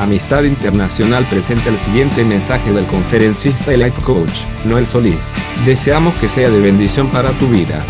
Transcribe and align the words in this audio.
Amistad 0.00 0.44
Internacional 0.44 1.26
presenta 1.26 1.70
el 1.70 1.78
siguiente 1.78 2.22
mensaje 2.22 2.70
del 2.70 2.86
conferencista 2.86 3.72
y 3.72 3.78
life 3.78 4.00
coach, 4.02 4.44
Noel 4.66 4.86
Solís. 4.86 5.32
Deseamos 5.64 6.14
que 6.16 6.28
sea 6.28 6.50
de 6.50 6.60
bendición 6.60 7.10
para 7.10 7.30
tu 7.38 7.48
vida. 7.48 7.82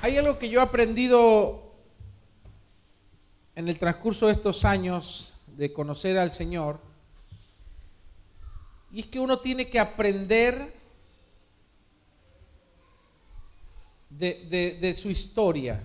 Hay 0.00 0.16
algo 0.16 0.38
que 0.38 0.48
yo 0.48 0.60
he 0.60 0.62
aprendido 0.62 1.74
en 3.54 3.68
el 3.68 3.78
transcurso 3.78 4.28
de 4.28 4.32
estos 4.32 4.64
años 4.64 5.34
de 5.46 5.74
conocer 5.74 6.16
al 6.16 6.32
Señor, 6.32 6.80
y 8.90 9.00
es 9.00 9.06
que 9.06 9.20
uno 9.20 9.40
tiene 9.40 9.68
que 9.68 9.78
aprender 9.78 10.81
de, 14.18 14.78
de 14.80 14.94
su 14.94 15.10
historia. 15.10 15.82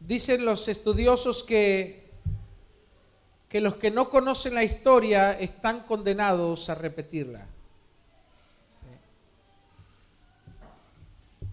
Dicen 0.00 0.44
los 0.44 0.68
estudiosos 0.68 1.42
que, 1.42 2.10
que 3.48 3.60
los 3.60 3.76
que 3.76 3.90
no 3.90 4.10
conocen 4.10 4.54
la 4.54 4.64
historia 4.64 5.38
están 5.38 5.80
condenados 5.84 6.68
a 6.68 6.74
repetirla. 6.74 7.46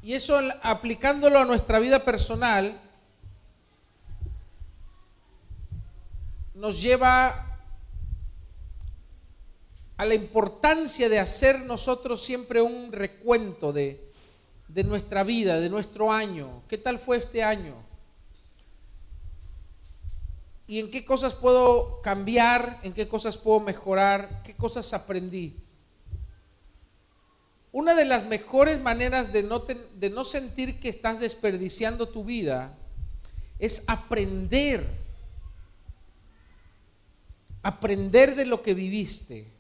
Y 0.04 0.14
eso 0.14 0.40
aplicándolo 0.64 1.40
a 1.40 1.46
nuestra 1.46 1.80
vida 1.80 2.04
personal 2.04 2.82
nos 6.56 6.82
lleva 6.82 7.60
a 9.98 10.06
la 10.06 10.16
importancia 10.16 11.08
de 11.08 11.20
hacer 11.20 11.62
nosotros 11.62 12.24
siempre 12.24 12.62
un 12.62 12.92
recuento 12.92 13.72
de, 13.72 14.11
de 14.74 14.84
nuestra 14.84 15.24
vida, 15.24 15.60
de 15.60 15.70
nuestro 15.70 16.12
año. 16.12 16.64
¿Qué 16.68 16.78
tal 16.78 16.98
fue 16.98 17.18
este 17.18 17.44
año? 17.44 17.76
¿Y 20.66 20.80
en 20.80 20.90
qué 20.90 21.04
cosas 21.04 21.36
puedo 21.36 22.02
cambiar? 22.02 22.80
¿En 22.84 22.94
qué 22.94 23.08
cosas 23.08 23.38
puedo 23.38 23.60
mejorar? 23.60 24.42
¿Qué 24.44 24.56
cosas 24.56 24.94
aprendí? 24.94 25.58
Una 27.74 27.94
de 27.94 28.06
las 28.06 28.26
mejores 28.26 28.80
maneras 28.80 29.34
de 29.34 29.44
no, 29.44 29.60
de 29.60 30.10
no 30.10 30.24
sentir 30.24 30.80
que 30.80 30.90
estás 30.90 31.20
desperdiciando 31.20 32.08
tu 32.10 32.24
vida 32.24 32.78
es 33.60 33.84
aprender. 33.88 34.88
Aprender 37.62 38.36
de 38.36 38.46
lo 38.46 38.62
que 38.62 38.74
viviste. 38.74 39.52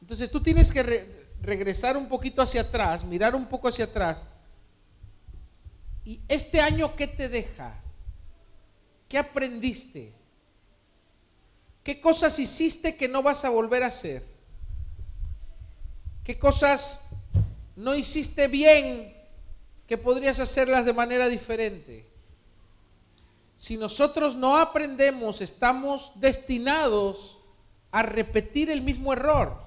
Entonces 0.00 0.30
tú 0.30 0.42
tienes 0.42 0.72
que 0.72 1.26
regresar 1.42 1.96
un 1.96 2.08
poquito 2.08 2.40
hacia 2.40 2.62
atrás, 2.62 3.04
mirar 3.04 3.34
un 3.34 3.46
poco 3.46 3.68
hacia 3.68 3.84
atrás. 3.84 4.22
¿Y 6.06 6.20
este 6.28 6.62
año 6.62 6.96
qué 6.96 7.06
te 7.06 7.28
deja? 7.28 7.74
¿Qué 9.08 9.18
aprendiste? 9.18 10.14
¿Qué 11.84 12.00
cosas 12.00 12.38
hiciste 12.38 12.96
que 12.96 13.08
no 13.08 13.22
vas 13.22 13.44
a 13.44 13.50
volver 13.50 13.82
a 13.82 13.88
hacer? 13.88 14.24
¿Qué 16.24 16.38
cosas 16.38 17.02
no 17.76 17.94
hiciste 17.94 18.48
bien 18.48 19.14
que 19.86 19.98
podrías 19.98 20.40
hacerlas 20.40 20.84
de 20.84 20.92
manera 20.92 21.28
diferente. 21.28 22.06
Si 23.56 23.76
nosotros 23.76 24.34
no 24.34 24.56
aprendemos, 24.56 25.40
estamos 25.40 26.12
destinados 26.16 27.38
a 27.92 28.02
repetir 28.02 28.70
el 28.70 28.82
mismo 28.82 29.12
error, 29.12 29.62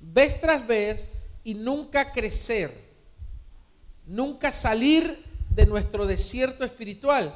vez 0.00 0.40
tras 0.40 0.66
vez, 0.66 1.10
y 1.42 1.54
nunca 1.54 2.12
crecer, 2.12 2.92
nunca 4.06 4.50
salir 4.50 5.23
de 5.54 5.66
nuestro 5.66 6.06
desierto 6.06 6.64
espiritual. 6.64 7.34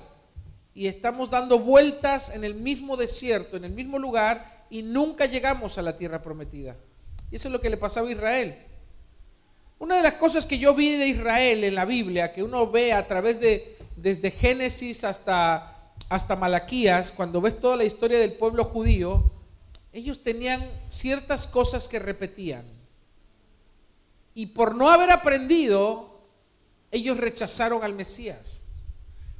Y 0.74 0.86
estamos 0.86 1.30
dando 1.30 1.58
vueltas 1.58 2.30
en 2.30 2.44
el 2.44 2.54
mismo 2.54 2.96
desierto, 2.96 3.56
en 3.56 3.64
el 3.64 3.72
mismo 3.72 3.98
lugar, 3.98 4.66
y 4.70 4.82
nunca 4.82 5.26
llegamos 5.26 5.78
a 5.78 5.82
la 5.82 5.96
tierra 5.96 6.22
prometida. 6.22 6.76
Y 7.30 7.36
eso 7.36 7.48
es 7.48 7.52
lo 7.52 7.60
que 7.60 7.70
le 7.70 7.76
pasaba 7.76 8.08
a 8.08 8.12
Israel. 8.12 8.58
Una 9.78 9.96
de 9.96 10.02
las 10.02 10.14
cosas 10.14 10.46
que 10.46 10.58
yo 10.58 10.74
vi 10.74 10.96
de 10.96 11.06
Israel 11.06 11.62
en 11.64 11.74
la 11.74 11.84
Biblia, 11.84 12.32
que 12.32 12.42
uno 12.42 12.70
ve 12.70 12.92
a 12.92 13.06
través 13.06 13.40
de, 13.40 13.76
desde 13.96 14.30
Génesis 14.30 15.04
hasta, 15.04 15.92
hasta 16.08 16.36
Malaquías, 16.36 17.12
cuando 17.12 17.40
ves 17.40 17.60
toda 17.60 17.76
la 17.76 17.84
historia 17.84 18.18
del 18.18 18.32
pueblo 18.32 18.64
judío, 18.64 19.30
ellos 19.92 20.22
tenían 20.22 20.68
ciertas 20.88 21.46
cosas 21.46 21.88
que 21.88 21.98
repetían. 21.98 22.64
Y 24.34 24.46
por 24.46 24.74
no 24.74 24.90
haber 24.90 25.10
aprendido, 25.10 26.07
ellos 26.90 27.16
rechazaron 27.16 27.82
al 27.84 27.94
Mesías. 27.94 28.62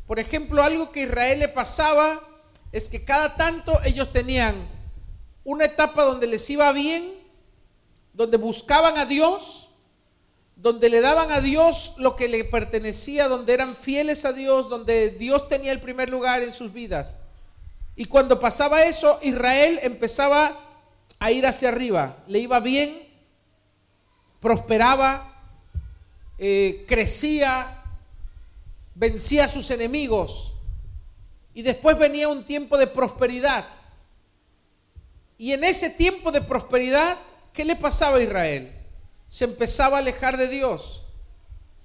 Por 0.07 0.19
ejemplo, 0.19 0.63
algo 0.63 0.91
que 0.91 1.01
a 1.01 1.05
Israel 1.05 1.39
le 1.41 1.49
pasaba 1.49 2.23
es 2.73 2.89
que 2.89 3.05
cada 3.05 3.37
tanto 3.37 3.79
ellos 3.85 4.13
tenían 4.13 4.69
una 5.45 5.65
etapa 5.65 6.05
donde 6.05 6.27
les 6.27 6.49
iba 6.51 6.71
bien, 6.73 7.15
donde 8.13 8.37
buscaban 8.37 8.99
a 8.99 9.05
Dios, 9.05 9.71
donde 10.57 10.91
le 10.91 11.01
daban 11.01 11.31
a 11.31 11.41
Dios 11.41 11.95
lo 11.99 12.17
que 12.17 12.29
le 12.29 12.45
pertenecía, 12.45 13.29
donde 13.29 13.55
eran 13.55 13.77
fieles 13.77 14.25
a 14.25 14.33
Dios, 14.33 14.69
donde 14.69 15.11
Dios 15.11 15.49
tenía 15.49 15.73
el 15.73 15.81
primer 15.81 16.11
lugar 16.11 16.43
en 16.43 16.53
sus 16.53 16.73
vidas. 16.73 17.15
Y 17.95 18.07
cuando 18.07 18.41
pasaba 18.41 18.83
eso, 18.83 19.19
Israel 19.23 19.79
empezaba 19.83 20.59
a 21.19 21.31
ir 21.31 21.47
hacia 21.47 21.69
arriba, 21.69 22.17
le 22.27 22.41
iba 22.41 22.61
bien, 22.61 23.09
prosperaba, 24.41 25.28
eh, 26.39 26.85
crecía, 26.89 27.83
vencía 28.95 29.45
a 29.45 29.49
sus 29.49 29.71
enemigos. 29.71 30.55
Y 31.55 31.63
después 31.63 31.99
venía 31.99 32.29
un 32.29 32.45
tiempo 32.45 32.79
de 32.79 32.87
prosperidad. 32.87 33.67
Y 35.37 35.53
en 35.53 35.65
ese 35.65 35.91
tiempo 35.91 36.31
de 36.31 36.41
prosperidad, 36.41 37.19
¿qué 37.53 37.65
le 37.65 37.77
pasaba 37.77 38.19
a 38.19 38.23
Israel? 38.23 38.79
se 39.29 39.45
empezaba 39.45 39.99
a 39.99 40.01
alejar 40.01 40.39
de 40.39 40.49
Dios, 40.49 41.03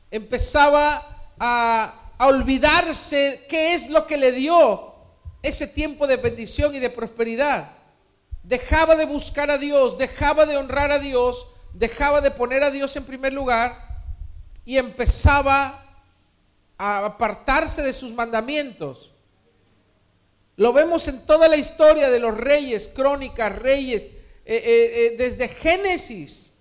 empezaba 0.10 1.34
a, 1.38 2.00
olvidarse 2.20 3.46
qué 3.50 3.74
es 3.74 3.90
lo 3.90 4.08
que 4.08 4.16
le 4.16 4.32
dio 4.32 4.94
ese 5.42 5.68
tiempo 5.68 6.08
de 6.08 6.16
bendición 6.16 6.74
y 6.74 6.80
de 6.80 6.90
prosperidad. 6.90 7.72
Dejaba 8.44 8.96
de 8.96 9.04
buscar 9.04 9.52
a 9.52 9.58
Dios, 9.58 9.98
dejaba 9.98 10.46
de 10.46 10.56
honrar 10.56 10.92
a 10.92 11.00
Dios, 11.00 11.48
dejaba 11.74 12.22
de 12.22 12.32
poner 12.32 12.64
a 12.64 12.72
Dios 12.72 12.96
en 12.96 13.04
primer 13.04 13.34
lugar 13.34 13.83
y 14.66 14.78
empezaba 14.78 16.04
a 16.78 17.06
apartarse 17.06 17.82
de 17.82 17.94
sus 17.94 18.14
mandamientos. 18.14 19.12
Lo 20.56 20.74
vemos 20.74 21.08
en 21.08 21.26
toda 21.26 21.48
la 21.48 21.58
historia 21.58 22.10
de 22.10 22.20
los 22.20 22.38
reyes, 22.38 22.88
crónicas, 22.88 23.54
reyes, 23.58 24.06
eh, 24.06 24.12
eh, 24.46 24.62
eh, 24.66 25.16
desde 25.18 25.48
Génesis 25.48 26.54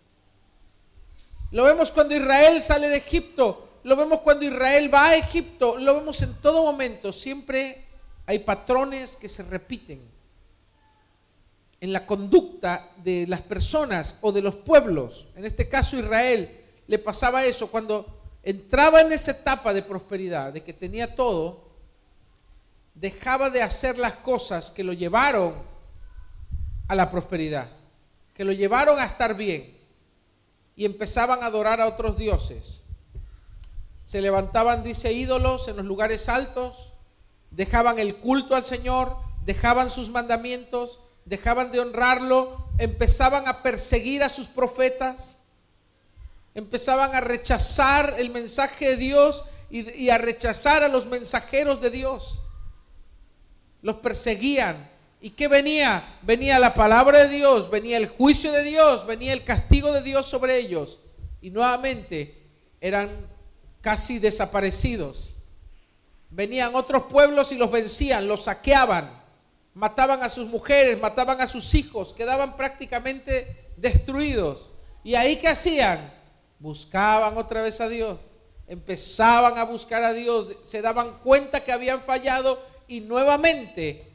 lo 1.53 1.65
vemos 1.65 1.93
cuando 1.93 2.17
Israel 2.17 2.63
sale 2.63 2.89
de 2.89 2.97
Egipto, 2.97 3.81
lo 3.85 3.95
vemos 3.95 4.21
cuando 4.21 4.47
Israel 4.47 4.93
va 4.93 5.09
a 5.09 5.17
Egipto, 5.17 5.77
lo 5.77 5.97
vemos 5.97 6.23
en 6.23 6.33
todo 6.41 6.63
momento. 6.63 7.13
Siempre 7.13 7.85
hay 8.25 8.39
patrones 8.39 9.17
que 9.17 9.29
se 9.29 9.43
repiten 9.43 10.01
en 11.79 11.93
la 11.93 12.07
conducta 12.07 12.93
de 13.05 13.27
las 13.27 13.43
personas 13.43 14.17
o 14.23 14.33
de 14.33 14.41
los 14.41 14.57
pueblos. 14.57 15.29
En 15.37 15.45
este 15.45 15.69
caso 15.69 15.99
Israel 15.99 16.62
le 16.87 16.99
pasaba 16.99 17.45
eso 17.45 17.71
cuando 17.71 18.07
entraba 18.43 19.01
en 19.01 19.13
esa 19.13 19.33
etapa 19.33 19.73
de 19.73 19.83
prosperidad, 19.83 20.53
de 20.53 20.63
que 20.63 20.73
tenía 20.73 21.15
todo, 21.15 21.71
dejaba 22.95 23.51
de 23.51 23.63
hacer 23.63 23.99
las 23.99 24.15
cosas 24.15 24.71
que 24.71 24.85
lo 24.85 24.93
llevaron 24.93 25.55
a 26.89 26.95
la 26.95 27.11
prosperidad, 27.11 27.69
que 28.35 28.45
lo 28.45 28.53
llevaron 28.53 28.99
a 28.99 29.05
estar 29.05 29.37
bien 29.37 29.77
y 30.77 30.85
empezaban 30.85 31.43
a 31.43 31.47
adorar 31.47 31.81
a 31.81 31.87
otros 31.87 32.17
dioses. 32.17 32.83
Se 34.05 34.21
levantaban, 34.21 34.83
dice, 34.83 35.13
ídolos 35.13 35.69
en 35.69 35.77
los 35.77 35.87
lugares 35.87 36.29
altos, 36.29 36.93
dejaban 37.51 37.99
el 37.99 38.17
culto 38.17 38.57
al 38.57 38.65
Señor, 38.65 39.17
dejaban 39.45 39.91
sus 39.91 40.11
mandamientos, 40.11 41.01
dejaban 41.25 41.71
de 41.73 41.81
honrarlo, 41.81 42.69
empezaban 42.79 43.47
a 43.47 43.63
perseguir 43.63 44.23
a 44.23 44.29
sus 44.29 44.49
profetas, 44.49 45.39
empezaban 46.55 47.15
a 47.15 47.21
rechazar 47.21 48.17
el 48.19 48.31
mensaje 48.31 48.91
de 48.91 48.97
Dios 48.97 49.45
y, 49.71 50.11
a 50.11 50.19
rechazar 50.19 50.83
a 50.83 50.89
los 50.89 51.07
mensajeros 51.07 51.81
de 51.81 51.91
Dios. 51.91 52.39
Los 53.81 53.97
perseguían, 53.97 54.91
¿Y 55.25 55.31
qué 55.31 55.47
venía? 55.47 56.19
Venía 56.23 56.59
la 56.59 56.75
palabra 56.75 57.21
de 57.21 57.29
Dios, 57.29 57.71
venía 57.71 57.97
el 57.97 58.09
juicio 58.09 58.51
de 58.51 58.65
Dios, 58.65 59.07
venía 59.07 59.33
el 59.33 59.45
castigo 59.45 59.93
de 59.93 60.03
Dios 60.03 60.27
sobre 60.27 60.59
ellos. 60.59 60.99
Y 61.41 61.51
nuevamente 61.51 62.43
eran 62.81 63.29
casi 63.81 64.19
desaparecidos. 64.19 65.35
Venían 66.31 66.75
otros 66.75 67.05
pueblos 67.05 67.53
y 67.53 67.57
los 67.57 67.71
vencían, 67.71 68.27
los 68.27 68.45
saqueaban, 68.45 69.23
mataban 69.75 70.25
a 70.25 70.29
sus 70.29 70.49
mujeres, 70.49 71.01
mataban 71.01 71.41
a 71.41 71.47
sus 71.47 71.73
hijos, 71.75 72.15
quedaban 72.15 72.57
prácticamente 72.57 73.73
destruidos. 73.77 74.71
¿Y 75.05 75.15
ahí 75.15 75.37
qué 75.37 75.49
hacían? 75.49 76.13
Buscaban 76.63 77.37
otra 77.37 77.61
vez 77.61 77.81
a 77.81 77.89
Dios. 77.89 78.21
empezaban 78.69 79.59
a 79.59 79.65
buscar 79.65 80.05
a 80.05 80.13
Dios, 80.13 80.47
se 80.63 80.81
daban 80.81 81.19
cuenta 81.19 81.65
que 81.65 81.73
habían 81.73 82.01
fallado 82.01 82.63
y 82.87 83.01
nuevamente 83.01 84.13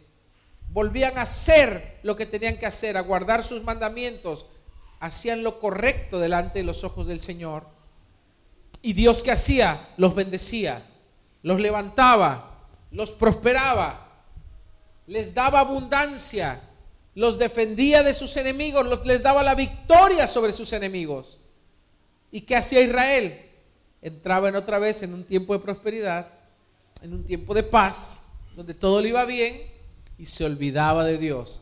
volvían 0.70 1.18
a 1.18 1.24
hacer 1.24 2.00
lo 2.02 2.16
que 2.16 2.26
tenían 2.26 2.58
que 2.58 2.66
hacer, 2.66 2.96
a 2.96 3.02
guardar 3.02 3.44
sus 3.44 3.62
mandamientos, 3.64 4.46
hacían 5.02 5.44
lo 5.44 5.60
correcto 5.60 6.20
delante 6.20 6.60
de 6.60 6.64
los 6.64 6.86
ojos 6.86 7.06
del 7.06 7.20
Señor. 7.20 7.68
Y 8.82 8.94
Dios 8.94 9.22
que 9.22 9.32
hacía, 9.32 9.90
los 9.98 10.16
bendecía, 10.16 10.90
los 11.44 11.60
levantaba, 11.60 12.70
los 12.90 13.12
prosperaba, 13.12 14.24
les 15.06 15.34
daba 15.34 15.60
abundancia, 15.60 16.62
los 17.14 17.38
defendía 17.38 18.02
de 18.02 18.14
sus 18.14 18.38
enemigos, 18.38 19.06
les 19.06 19.22
daba 19.22 19.44
la 19.44 19.54
victoria 19.54 20.26
sobre 20.26 20.54
sus 20.54 20.72
enemigos. 20.72 21.40
¿Y 22.31 22.41
qué 22.41 22.56
hacía 22.56 22.81
Israel? 22.81 23.39
Entraba 24.01 24.50
en 24.50 24.56
otra 24.56 24.79
vez 24.79 25.03
en 25.03 25.13
un 25.13 25.24
tiempo 25.24 25.53
de 25.53 25.59
prosperidad, 25.59 26.27
en 27.01 27.13
un 27.13 27.25
tiempo 27.25 27.53
de 27.53 27.63
paz, 27.63 28.24
donde 28.56 28.74
todo 28.74 29.01
le 29.01 29.09
iba 29.09 29.25
bien 29.25 29.62
y 30.18 30.25
se 30.25 30.45
olvidaba 30.45 31.03
de 31.03 31.18
Dios. 31.18 31.62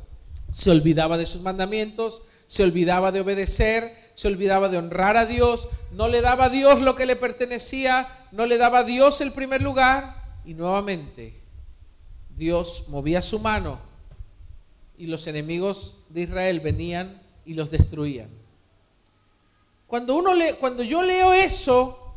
Se 0.51 0.71
olvidaba 0.71 1.17
de 1.17 1.25
sus 1.25 1.41
mandamientos, 1.41 2.23
se 2.47 2.63
olvidaba 2.63 3.11
de 3.11 3.21
obedecer, 3.21 3.95
se 4.13 4.27
olvidaba 4.27 4.69
de 4.69 4.77
honrar 4.77 5.17
a 5.17 5.25
Dios, 5.25 5.67
no 5.91 6.07
le 6.07 6.21
daba 6.21 6.45
a 6.45 6.49
Dios 6.49 6.81
lo 6.81 6.95
que 6.95 7.05
le 7.05 7.15
pertenecía, 7.15 8.27
no 8.31 8.45
le 8.45 8.57
daba 8.57 8.79
a 8.79 8.83
Dios 8.83 9.21
el 9.21 9.31
primer 9.31 9.61
lugar 9.61 10.39
y 10.45 10.53
nuevamente 10.53 11.41
Dios 12.35 12.85
movía 12.87 13.21
su 13.21 13.39
mano 13.39 13.79
y 14.97 15.07
los 15.07 15.27
enemigos 15.27 15.95
de 16.09 16.21
Israel 16.21 16.59
venían 16.59 17.21
y 17.45 17.53
los 17.53 17.71
destruían. 17.71 18.29
Cuando, 19.87 20.15
uno 20.15 20.33
le, 20.33 20.55
cuando 20.57 20.83
yo 20.83 21.01
leo 21.01 21.33
eso, 21.33 22.15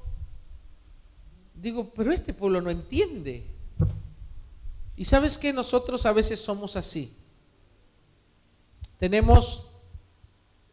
digo, 1.55 1.91
pero 1.95 2.13
este 2.13 2.33
pueblo 2.33 2.61
no 2.61 2.71
entiende. 2.71 3.47
Y 4.97 5.05
sabes 5.05 5.39
que 5.39 5.53
nosotros 5.53 6.07
a 6.07 6.13
veces 6.13 6.41
somos 6.41 6.77
así. 6.77 7.15
Tenemos 8.99 9.65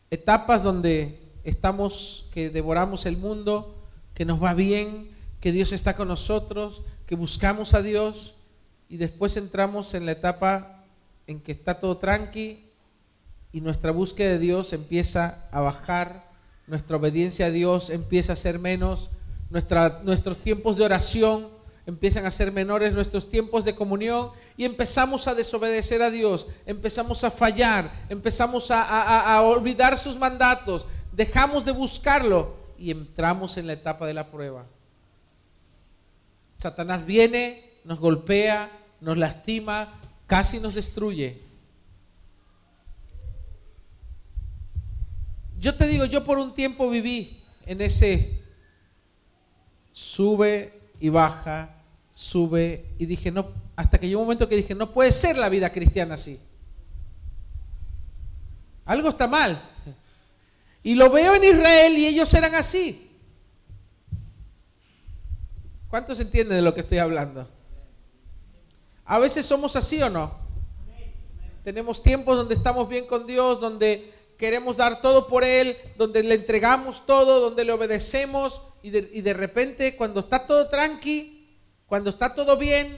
etapas 0.10 0.64
donde 0.64 1.22
estamos, 1.44 2.26
que 2.32 2.50
devoramos 2.50 3.06
el 3.06 3.18
mundo, 3.18 3.76
que 4.14 4.26
nos 4.26 4.42
va 4.42 4.54
bien, 4.54 5.12
que 5.40 5.52
Dios 5.52 5.74
está 5.74 5.96
con 5.96 6.08
nosotros, 6.08 6.82
que 7.06 7.16
buscamos 7.16 7.76
a 7.76 7.84
Dios 7.84 8.34
y 8.90 8.98
después 8.98 9.38
entramos 9.38 9.94
en 9.94 10.06
la 10.06 10.14
etapa 10.14 10.84
en 11.28 11.40
que 11.40 11.52
está 11.52 11.80
todo 11.80 11.98
tranqui 11.98 12.66
y 13.52 13.62
nuestra 13.62 13.92
búsqueda 13.92 14.32
de 14.32 14.40
Dios 14.40 14.74
empieza 14.74 15.48
a 15.52 15.60
bajar, 15.60 16.25
nuestra 16.68 16.98
obediencia 16.98 17.48
a 17.48 17.52
Dios 17.52 17.90
empieza 17.90 18.34
a 18.34 18.36
ser 18.36 18.60
menos, 18.60 19.12
nuestros 19.50 20.38
tiempos 20.40 20.78
de 20.78 20.86
oración 20.86 21.56
empiezan 21.86 22.26
a 22.26 22.32
ser 22.32 22.52
menores. 22.52 22.94
Nuestros 22.94 23.30
tiempos 23.30 23.66
de 23.66 23.76
comunión. 23.76 24.32
Y 24.58 24.66
empezamos 24.66 25.28
a 25.28 25.36
desobedecer 25.36 26.02
a 26.02 26.10
Dios, 26.10 26.48
empezamos 26.66 27.24
a 27.24 27.32
fallar, 27.32 27.92
empezamos 28.10 28.72
a, 28.72 29.42
olvidar 29.42 29.98
sus 29.98 30.18
mandatos, 30.18 30.86
dejamos 31.12 31.66
de 31.66 31.72
buscarlo 31.72 32.56
y 32.78 32.92
entramos 32.92 33.58
en 33.58 33.68
la 33.68 33.74
etapa 33.74 34.08
de 34.08 34.14
la 34.14 34.28
prueba. 34.32 34.66
Satanás 36.58 37.06
viene, 37.06 37.80
nos 37.84 38.00
golpea, 38.00 38.72
nos 39.02 39.18
lastima, 39.18 40.00
casi 40.26 40.60
nos 40.60 40.74
destruye. 40.74 41.42
Yo 45.66 45.74
te 45.74 45.88
digo, 45.88 46.06
yo 46.06 46.24
por 46.24 46.38
un 46.38 46.54
tiempo 46.54 46.88
viví 46.92 47.44
en 47.66 47.82
ese 47.82 48.40
sube 49.92 50.92
y 51.00 51.10
baja, 51.10 51.82
sube 52.14 52.94
y 53.00 53.08
dije, 53.08 53.32
no, 53.32 53.52
hasta 53.76 54.00
que 54.00 54.08
llegó 54.08 54.22
un 54.22 54.28
momento 54.28 54.48
que 54.48 54.58
dije, 54.58 54.76
no 54.76 54.92
puede 54.92 55.12
ser 55.12 55.40
la 55.40 55.50
vida 55.50 55.72
cristiana 55.72 56.14
así. 56.14 56.40
Algo 58.86 59.10
está 59.10 59.28
mal. 59.28 59.60
Y 60.84 60.94
lo 60.94 61.10
veo 61.10 61.34
en 61.34 61.44
Israel 61.44 61.98
y 61.98 62.06
ellos 62.06 62.32
eran 62.36 62.54
así. 62.54 63.10
¿Cuántos 65.90 66.20
entienden 66.20 66.58
de 66.58 66.62
lo 66.62 66.76
que 66.76 66.82
estoy 66.82 67.00
hablando? 67.00 67.50
A 69.04 69.18
veces 69.18 69.48
somos 69.48 69.76
así 69.76 70.00
o 70.00 70.12
no. 70.12 70.32
Tenemos 71.64 72.04
tiempos 72.04 72.38
donde 72.38 72.54
estamos 72.54 72.88
bien 72.88 73.08
con 73.08 73.26
Dios, 73.26 73.60
donde 73.60 74.14
queremos 74.38 74.78
dar 74.78 75.02
todo 75.02 75.28
por 75.28 75.44
Él, 75.44 75.78
donde 75.98 76.24
le 76.24 76.36
entregamos 76.36 77.06
todo, 77.06 77.40
donde 77.40 77.64
le 77.64 77.72
obedecemos 77.72 78.62
y 78.82 78.90
de, 78.90 79.10
y 79.14 79.22
de 79.22 79.34
repente 79.34 79.96
cuando 79.96 80.20
está 80.20 80.46
todo 80.46 80.70
tranqui, 80.70 81.58
cuando 81.88 82.10
está 82.10 82.34
todo 82.34 82.58
bien, 82.58 82.98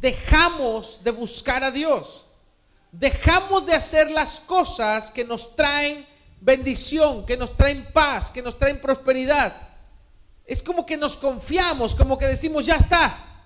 dejamos 0.00 1.00
de 1.04 1.10
buscar 1.10 1.64
a 1.64 1.70
Dios. 1.70 2.26
Dejamos 2.90 3.64
de 3.64 3.74
hacer 3.74 4.10
las 4.10 4.40
cosas 4.40 5.10
que 5.10 5.24
nos 5.24 5.56
traen 5.56 6.06
bendición, 6.40 7.24
que 7.24 7.36
nos 7.36 7.56
traen 7.56 7.90
paz, 7.92 8.30
que 8.30 8.42
nos 8.42 8.58
traen 8.58 8.80
prosperidad. 8.80 9.70
Es 10.44 10.62
como 10.62 10.84
que 10.84 10.96
nos 10.96 11.16
confiamos, 11.16 11.94
como 11.94 12.18
que 12.18 12.26
decimos, 12.26 12.66
ya 12.66 12.76
está. 12.76 13.44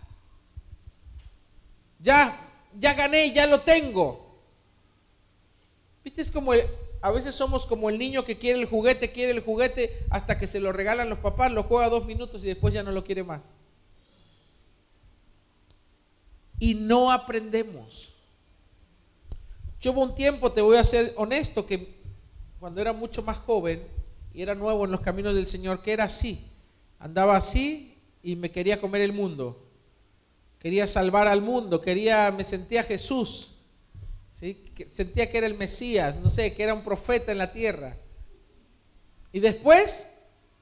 Ya, 2.01 2.41
ya 2.79 2.95
gané, 2.95 3.33
ya 3.33 3.47
lo 3.47 3.61
tengo. 3.61 4.41
¿Viste? 6.03 6.23
Es 6.23 6.31
como 6.31 6.53
a 7.01 7.11
veces 7.11 7.35
somos 7.35 7.67
como 7.67 7.91
el 7.91 7.99
niño 7.99 8.25
que 8.25 8.39
quiere 8.39 8.59
el 8.59 8.67
juguete, 8.67 9.13
quiere 9.13 9.33
el 9.33 9.41
juguete 9.41 10.05
hasta 10.11 10.39
que 10.39 10.47
se 10.47 10.61
lo 10.61 10.73
regalan 10.73 11.09
los 11.09 11.19
papás, 11.19 11.53
lo 11.53 11.63
juega 11.63 11.89
dos 11.89 12.05
minutos 12.05 12.45
y 12.45 12.49
después 12.49 12.73
ya 12.75 12.83
no 12.83 12.93
lo 12.93 13.05
quiere 13.05 13.23
más 13.23 13.41
y 16.59 16.75
no 16.75 17.13
aprendemos. 17.13 18.13
Yo 19.81 19.93
hubo 19.93 20.03
un 20.03 20.15
tiempo, 20.15 20.53
te 20.53 20.61
voy 20.61 20.77
a 20.77 20.85
ser 20.85 21.13
honesto, 21.17 21.67
que 21.67 21.97
cuando 22.59 22.81
era 22.81 22.93
mucho 22.93 23.23
más 23.23 23.39
joven 23.39 23.87
y 24.33 24.43
era 24.43 24.55
nuevo 24.55 24.85
en 24.85 24.91
los 24.91 25.01
caminos 25.01 25.35
del 25.35 25.47
Señor, 25.47 25.83
que 25.83 25.93
era 25.93 26.05
así. 26.05 26.45
Andaba 26.99 27.37
así 27.37 27.99
y 28.23 28.37
me 28.37 28.51
quería 28.51 28.81
comer 28.81 29.03
el 29.03 29.13
mundo. 29.13 29.63
Quería 30.59 30.87
salvar 30.87 31.29
al 31.29 31.43
mundo, 31.43 31.81
quería, 31.81 32.33
me 32.37 32.43
sentía 32.43 32.83
Jesús. 32.83 33.53
Sentía 34.37 35.31
que 35.31 35.39
era 35.39 35.47
el 35.47 35.57
Mesías, 35.57 36.17
no 36.17 36.29
sé, 36.29 36.53
que 36.53 36.63
era 36.63 36.75
un 36.75 36.83
profeta 36.83 37.33
en 37.33 37.39
la 37.39 37.53
tierra. 37.53 37.97
Y 39.33 39.41
después 39.41 40.09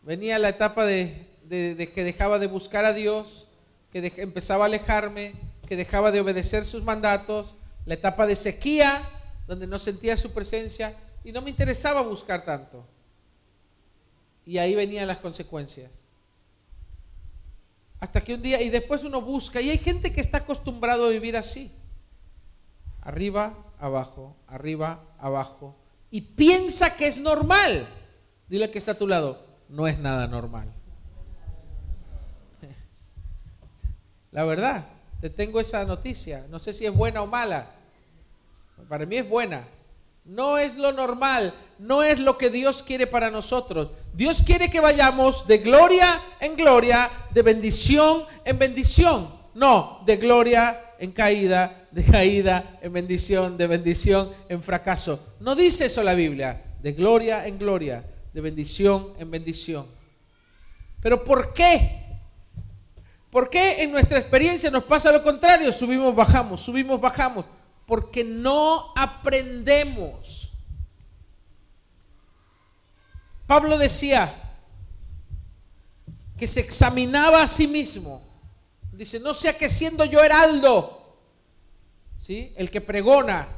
venía 0.02 0.38
la 0.38 0.50
etapa 0.50 0.84
de, 0.84 1.26
que 1.48 2.04
dejaba 2.04 2.38
de 2.38 2.46
buscar 2.46 2.84
a 2.84 2.92
Dios, 2.92 3.48
que 3.90 4.12
empezaba 4.18 4.64
a 4.64 4.66
alejarme, 4.66 5.32
que 5.66 5.76
dejaba 5.76 6.12
de 6.12 6.20
obedecer 6.20 6.66
sus 6.66 6.84
mandatos, 6.84 7.56
la 7.84 7.94
etapa 7.94 8.28
de 8.28 8.36
sequía, 8.36 9.10
donde 9.48 9.66
no 9.66 9.80
sentía 9.80 10.16
su 10.16 10.32
presencia 10.32 10.96
y 11.24 11.32
no 11.32 11.42
me 11.42 11.50
interesaba 11.50 12.00
buscar 12.02 12.44
tanto. 12.44 12.86
Y 14.46 14.58
ahí 14.58 14.76
venían 14.76 15.08
las 15.08 15.18
consecuencias. 15.18 15.90
Hasta 17.98 18.22
que 18.22 18.34
un 18.34 18.42
día, 18.42 18.62
y 18.62 18.68
después 18.68 19.02
uno 19.02 19.20
busca, 19.20 19.60
y 19.60 19.70
hay 19.70 19.78
gente 19.78 20.12
que 20.12 20.20
está 20.20 20.38
acostumbrado 20.38 21.06
a 21.06 21.08
vivir 21.08 21.36
así. 21.36 21.72
Arriba, 23.04 23.54
abajo, 23.78 24.36
arriba, 24.48 25.04
abajo. 25.18 25.76
Y 26.10 26.22
piensa 26.22 26.96
que 26.96 27.06
es 27.06 27.20
normal. 27.20 27.86
Dile 28.48 28.70
que 28.70 28.78
está 28.78 28.92
a 28.92 28.98
tu 28.98 29.06
lado, 29.06 29.44
no 29.68 29.86
es 29.86 29.98
nada 29.98 30.26
normal. 30.26 30.72
La 34.30 34.44
verdad, 34.44 34.86
te 35.20 35.30
tengo 35.30 35.60
esa 35.60 35.84
noticia. 35.84 36.46
No 36.50 36.58
sé 36.58 36.72
si 36.72 36.84
es 36.84 36.92
buena 36.92 37.22
o 37.22 37.26
mala. 37.26 37.70
Para 38.88 39.06
mí 39.06 39.16
es 39.16 39.28
buena. 39.28 39.64
No 40.24 40.56
es 40.56 40.74
lo 40.74 40.90
normal, 40.90 41.54
no 41.78 42.02
es 42.02 42.18
lo 42.18 42.38
que 42.38 42.48
Dios 42.48 42.82
quiere 42.82 43.06
para 43.06 43.30
nosotros. 43.30 43.90
Dios 44.14 44.42
quiere 44.42 44.70
que 44.70 44.80
vayamos 44.80 45.46
de 45.46 45.58
gloria 45.58 46.20
en 46.40 46.56
gloria, 46.56 47.10
de 47.32 47.42
bendición 47.42 48.24
en 48.44 48.58
bendición. 48.58 49.34
No, 49.54 50.00
de 50.06 50.16
gloria 50.16 50.80
en 50.98 51.12
caída, 51.12 51.86
de 51.90 52.04
caída 52.04 52.78
en 52.82 52.92
bendición, 52.92 53.56
de 53.56 53.66
bendición 53.66 54.32
en 54.48 54.62
fracaso. 54.62 55.34
No 55.40 55.54
dice 55.54 55.86
eso 55.86 56.02
la 56.02 56.14
Biblia. 56.14 56.62
De 56.82 56.92
gloria 56.92 57.46
en 57.46 57.58
gloria, 57.58 58.04
de 58.32 58.40
bendición 58.40 59.14
en 59.18 59.30
bendición. 59.30 59.86
Pero 61.00 61.24
¿por 61.24 61.54
qué? 61.54 62.04
¿Por 63.30 63.50
qué 63.50 63.82
en 63.82 63.90
nuestra 63.90 64.18
experiencia 64.18 64.70
nos 64.70 64.84
pasa 64.84 65.10
lo 65.10 65.22
contrario? 65.22 65.72
Subimos, 65.72 66.14
bajamos, 66.14 66.60
subimos, 66.60 67.00
bajamos. 67.00 67.46
Porque 67.86 68.22
no 68.22 68.92
aprendemos. 68.94 70.52
Pablo 73.46 73.76
decía 73.76 74.32
que 76.36 76.46
se 76.46 76.60
examinaba 76.60 77.42
a 77.42 77.48
sí 77.48 77.66
mismo. 77.66 78.23
Dice, 78.96 79.18
no 79.18 79.34
sea 79.34 79.56
que 79.58 79.68
siendo 79.68 80.04
yo 80.04 80.22
heraldo, 80.22 81.16
¿sí? 82.20 82.52
el 82.56 82.70
que 82.70 82.80
pregona, 82.80 83.48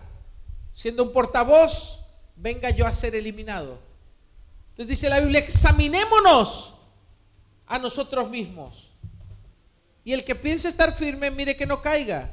siendo 0.72 1.02
un 1.02 1.12
portavoz, 1.12 2.00
venga 2.36 2.70
yo 2.70 2.86
a 2.86 2.92
ser 2.92 3.14
eliminado. 3.14 3.78
Entonces 4.70 4.88
dice 4.88 5.08
la 5.08 5.20
Biblia, 5.20 5.40
examinémonos 5.40 6.74
a 7.66 7.78
nosotros 7.78 8.28
mismos. 8.30 8.90
Y 10.04 10.12
el 10.12 10.24
que 10.24 10.34
piense 10.34 10.68
estar 10.68 10.94
firme, 10.94 11.30
mire 11.30 11.56
que 11.56 11.66
no 11.66 11.82
caiga. 11.82 12.32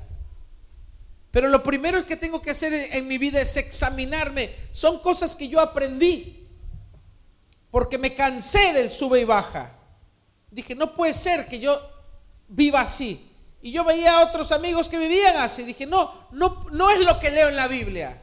Pero 1.31 1.47
lo 1.49 1.63
primero 1.63 2.05
que 2.05 2.15
tengo 2.15 2.41
que 2.41 2.51
hacer 2.51 2.73
en 2.73 3.07
mi 3.07 3.17
vida 3.17 3.41
es 3.41 3.57
examinarme. 3.57 4.55
Son 4.71 4.99
cosas 4.99 5.35
que 5.35 5.47
yo 5.47 5.59
aprendí. 5.59 6.47
Porque 7.71 7.97
me 7.97 8.13
cansé 8.13 8.71
del 8.73 8.91
sube 8.91 9.21
y 9.21 9.23
baja. 9.23 9.75
Dije, 10.51 10.75
no 10.75 10.93
puede 10.93 11.13
ser 11.13 11.47
que 11.47 11.57
yo 11.57 11.81
viva 12.53 12.81
así. 12.81 13.29
Y 13.61 13.71
yo 13.71 13.83
veía 13.83 14.17
a 14.17 14.23
otros 14.23 14.51
amigos 14.51 14.87
que 14.87 14.97
vivían 14.97 15.37
así. 15.37 15.63
Dije, 15.63 15.85
no, 15.85 16.27
no, 16.31 16.65
no 16.71 16.89
es 16.91 17.01
lo 17.01 17.19
que 17.19 17.31
leo 17.31 17.49
en 17.49 17.55
la 17.55 17.67
Biblia. 17.67 18.21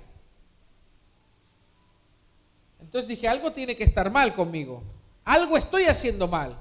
Entonces 2.80 3.08
dije, 3.08 3.28
algo 3.28 3.52
tiene 3.52 3.74
que 3.76 3.84
estar 3.84 4.10
mal 4.10 4.34
conmigo. 4.34 4.82
Algo 5.24 5.56
estoy 5.56 5.84
haciendo 5.84 6.28
mal. 6.28 6.58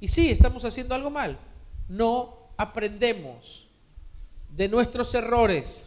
Y 0.00 0.08
sí, 0.08 0.30
estamos 0.30 0.64
haciendo 0.64 0.94
algo 0.94 1.10
mal. 1.10 1.38
No 1.88 2.50
aprendemos 2.56 3.66
de 4.50 4.68
nuestros 4.68 5.14
errores. 5.14 5.84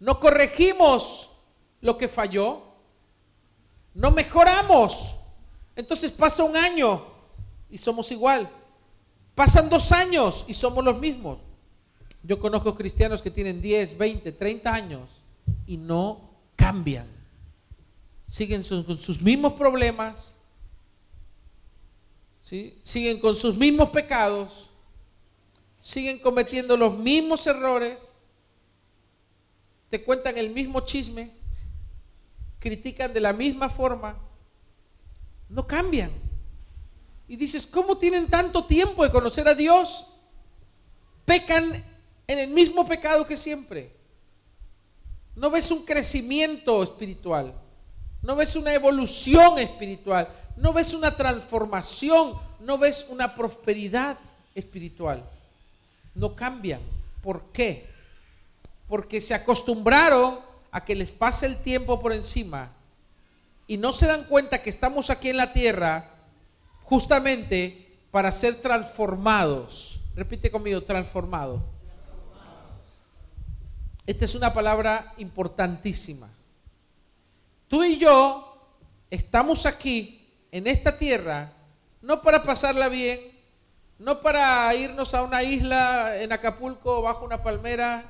No 0.00 0.18
corregimos 0.18 1.30
lo 1.80 1.98
que 1.98 2.08
falló. 2.08 2.62
No 3.94 4.10
mejoramos. 4.10 5.16
Entonces 5.74 6.10
pasa 6.10 6.42
un 6.42 6.56
año 6.56 7.04
y 7.70 7.78
somos 7.78 8.10
igual. 8.10 8.50
Pasan 9.36 9.68
dos 9.68 9.92
años 9.92 10.46
y 10.48 10.54
somos 10.54 10.82
los 10.82 10.98
mismos. 10.98 11.40
Yo 12.22 12.40
conozco 12.40 12.74
cristianos 12.74 13.20
que 13.20 13.30
tienen 13.30 13.60
10, 13.60 13.98
20, 13.98 14.32
30 14.32 14.74
años 14.74 15.20
y 15.66 15.76
no 15.76 16.30
cambian. 16.56 17.06
Siguen 18.24 18.64
con 18.64 18.98
sus 18.98 19.20
mismos 19.20 19.52
problemas, 19.52 20.34
siguen 22.40 23.20
con 23.20 23.36
sus 23.36 23.54
mismos 23.56 23.90
pecados, 23.90 24.70
siguen 25.82 26.18
cometiendo 26.18 26.74
los 26.74 26.96
mismos 26.96 27.46
errores, 27.46 28.10
te 29.90 30.02
cuentan 30.02 30.38
el 30.38 30.48
mismo 30.50 30.80
chisme, 30.80 31.30
critican 32.58 33.12
de 33.12 33.20
la 33.20 33.34
misma 33.34 33.68
forma, 33.68 34.18
no 35.50 35.66
cambian. 35.66 36.25
Y 37.28 37.36
dices, 37.36 37.66
¿cómo 37.66 37.98
tienen 37.98 38.28
tanto 38.28 38.66
tiempo 38.66 39.04
de 39.04 39.10
conocer 39.10 39.48
a 39.48 39.54
Dios? 39.54 40.06
Pecan 41.24 41.84
en 42.26 42.38
el 42.38 42.50
mismo 42.50 42.86
pecado 42.86 43.26
que 43.26 43.36
siempre. 43.36 43.92
No 45.34 45.50
ves 45.50 45.70
un 45.70 45.84
crecimiento 45.84 46.82
espiritual, 46.82 47.52
no 48.22 48.36
ves 48.36 48.56
una 48.56 48.72
evolución 48.72 49.58
espiritual, 49.58 50.28
no 50.56 50.72
ves 50.72 50.94
una 50.94 51.14
transformación, 51.14 52.34
no 52.60 52.78
ves 52.78 53.06
una 53.10 53.34
prosperidad 53.34 54.18
espiritual 54.54 55.22
no 56.16 56.34
cambian. 56.34 56.80
¿Por 57.22 57.44
qué? 57.52 57.86
Porque 58.88 59.20
se 59.20 59.34
acostumbraron 59.34 60.40
a 60.72 60.84
que 60.84 60.96
les 60.96 61.12
pase 61.12 61.46
el 61.46 61.56
tiempo 61.58 62.00
por 62.00 62.12
encima 62.12 62.72
y 63.66 63.76
no 63.76 63.92
se 63.92 64.06
dan 64.06 64.24
cuenta 64.24 64.62
que 64.62 64.70
estamos 64.70 65.10
aquí 65.10 65.30
en 65.30 65.36
la 65.36 65.52
tierra 65.52 66.15
justamente 66.86 67.98
para 68.10 68.32
ser 68.32 68.60
transformados. 68.60 70.00
Repite 70.14 70.50
conmigo, 70.50 70.82
transformado. 70.82 71.62
Esta 74.06 74.24
es 74.24 74.34
una 74.34 74.54
palabra 74.54 75.12
importantísima. 75.18 76.28
Tú 77.68 77.82
y 77.82 77.98
yo 77.98 78.56
estamos 79.10 79.66
aquí 79.66 80.28
en 80.52 80.68
esta 80.68 80.96
tierra 80.96 81.52
no 82.00 82.22
para 82.22 82.44
pasarla 82.44 82.88
bien, 82.88 83.20
no 83.98 84.20
para 84.20 84.72
irnos 84.76 85.12
a 85.12 85.24
una 85.24 85.42
isla 85.42 86.22
en 86.22 86.32
Acapulco 86.32 87.02
bajo 87.02 87.24
una 87.24 87.42
palmera, 87.42 88.04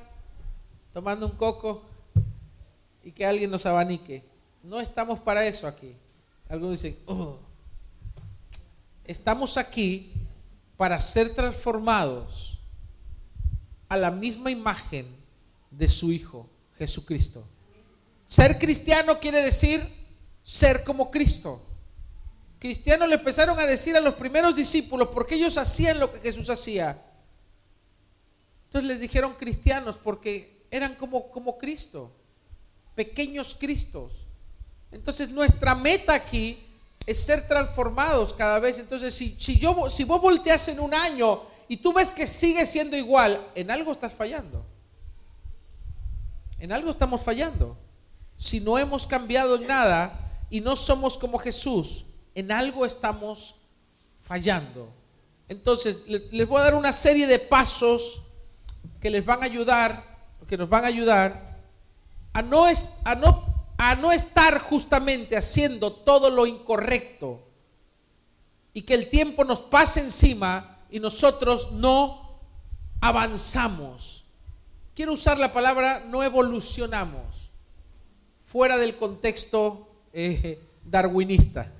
tomando 0.93 1.25
un 1.25 1.31
coco 1.31 1.81
y 3.03 3.11
que 3.11 3.25
alguien 3.25 3.49
nos 3.49 3.65
abanique. 3.65 4.23
No 4.61 4.79
estamos 4.79 5.19
para 5.19 5.47
eso 5.47 5.67
aquí. 5.67 5.95
Algunos 6.47 6.81
dicen, 6.81 6.99
oh, 7.07 7.39
estamos 9.07 9.57
aquí 9.57 10.13
para 10.75 10.99
ser 10.99 11.33
transformados 11.33 12.59
a 13.89 13.97
la 13.97 14.11
misma 14.11 14.51
imagen 14.51 15.07
de 15.71 15.89
su 15.89 16.11
Hijo, 16.11 16.49
Jesucristo. 16.77 17.47
Ser 18.27 18.59
cristiano 18.59 19.19
quiere 19.19 19.41
decir 19.41 19.89
ser 20.43 20.83
como 20.83 21.09
Cristo 21.09 21.67
cristianos 22.59 23.07
le 23.07 23.15
empezaron 23.15 23.59
a 23.59 23.65
decir 23.65 23.95
a 23.95 24.01
los 24.01 24.15
primeros 24.15 24.55
discípulos 24.55 25.09
porque 25.13 25.35
ellos 25.35 25.57
hacían 25.57 25.99
lo 25.99 26.11
que 26.11 26.19
Jesús 26.19 26.49
hacía. 26.49 27.03
Entonces 28.65 28.87
les 28.87 28.99
dijeron 28.99 29.35
cristianos 29.35 29.97
porque 29.97 30.65
eran 30.71 30.95
como, 30.95 31.29
como 31.31 31.57
Cristo, 31.57 32.11
pequeños 32.95 33.55
Cristos. 33.55 34.25
Entonces 34.91 35.29
nuestra 35.29 35.75
meta 35.75 36.13
aquí 36.13 36.66
es 37.07 37.17
ser 37.17 37.47
transformados 37.47 38.33
cada 38.33 38.59
vez. 38.59 38.77
Entonces 38.77 39.15
si, 39.15 39.35
si, 39.39 39.57
yo, 39.57 39.89
si 39.89 40.03
vos 40.03 40.21
volteas 40.21 40.67
en 40.67 40.79
un 40.79 40.93
año 40.93 41.41
y 41.67 41.77
tú 41.77 41.93
ves 41.93 42.13
que 42.13 42.27
sigue 42.27 42.65
siendo 42.65 42.95
igual, 42.95 43.47
en 43.55 43.71
algo 43.71 43.93
estás 43.93 44.13
fallando. 44.13 44.63
En 46.59 46.71
algo 46.71 46.91
estamos 46.91 47.21
fallando. 47.21 47.77
Si 48.37 48.59
no 48.59 48.77
hemos 48.77 49.07
cambiado 49.07 49.55
en 49.55 49.67
nada 49.67 50.45
y 50.49 50.61
no 50.61 50.75
somos 50.75 51.17
como 51.17 51.39
Jesús, 51.39 52.05
en 52.35 52.51
algo 52.51 52.85
estamos 52.85 53.55
fallando. 54.21 54.93
Entonces, 55.49 55.97
les 56.07 56.47
voy 56.47 56.59
a 56.59 56.65
dar 56.65 56.75
una 56.75 56.91
serie 56.91 57.25
de 57.25 57.39
pasos 57.39 58.21
que 58.99 59.09
les 59.09 59.25
van 59.25 59.41
a 59.41 59.45
ayudar, 59.45 60.17
que 60.47 60.57
nos 60.57 60.67
van 60.67 60.83
a 60.83 60.87
ayudar 60.87 61.57
a 62.33 62.41
no, 62.41 62.65
a 62.65 63.15
no, 63.15 63.46
a 63.77 63.95
no 63.95 64.11
estar 64.11 64.59
justamente 64.59 65.37
haciendo 65.37 65.93
todo 65.93 66.29
lo 66.29 66.47
incorrecto 66.47 67.43
y 68.73 68.81
que 68.81 68.95
el 68.95 69.09
tiempo 69.09 69.43
nos 69.43 69.61
pase 69.61 70.01
encima 70.01 70.79
y 70.89 70.99
nosotros 70.99 71.71
no 71.71 72.39
avanzamos. 73.01 74.23
Quiero 74.95 75.13
usar 75.13 75.37
la 75.37 75.53
palabra 75.53 76.03
no 76.07 76.23
evolucionamos, 76.23 77.49
fuera 78.45 78.77
del 78.77 78.97
contexto 78.97 79.87
eh, 80.11 80.59
darwinista. 80.83 81.71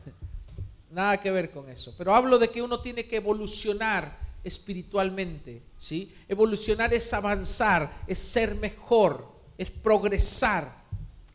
Nada 0.91 1.19
que 1.19 1.31
ver 1.31 1.51
con 1.51 1.67
eso. 1.69 1.93
Pero 1.97 2.13
hablo 2.13 2.39
de 2.39 2.49
que 2.49 2.61
uno 2.61 2.79
tiene 2.79 3.05
que 3.05 3.17
evolucionar 3.17 4.17
espiritualmente, 4.43 5.61
¿sí? 5.77 6.13
Evolucionar 6.27 6.93
es 6.93 7.13
avanzar, 7.13 8.03
es 8.07 8.19
ser 8.19 8.55
mejor, 8.55 9.27
es 9.57 9.69
progresar, 9.69 10.83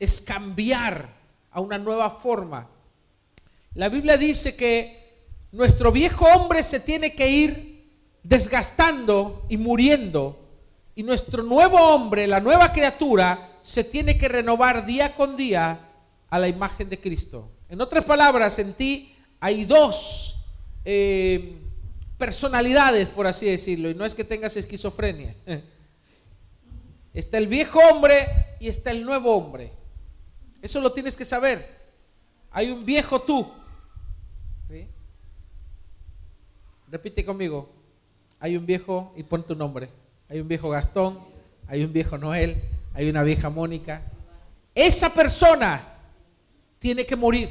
es 0.03 0.21
cambiar 0.21 1.15
a 1.53 1.61
una 1.61 1.79
nueva 1.79 2.11
forma. 2.11 2.69
La 3.75 3.89
Biblia 3.89 4.17
dice 4.17 4.57
que 4.57 5.23
nuestro 5.53 5.93
viejo 5.93 6.25
hombre 6.27 6.65
se 6.65 6.81
tiene 6.81 7.15
que 7.15 7.29
ir 7.29 7.89
desgastando 8.25 9.47
y 9.49 9.59
muriendo 9.59 10.43
y 10.97 11.05
nuestro 11.05 11.45
nuevo 11.45 11.79
hombre, 11.79 12.27
la 12.27 12.41
nueva 12.41 12.73
criatura, 12.73 13.59
se 13.63 13.85
tiene 13.85 14.19
que 14.19 14.29
renovar 14.29 14.85
día 14.85 15.15
con 15.15 15.37
día 15.37 15.89
a 16.29 16.39
la 16.41 16.49
imagen 16.49 16.89
de 16.89 16.99
Cristo. 16.99 17.49
En 17.69 17.81
otras 17.81 18.05
palabras, 18.05 18.59
en 18.59 18.75
ti 18.75 19.15
hay 19.39 19.65
dos 19.65 20.35
eh, 20.85 21.61
personalidades, 22.19 23.07
por 23.07 23.29
así 23.29 23.47
decirlo, 23.47 23.89
y 23.89 23.95
no 23.95 24.05
es 24.05 24.15
que 24.15 24.25
tengas 24.25 24.57
esquizofrenia. 24.57 25.37
Está 27.15 27.39
el 27.39 27.47
viejo 27.47 27.79
hombre 27.91 28.27
y 28.59 28.69
está 28.69 28.91
el 28.91 29.05
nuevo 29.05 29.37
hombre. 29.37 29.71
Eso 30.63 30.81
lo 30.81 30.93
tienes 30.93 31.17
que 31.17 31.25
saber. 31.25 31.83
Hay 32.53 32.71
un 32.71 32.85
viejo 32.85 33.21
tú. 33.21 33.53
Repite 36.89 37.25
conmigo. 37.25 37.69
Hay 38.39 38.57
un 38.57 38.65
viejo 38.65 39.13
y 39.17 39.23
pon 39.23 39.47
tu 39.47 39.55
nombre. 39.55 39.89
Hay 40.29 40.41
un 40.41 40.49
viejo 40.49 40.71
Gastón, 40.71 41.19
hay 41.67 41.85
un 41.85 41.93
viejo 41.93 42.17
Noel, 42.17 42.63
hay 42.95 43.11
una 43.11 43.23
vieja 43.23 43.51
Mónica. 43.51 44.03
Esa 44.75 45.13
persona 45.13 45.99
tiene 46.79 47.05
que 47.05 47.17
morir. 47.17 47.51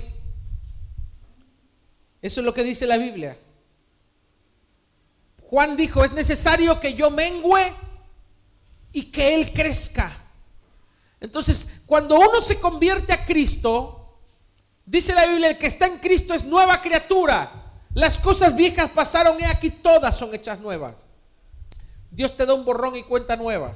Eso 2.21 2.41
es 2.41 2.45
lo 2.45 2.53
que 2.53 2.63
dice 2.63 2.85
la 2.85 2.97
Biblia. 2.97 3.37
Juan 5.43 5.75
dijo, 5.75 6.03
es 6.03 6.11
necesario 6.13 6.79
que 6.79 6.93
yo 6.93 7.11
mengüe 7.11 7.73
y 8.93 9.03
que 9.11 9.35
Él 9.35 9.51
crezca. 9.51 10.11
Entonces, 11.21 11.81
cuando 11.85 12.19
uno 12.19 12.41
se 12.41 12.59
convierte 12.59 13.13
a 13.13 13.25
Cristo, 13.25 14.17
dice 14.85 15.13
la 15.13 15.27
Biblia, 15.27 15.51
el 15.51 15.57
que 15.57 15.67
está 15.67 15.85
en 15.85 15.99
Cristo 15.99 16.33
es 16.33 16.43
nueva 16.43 16.81
criatura. 16.81 17.79
Las 17.93 18.19
cosas 18.19 18.55
viejas 18.55 18.89
pasaron 18.89 19.39
y 19.39 19.43
aquí 19.43 19.69
todas 19.69 20.17
son 20.17 20.33
hechas 20.33 20.59
nuevas. 20.59 21.05
Dios 22.09 22.35
te 22.35 22.45
da 22.45 22.53
un 22.53 22.65
borrón 22.65 22.95
y 22.95 23.03
cuenta 23.03 23.37
nueva. 23.37 23.73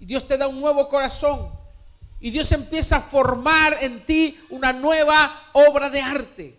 Y 0.00 0.06
Dios 0.06 0.26
te 0.26 0.36
da 0.36 0.48
un 0.48 0.60
nuevo 0.60 0.88
corazón. 0.88 1.50
Y 2.18 2.30
Dios 2.30 2.50
empieza 2.52 2.96
a 2.96 3.00
formar 3.02 3.76
en 3.82 4.04
ti 4.06 4.40
una 4.48 4.72
nueva 4.72 5.50
obra 5.52 5.90
de 5.90 6.00
arte. 6.00 6.58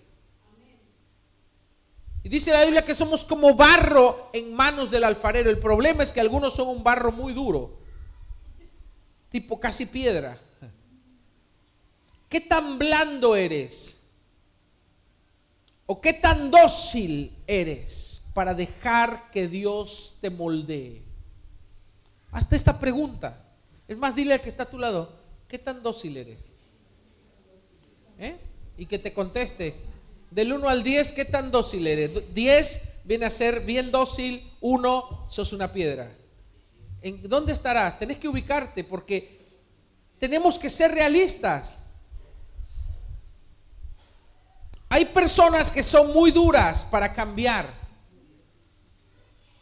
Y 2.23 2.29
dice 2.29 2.51
la 2.51 2.63
Biblia 2.63 2.85
que 2.85 2.95
somos 2.95 3.25
como 3.25 3.53
barro 3.55 4.29
en 4.31 4.53
manos 4.53 4.91
del 4.91 5.03
alfarero. 5.03 5.49
El 5.49 5.59
problema 5.59 6.03
es 6.03 6.13
que 6.13 6.21
algunos 6.21 6.53
son 6.53 6.69
un 6.69 6.83
barro 6.83 7.11
muy 7.11 7.33
duro, 7.33 7.79
tipo 9.33 9.59
casi 9.59 9.87
piedra. 9.87 10.37
¿Qué 12.29 12.39
tan 12.39 12.77
blando 12.77 13.35
eres? 13.35 13.97
¿O 15.87 15.99
qué 15.99 16.13
tan 16.13 16.51
dócil 16.51 17.35
eres 17.47 18.21
para 18.35 18.53
dejar 18.53 19.31
que 19.31 19.47
Dios 19.47 20.17
te 20.21 20.29
moldee? 20.29 21.01
Hasta 22.31 22.55
esta 22.55 22.79
pregunta. 22.79 23.43
Es 23.87 23.97
más, 23.97 24.15
dile 24.15 24.35
al 24.35 24.41
que 24.41 24.49
está 24.49 24.63
a 24.63 24.69
tu 24.69 24.77
lado, 24.77 25.19
¿qué 25.47 25.57
tan 25.57 25.81
dócil 25.81 26.15
eres? 26.15 26.37
¿Eh? 28.19 28.37
Y 28.77 28.85
que 28.85 28.99
te 28.99 29.13
conteste, 29.13 29.75
del 30.29 30.53
1 30.53 30.69
al 30.69 30.83
10, 30.83 31.11
¿qué 31.11 31.25
tan 31.25 31.49
dócil 31.49 31.87
eres? 31.87 32.35
10 32.35 32.81
viene 33.03 33.25
a 33.25 33.31
ser 33.31 33.61
bien 33.61 33.89
dócil, 33.89 34.53
1 34.61 35.25
sos 35.27 35.53
una 35.53 35.73
piedra. 35.73 36.15
¿En 37.03 37.21
dónde 37.27 37.51
estarás? 37.51 37.99
Tenés 37.99 38.17
que 38.17 38.29
ubicarte 38.29 38.85
porque 38.85 39.45
tenemos 40.19 40.57
que 40.57 40.69
ser 40.69 40.89
realistas. 40.89 41.77
Hay 44.87 45.03
personas 45.05 45.69
que 45.69 45.83
son 45.83 46.13
muy 46.13 46.31
duras 46.31 46.85
para 46.85 47.11
cambiar, 47.11 47.73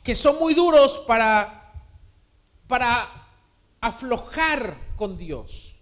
que 0.04 0.14
son 0.14 0.38
muy 0.38 0.54
duros 0.54 1.00
para, 1.08 1.74
para 2.68 3.28
aflojar 3.80 4.78
con 4.96 5.18
Dios. 5.18 5.74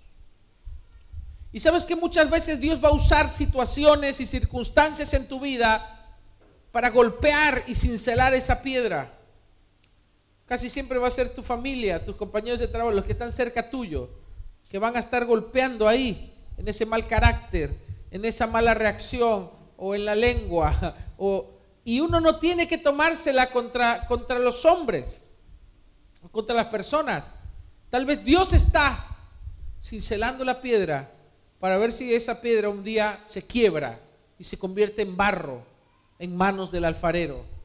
Y 1.51 1.59
sabes 1.59 1.83
que 1.83 1.97
muchas 1.97 2.29
veces 2.29 2.57
Dios 2.57 2.81
va 2.81 2.87
a 2.87 2.93
usar 2.93 3.29
situaciones 3.33 4.21
y 4.21 4.25
circunstancias 4.25 5.13
en 5.13 5.27
tu 5.27 5.41
vida 5.41 6.07
para 6.71 6.89
golpear 6.89 7.65
y 7.67 7.75
cincelar 7.75 8.33
esa 8.33 8.61
piedra. 8.61 9.18
Casi 10.49 10.67
siempre 10.67 10.97
va 10.97 11.07
a 11.07 11.11
ser 11.11 11.29
tu 11.29 11.43
familia, 11.43 12.03
tus 12.03 12.15
compañeros 12.15 12.59
de 12.59 12.67
trabajo, 12.67 12.91
los 12.91 13.05
que 13.05 13.11
están 13.11 13.31
cerca 13.31 13.69
tuyo, 13.69 14.09
que 14.67 14.79
van 14.79 14.95
a 14.95 14.99
estar 14.99 15.23
golpeando 15.23 15.87
ahí, 15.87 16.35
en 16.57 16.67
ese 16.67 16.87
mal 16.87 17.05
carácter, 17.05 17.77
en 18.09 18.25
esa 18.25 18.47
mala 18.47 18.73
reacción 18.73 19.51
o 19.77 19.93
en 19.93 20.05
la 20.05 20.15
lengua. 20.15 20.95
Y 21.83 22.01
uno 22.01 22.19
no 22.19 22.39
tiene 22.39 22.67
que 22.67 22.77
tomársela 22.77 23.51
contra, 23.51 24.05
contra 24.05 24.37
los 24.37 24.63
hombres, 24.65 25.21
contra 26.31 26.55
las 26.55 26.67
personas. 26.67 27.23
Tal 27.89 28.05
vez 28.05 28.23
Dios 28.23 28.53
está 28.53 29.17
cincelando 29.81 30.43
la 30.45 30.61
piedra 30.61 31.11
para 31.59 31.77
ver 31.77 31.91
si 31.91 32.13
esa 32.13 32.41
piedra 32.41 32.69
un 32.69 32.83
día 32.83 33.21
se 33.25 33.45
quiebra 33.45 33.99
y 34.37 34.43
se 34.43 34.57
convierte 34.57 35.01
en 35.01 35.17
barro 35.17 35.63
en 36.19 36.35
manos 36.35 36.71
del 36.71 36.85
alfarero. 36.85 37.58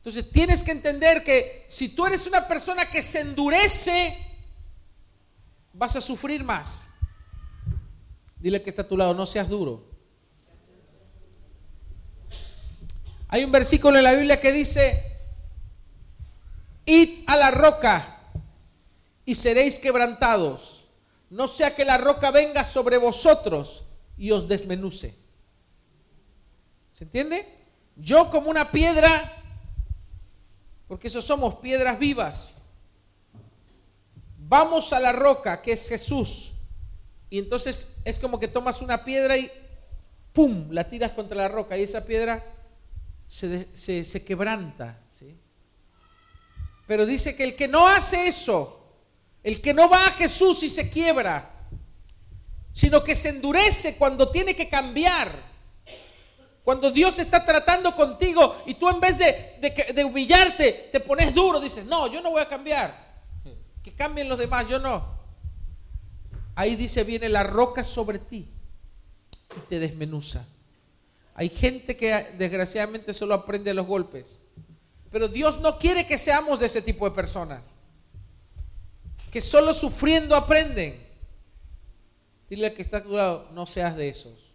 Entonces 0.00 0.30
tienes 0.32 0.62
que 0.62 0.72
entender 0.72 1.22
que 1.22 1.64
si 1.68 1.90
tú 1.90 2.06
eres 2.06 2.26
una 2.26 2.48
persona 2.48 2.90
que 2.90 3.02
se 3.02 3.20
endurece, 3.20 4.16
vas 5.72 5.94
a 5.96 6.00
sufrir 6.00 6.42
más. 6.42 6.88
Dile 8.38 8.62
que 8.62 8.70
está 8.70 8.82
a 8.82 8.88
tu 8.88 8.96
lado, 8.96 9.14
no 9.14 9.26
seas 9.26 9.48
duro. 9.48 9.88
Hay 13.28 13.44
un 13.44 13.52
versículo 13.52 13.98
en 13.98 14.04
la 14.04 14.14
Biblia 14.14 14.40
que 14.40 14.52
dice, 14.52 15.18
id 16.86 17.24
a 17.26 17.36
la 17.36 17.50
roca 17.50 18.18
y 19.24 19.34
seréis 19.34 19.78
quebrantados 19.78 20.80
no 21.30 21.46
sea 21.46 21.74
que 21.74 21.84
la 21.84 21.96
roca 21.96 22.32
venga 22.32 22.64
sobre 22.64 22.98
vosotros 22.98 23.84
y 24.18 24.32
os 24.32 24.48
desmenuce. 24.48 25.14
¿Se 26.92 27.04
entiende? 27.04 27.46
Yo 27.96 28.28
como 28.30 28.50
una 28.50 28.72
piedra, 28.72 29.39
porque 30.90 31.06
eso 31.06 31.22
somos 31.22 31.54
piedras 31.54 32.00
vivas, 32.00 32.52
vamos 34.36 34.92
a 34.92 34.98
la 34.98 35.12
roca 35.12 35.62
que 35.62 35.70
es 35.70 35.88
Jesús. 35.88 36.50
Y 37.30 37.38
entonces 37.38 37.92
es 38.04 38.18
como 38.18 38.40
que 38.40 38.48
tomas 38.48 38.82
una 38.82 39.04
piedra 39.04 39.36
y 39.36 39.48
¡pum! 40.32 40.66
la 40.72 40.90
tiras 40.90 41.12
contra 41.12 41.36
la 41.36 41.46
roca 41.46 41.78
y 41.78 41.84
esa 41.84 42.04
piedra 42.04 42.44
se, 43.28 44.24
quebranta. 44.26 44.98
Pero 46.88 47.06
dice 47.06 47.36
que 47.36 47.44
el 47.44 47.54
que 47.54 47.68
no 47.68 47.86
hace 47.86 48.26
eso, 48.26 48.84
el 49.44 49.60
que 49.60 49.72
no 49.72 49.88
va 49.88 50.06
a 50.06 50.10
Jesús 50.14 50.64
y 50.64 50.68
se 50.68 50.90
quiebra, 50.90 51.68
sino 52.72 53.04
que 53.04 53.14
se 53.14 53.28
endurece 53.28 53.94
cuando 53.94 54.28
tiene 54.28 54.56
que 54.56 54.68
cambiar. 54.68 55.49
Cuando 56.64 56.90
Dios 56.90 57.18
está 57.18 57.44
tratando 57.44 57.94
contigo 57.96 58.62
y 58.66 58.74
tú 58.74 58.88
en 58.88 59.00
vez 59.00 59.18
de, 59.18 60.04
humillarte 60.04 60.90
te 60.92 61.00
pones 61.00 61.34
duro, 61.34 61.60
dices, 61.60 61.84
no, 61.84 62.06
yo 62.06 62.20
no 62.20 62.30
voy 62.30 62.42
a 62.42 62.48
cambiar. 62.48 63.10
Que 63.82 63.94
cambien 63.94 64.28
los 64.28 64.38
demás, 64.38 64.68
yo 64.68 64.78
no. 64.78 65.18
Ahí 66.54 66.76
dice, 66.76 67.02
viene 67.02 67.30
la 67.30 67.42
roca 67.42 67.82
sobre 67.82 68.18
ti 68.18 68.46
y 69.56 69.60
te 69.68 69.78
desmenuza. 69.78 70.44
Hay 71.34 71.48
gente 71.48 71.96
que 71.96 72.12
desgraciadamente 72.36 73.14
solo 73.14 73.32
aprende 73.32 73.72
los 73.72 73.86
golpes. 73.86 74.36
Pero 75.10 75.28
Dios 75.28 75.60
no 75.60 75.78
quiere 75.78 76.06
que 76.06 76.18
seamos 76.18 76.60
de 76.60 76.66
ese 76.66 76.82
tipo 76.82 77.08
de 77.08 77.14
personas 77.14 77.62
que 79.30 79.40
solo 79.40 79.72
sufriendo 79.72 80.34
aprenden. 80.36 81.00
Dile 82.48 82.74
que 82.74 82.82
está 82.82 82.98
a 82.98 83.02
tu 83.02 83.10
lado, 83.10 83.48
no 83.52 83.66
seas 83.66 83.96
de 83.96 84.08
esos. 84.08 84.49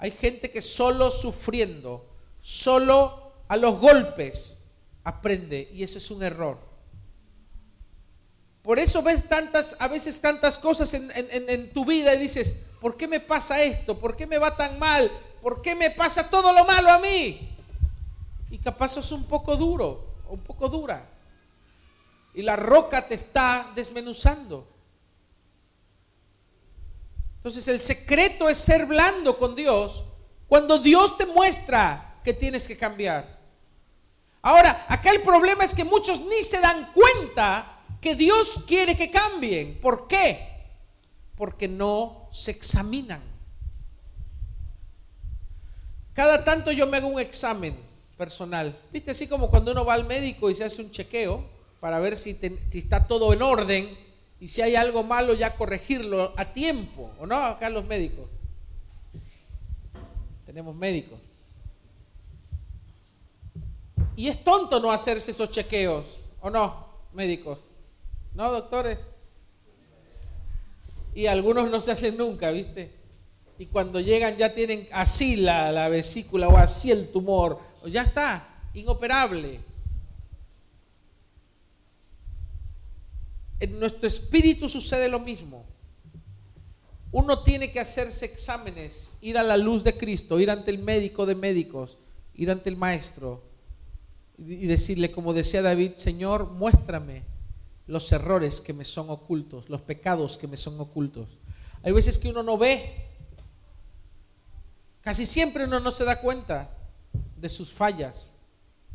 Hay 0.00 0.10
gente 0.10 0.50
que 0.50 0.60
solo 0.60 1.10
sufriendo, 1.10 2.08
solo 2.40 3.32
a 3.46 3.56
los 3.56 3.78
golpes 3.78 4.56
aprende 5.04 5.70
y 5.72 5.82
eso 5.82 5.98
es 5.98 6.10
un 6.10 6.22
error. 6.22 6.58
Por 8.62 8.80
eso 8.80 9.02
ves 9.02 9.28
tantas, 9.28 9.76
a 9.78 9.86
veces 9.86 10.20
tantas 10.20 10.58
cosas 10.58 10.92
en, 10.94 11.10
en, 11.14 11.72
tu 11.72 11.84
vida 11.84 12.14
y 12.14 12.18
dices, 12.18 12.56
¿por 12.80 12.96
qué 12.96 13.06
me 13.06 13.20
pasa 13.20 13.62
esto? 13.62 13.98
¿Por 13.98 14.16
qué 14.16 14.26
me 14.26 14.38
va 14.38 14.56
tan 14.56 14.78
mal? 14.78 15.12
¿Por 15.40 15.62
qué 15.62 15.76
me 15.76 15.90
pasa 15.90 16.28
todo 16.28 16.52
lo 16.52 16.64
malo 16.64 16.90
a 16.90 16.98
mí? 16.98 17.48
Y 18.50 18.58
capaz 18.58 18.96
es 18.96 19.12
un 19.12 19.24
poco 19.24 19.56
duro, 19.56 20.16
un 20.28 20.40
poco 20.40 20.68
dura 20.68 21.06
y 22.34 22.42
la 22.42 22.56
roca 22.56 23.06
te 23.06 23.14
está 23.14 23.70
desmenuzando. 23.74 24.66
Entonces 27.40 27.68
el 27.68 27.80
secreto 27.80 28.50
es 28.50 28.58
ser 28.58 28.84
blando 28.84 29.38
con 29.38 29.56
Dios 29.56 30.04
cuando 30.46 30.78
Dios 30.78 31.16
te 31.16 31.24
muestra 31.24 32.20
que 32.22 32.34
tienes 32.34 32.68
que 32.68 32.76
cambiar. 32.76 33.40
Ahora, 34.42 34.84
acá 34.88 35.10
el 35.10 35.22
problema 35.22 35.64
es 35.64 35.74
que 35.74 35.84
muchos 35.84 36.20
ni 36.20 36.42
se 36.42 36.60
dan 36.60 36.92
cuenta 36.92 37.80
que 37.98 38.14
Dios 38.14 38.60
quiere 38.66 38.94
que 38.94 39.10
cambien. 39.10 39.80
¿Por 39.80 40.06
qué? 40.06 40.66
Porque 41.34 41.66
no 41.66 42.28
se 42.30 42.50
examinan. 42.50 43.22
Cada 46.12 46.44
tanto 46.44 46.72
yo 46.72 46.86
me 46.86 46.98
hago 46.98 47.08
un 47.08 47.20
examen 47.20 47.74
personal. 48.18 48.78
¿Viste? 48.92 49.12
Así 49.12 49.26
como 49.26 49.48
cuando 49.48 49.72
uno 49.72 49.86
va 49.86 49.94
al 49.94 50.04
médico 50.04 50.50
y 50.50 50.54
se 50.54 50.64
hace 50.64 50.82
un 50.82 50.90
chequeo 50.90 51.42
para 51.80 51.98
ver 52.00 52.18
si, 52.18 52.38
está 52.74 53.06
todo 53.06 53.32
en 53.32 53.40
orden 53.40 53.98
y 54.40 54.48
si 54.48 54.62
hay 54.62 54.74
algo 54.74 55.04
malo 55.04 55.34
ya 55.34 55.54
corregirlo 55.54 56.32
a 56.34 56.46
tiempo, 56.46 57.10
¿o 57.20 57.26
no? 57.26 57.36
Acá 57.36 57.68
los 57.68 57.84
médicos. 57.84 58.26
Tenemos 60.46 60.74
médicos. 60.74 61.20
Y 64.16 64.28
es 64.28 64.42
tonto 64.42 64.80
no 64.80 64.90
hacerse 64.90 65.30
esos 65.30 65.50
chequeos, 65.50 66.18
¿o 66.40 66.48
no, 66.48 66.86
médicos? 67.12 67.60
¿No, 68.34 68.50
doctores? 68.50 68.98
Y 71.14 71.26
algunos 71.26 71.70
no 71.70 71.80
se 71.80 71.92
hacen 71.92 72.16
nunca, 72.16 72.50
¿viste? 72.50 72.90
Y 73.58 73.66
cuando 73.66 74.00
llegan 74.00 74.38
ya 74.38 74.54
tienen 74.54 74.88
así 74.90 75.36
la, 75.36 75.70
la 75.70 75.88
vesícula 75.90 76.48
o 76.48 76.56
así 76.56 76.90
el 76.90 77.10
tumor, 77.10 77.60
o 77.82 77.88
ya 77.88 78.02
está, 78.02 78.48
inoperable. 78.72 79.60
En 83.60 83.78
nuestro 83.78 84.08
espíritu 84.08 84.68
sucede 84.68 85.08
lo 85.08 85.20
mismo. 85.20 85.66
Uno 87.12 87.42
tiene 87.42 87.70
que 87.70 87.80
hacerse 87.80 88.24
exámenes, 88.24 89.10
ir 89.20 89.36
a 89.36 89.42
la 89.42 89.56
luz 89.56 89.84
de 89.84 89.96
Cristo, 89.96 90.40
ir 90.40 90.50
ante 90.50 90.70
el 90.70 90.78
médico 90.78 91.26
de 91.26 91.34
médicos, 91.34 91.98
ir 92.34 92.50
ante 92.50 92.70
el 92.70 92.76
maestro 92.76 93.42
y 94.38 94.66
decirle, 94.66 95.10
como 95.10 95.34
decía 95.34 95.60
David, 95.60 95.92
Señor, 95.96 96.50
muéstrame 96.52 97.24
los 97.86 98.10
errores 98.12 98.60
que 98.60 98.72
me 98.72 98.84
son 98.84 99.10
ocultos, 99.10 99.68
los 99.68 99.82
pecados 99.82 100.38
que 100.38 100.46
me 100.46 100.56
son 100.56 100.80
ocultos. 100.80 101.38
Hay 101.82 101.92
veces 101.92 102.18
que 102.18 102.28
uno 102.28 102.42
no 102.42 102.56
ve, 102.56 103.08
casi 105.02 105.26
siempre 105.26 105.64
uno 105.64 105.80
no 105.80 105.90
se 105.90 106.04
da 106.04 106.20
cuenta 106.20 106.70
de 107.36 107.48
sus 107.48 107.72
fallas 107.72 108.32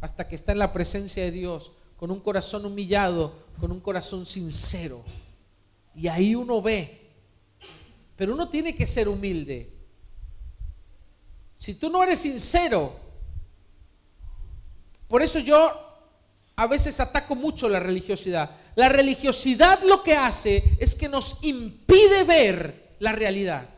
hasta 0.02 0.28
que 0.28 0.36
está 0.36 0.54
en 0.54 0.60
la 0.60 0.72
presencia 0.72 1.24
de 1.24 1.32
Dios 1.32 1.72
con 1.98 2.12
un 2.12 2.20
corazón 2.20 2.66
humillado, 2.66 3.46
con 3.60 3.72
un 3.72 3.80
corazón 3.80 4.26
sincero. 4.26 5.04
Y 5.96 6.08
ahí 6.08 6.36
uno 6.36 6.62
ve. 6.62 7.02
Pero 8.16 8.34
uno 8.34 8.50
tiene 8.50 8.76
que 8.76 8.88
ser 8.88 9.08
humilde. 9.08 9.72
Si 11.56 11.76
tú 11.76 11.90
no 11.90 12.04
eres 12.04 12.20
sincero, 12.20 13.00
por 15.08 15.22
eso 15.22 15.40
yo 15.40 15.86
a 16.56 16.68
veces 16.68 17.00
ataco 17.00 17.36
mucho 17.36 17.70
la 17.70 17.80
religiosidad. 17.80 18.58
La 18.76 18.90
religiosidad 18.90 19.82
lo 19.84 20.04
que 20.04 20.16
hace 20.16 20.78
es 20.80 20.96
que 20.96 21.10
nos 21.10 21.44
impide 21.44 22.24
ver 22.24 22.96
la 23.00 23.12
realidad 23.12 23.70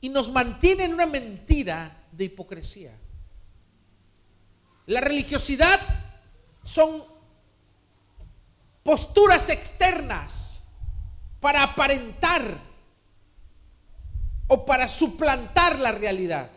y 0.00 0.08
nos 0.08 0.30
mantiene 0.30 0.84
en 0.84 0.94
una 0.94 1.06
mentira 1.06 2.06
de 2.12 2.24
hipocresía. 2.24 2.98
La 4.86 5.00
religiosidad 5.00 5.80
son 6.62 7.04
posturas 8.82 9.48
externas 9.48 10.60
para 11.40 11.62
aparentar 11.62 12.58
o 14.48 14.64
para 14.66 14.86
suplantar 14.86 15.78
la 15.78 15.92
realidad. 15.92 16.50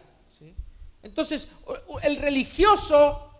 Entonces, 1.02 1.48
el 2.02 2.18
religioso 2.18 3.32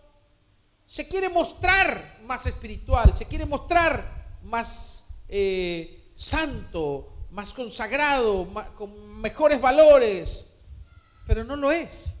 se 0.86 1.08
quiere 1.08 1.28
mostrar 1.28 2.20
más 2.22 2.46
espiritual, 2.46 3.16
se 3.16 3.26
quiere 3.26 3.44
mostrar 3.44 4.38
más 4.44 5.04
eh, 5.28 6.12
santo, 6.14 7.26
más 7.30 7.52
consagrado, 7.52 8.48
con 8.76 9.20
mejores 9.20 9.60
valores, 9.60 10.46
pero 11.26 11.42
no 11.42 11.56
lo 11.56 11.72
es. 11.72 12.15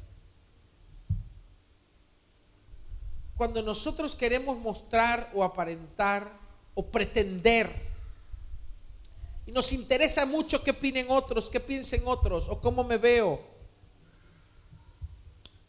Cuando 3.36 3.62
nosotros 3.62 4.16
queremos 4.16 4.58
mostrar 4.58 5.30
o 5.34 5.44
aparentar 5.44 6.32
o 6.74 6.86
pretender, 6.86 7.86
y 9.46 9.52
nos 9.52 9.72
interesa 9.72 10.26
mucho 10.26 10.62
qué 10.62 10.72
opinen 10.72 11.06
otros, 11.08 11.48
qué 11.48 11.60
piensen 11.60 12.02
otros, 12.04 12.48
o 12.48 12.60
cómo 12.60 12.82
me 12.82 12.98
veo, 12.98 13.40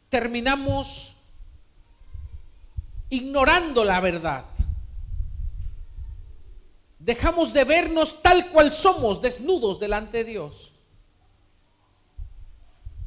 terminamos 0.09 1.15
ignorando 3.09 3.83
la 3.83 3.99
verdad. 3.99 4.45
Dejamos 6.99 7.53
de 7.53 7.63
vernos 7.63 8.21
tal 8.21 8.49
cual 8.51 8.73
somos, 8.73 9.21
desnudos 9.21 9.79
delante 9.79 10.17
de 10.17 10.23
Dios. 10.23 10.71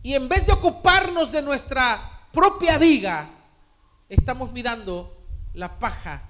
Y 0.03 0.15
en 0.15 0.29
vez 0.29 0.47
de 0.47 0.53
ocuparnos 0.53 1.33
de 1.33 1.43
nuestra 1.43 2.29
propia 2.33 2.79
viga, 2.79 3.40
estamos 4.11 4.53
mirando 4.53 5.17
la 5.55 5.79
paja 5.79 6.29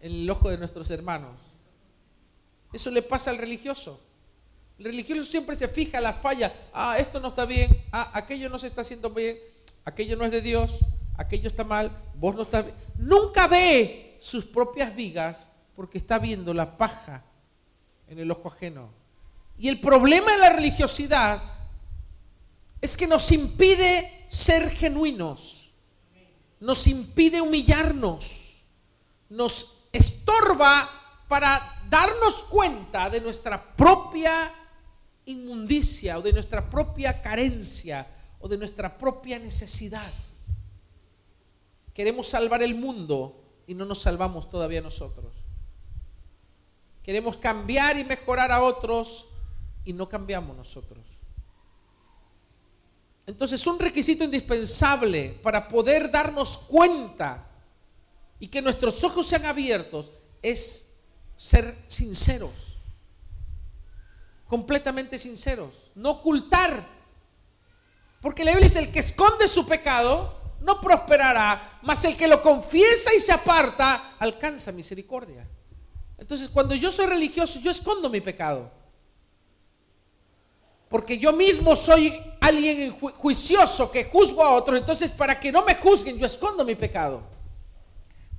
en 0.00 0.12
el 0.12 0.30
ojo 0.30 0.50
de 0.50 0.58
nuestros 0.58 0.90
hermanos. 0.90 1.40
Eso 2.74 2.90
le 2.90 3.00
pasa 3.00 3.30
al 3.30 3.38
religioso. 3.38 3.98
El 4.78 4.84
religioso 4.84 5.24
siempre 5.24 5.56
se 5.56 5.68
fija 5.68 5.98
la 6.02 6.12
falla. 6.12 6.52
Ah, 6.74 6.98
esto 6.98 7.18
no 7.20 7.28
está 7.28 7.46
bien. 7.46 7.82
Ah, 7.90 8.10
aquello 8.12 8.50
no 8.50 8.58
se 8.58 8.66
está 8.66 8.82
haciendo 8.82 9.08
bien. 9.08 9.38
Aquello 9.86 10.16
no 10.16 10.26
es 10.26 10.32
de 10.32 10.42
Dios 10.42 10.80
aquello 11.16 11.48
está 11.48 11.64
mal, 11.64 11.90
vos 12.14 12.34
no 12.34 12.42
estás 12.42 12.64
bien. 12.64 12.76
Nunca 12.98 13.46
ve 13.46 14.16
sus 14.20 14.44
propias 14.44 14.94
vigas 14.94 15.46
porque 15.74 15.98
está 15.98 16.18
viendo 16.18 16.54
la 16.54 16.76
paja 16.76 17.24
en 18.08 18.18
el 18.18 18.30
ojo 18.30 18.48
ajeno. 18.48 18.90
Y 19.58 19.68
el 19.68 19.80
problema 19.80 20.32
de 20.32 20.38
la 20.38 20.50
religiosidad 20.50 21.42
es 22.80 22.96
que 22.96 23.06
nos 23.06 23.30
impide 23.32 24.26
ser 24.28 24.70
genuinos, 24.70 25.63
nos 26.64 26.86
impide 26.86 27.42
humillarnos, 27.42 28.62
nos 29.28 29.84
estorba 29.92 30.88
para 31.28 31.82
darnos 31.90 32.42
cuenta 32.44 33.10
de 33.10 33.20
nuestra 33.20 33.76
propia 33.76 34.50
inmundicia 35.26 36.16
o 36.16 36.22
de 36.22 36.32
nuestra 36.32 36.70
propia 36.70 37.20
carencia 37.20 38.06
o 38.40 38.48
de 38.48 38.56
nuestra 38.56 38.96
propia 38.96 39.38
necesidad. 39.38 40.10
Queremos 41.92 42.28
salvar 42.28 42.62
el 42.62 42.74
mundo 42.74 43.44
y 43.66 43.74
no 43.74 43.84
nos 43.84 44.00
salvamos 44.00 44.48
todavía 44.48 44.80
nosotros. 44.80 45.34
Queremos 47.02 47.36
cambiar 47.36 47.98
y 47.98 48.04
mejorar 48.04 48.50
a 48.50 48.62
otros 48.62 49.28
y 49.84 49.92
no 49.92 50.08
cambiamos 50.08 50.56
nosotros. 50.56 51.13
Entonces, 53.26 53.66
un 53.66 53.78
requisito 53.78 54.24
indispensable 54.24 55.38
para 55.42 55.66
poder 55.66 56.10
darnos 56.10 56.58
cuenta 56.58 57.46
y 58.38 58.48
que 58.48 58.60
nuestros 58.60 59.02
ojos 59.02 59.26
sean 59.26 59.46
abiertos 59.46 60.12
es 60.42 60.92
ser 61.34 61.76
sinceros, 61.86 62.76
completamente 64.46 65.18
sinceros, 65.18 65.90
no 65.94 66.10
ocultar. 66.10 66.86
Porque 68.20 68.44
la 68.44 68.52
Biblia 68.52 68.68
dice, 68.68 68.78
el 68.78 68.92
que 68.92 69.00
esconde 69.00 69.48
su 69.48 69.66
pecado 69.66 70.40
no 70.60 70.80
prosperará, 70.80 71.78
mas 71.82 72.04
el 72.04 72.16
que 72.16 72.28
lo 72.28 72.42
confiesa 72.42 73.14
y 73.14 73.20
se 73.20 73.32
aparta 73.32 74.16
alcanza 74.18 74.72
misericordia. 74.72 75.48
Entonces, 76.18 76.48
cuando 76.48 76.74
yo 76.74 76.92
soy 76.92 77.06
religioso, 77.06 77.58
yo 77.60 77.70
escondo 77.70 78.08
mi 78.08 78.20
pecado. 78.20 78.70
Porque 80.94 81.18
yo 81.18 81.32
mismo 81.32 81.74
soy 81.74 82.14
alguien 82.38 82.92
juicioso 82.92 83.90
que 83.90 84.04
juzgo 84.04 84.44
a 84.44 84.50
otros. 84.52 84.78
Entonces, 84.78 85.10
para 85.10 85.40
que 85.40 85.50
no 85.50 85.64
me 85.64 85.74
juzguen, 85.74 86.16
yo 86.16 86.24
escondo 86.24 86.64
mi 86.64 86.76
pecado. 86.76 87.20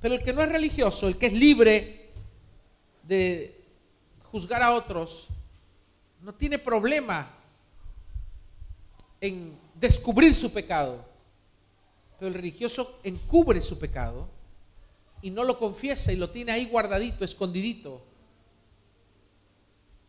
Pero 0.00 0.14
el 0.14 0.22
que 0.22 0.32
no 0.32 0.40
es 0.40 0.48
religioso, 0.48 1.06
el 1.06 1.18
que 1.18 1.26
es 1.26 1.34
libre 1.34 2.12
de 3.02 3.62
juzgar 4.32 4.62
a 4.62 4.72
otros, 4.72 5.26
no 6.22 6.32
tiene 6.34 6.58
problema 6.58 7.30
en 9.20 9.58
descubrir 9.74 10.34
su 10.34 10.50
pecado. 10.50 11.04
Pero 12.18 12.28
el 12.28 12.34
religioso 12.34 13.00
encubre 13.02 13.60
su 13.60 13.78
pecado 13.78 14.30
y 15.20 15.28
no 15.28 15.44
lo 15.44 15.58
confiesa 15.58 16.10
y 16.10 16.16
lo 16.16 16.30
tiene 16.30 16.52
ahí 16.52 16.64
guardadito, 16.64 17.22
escondidito. 17.22 18.02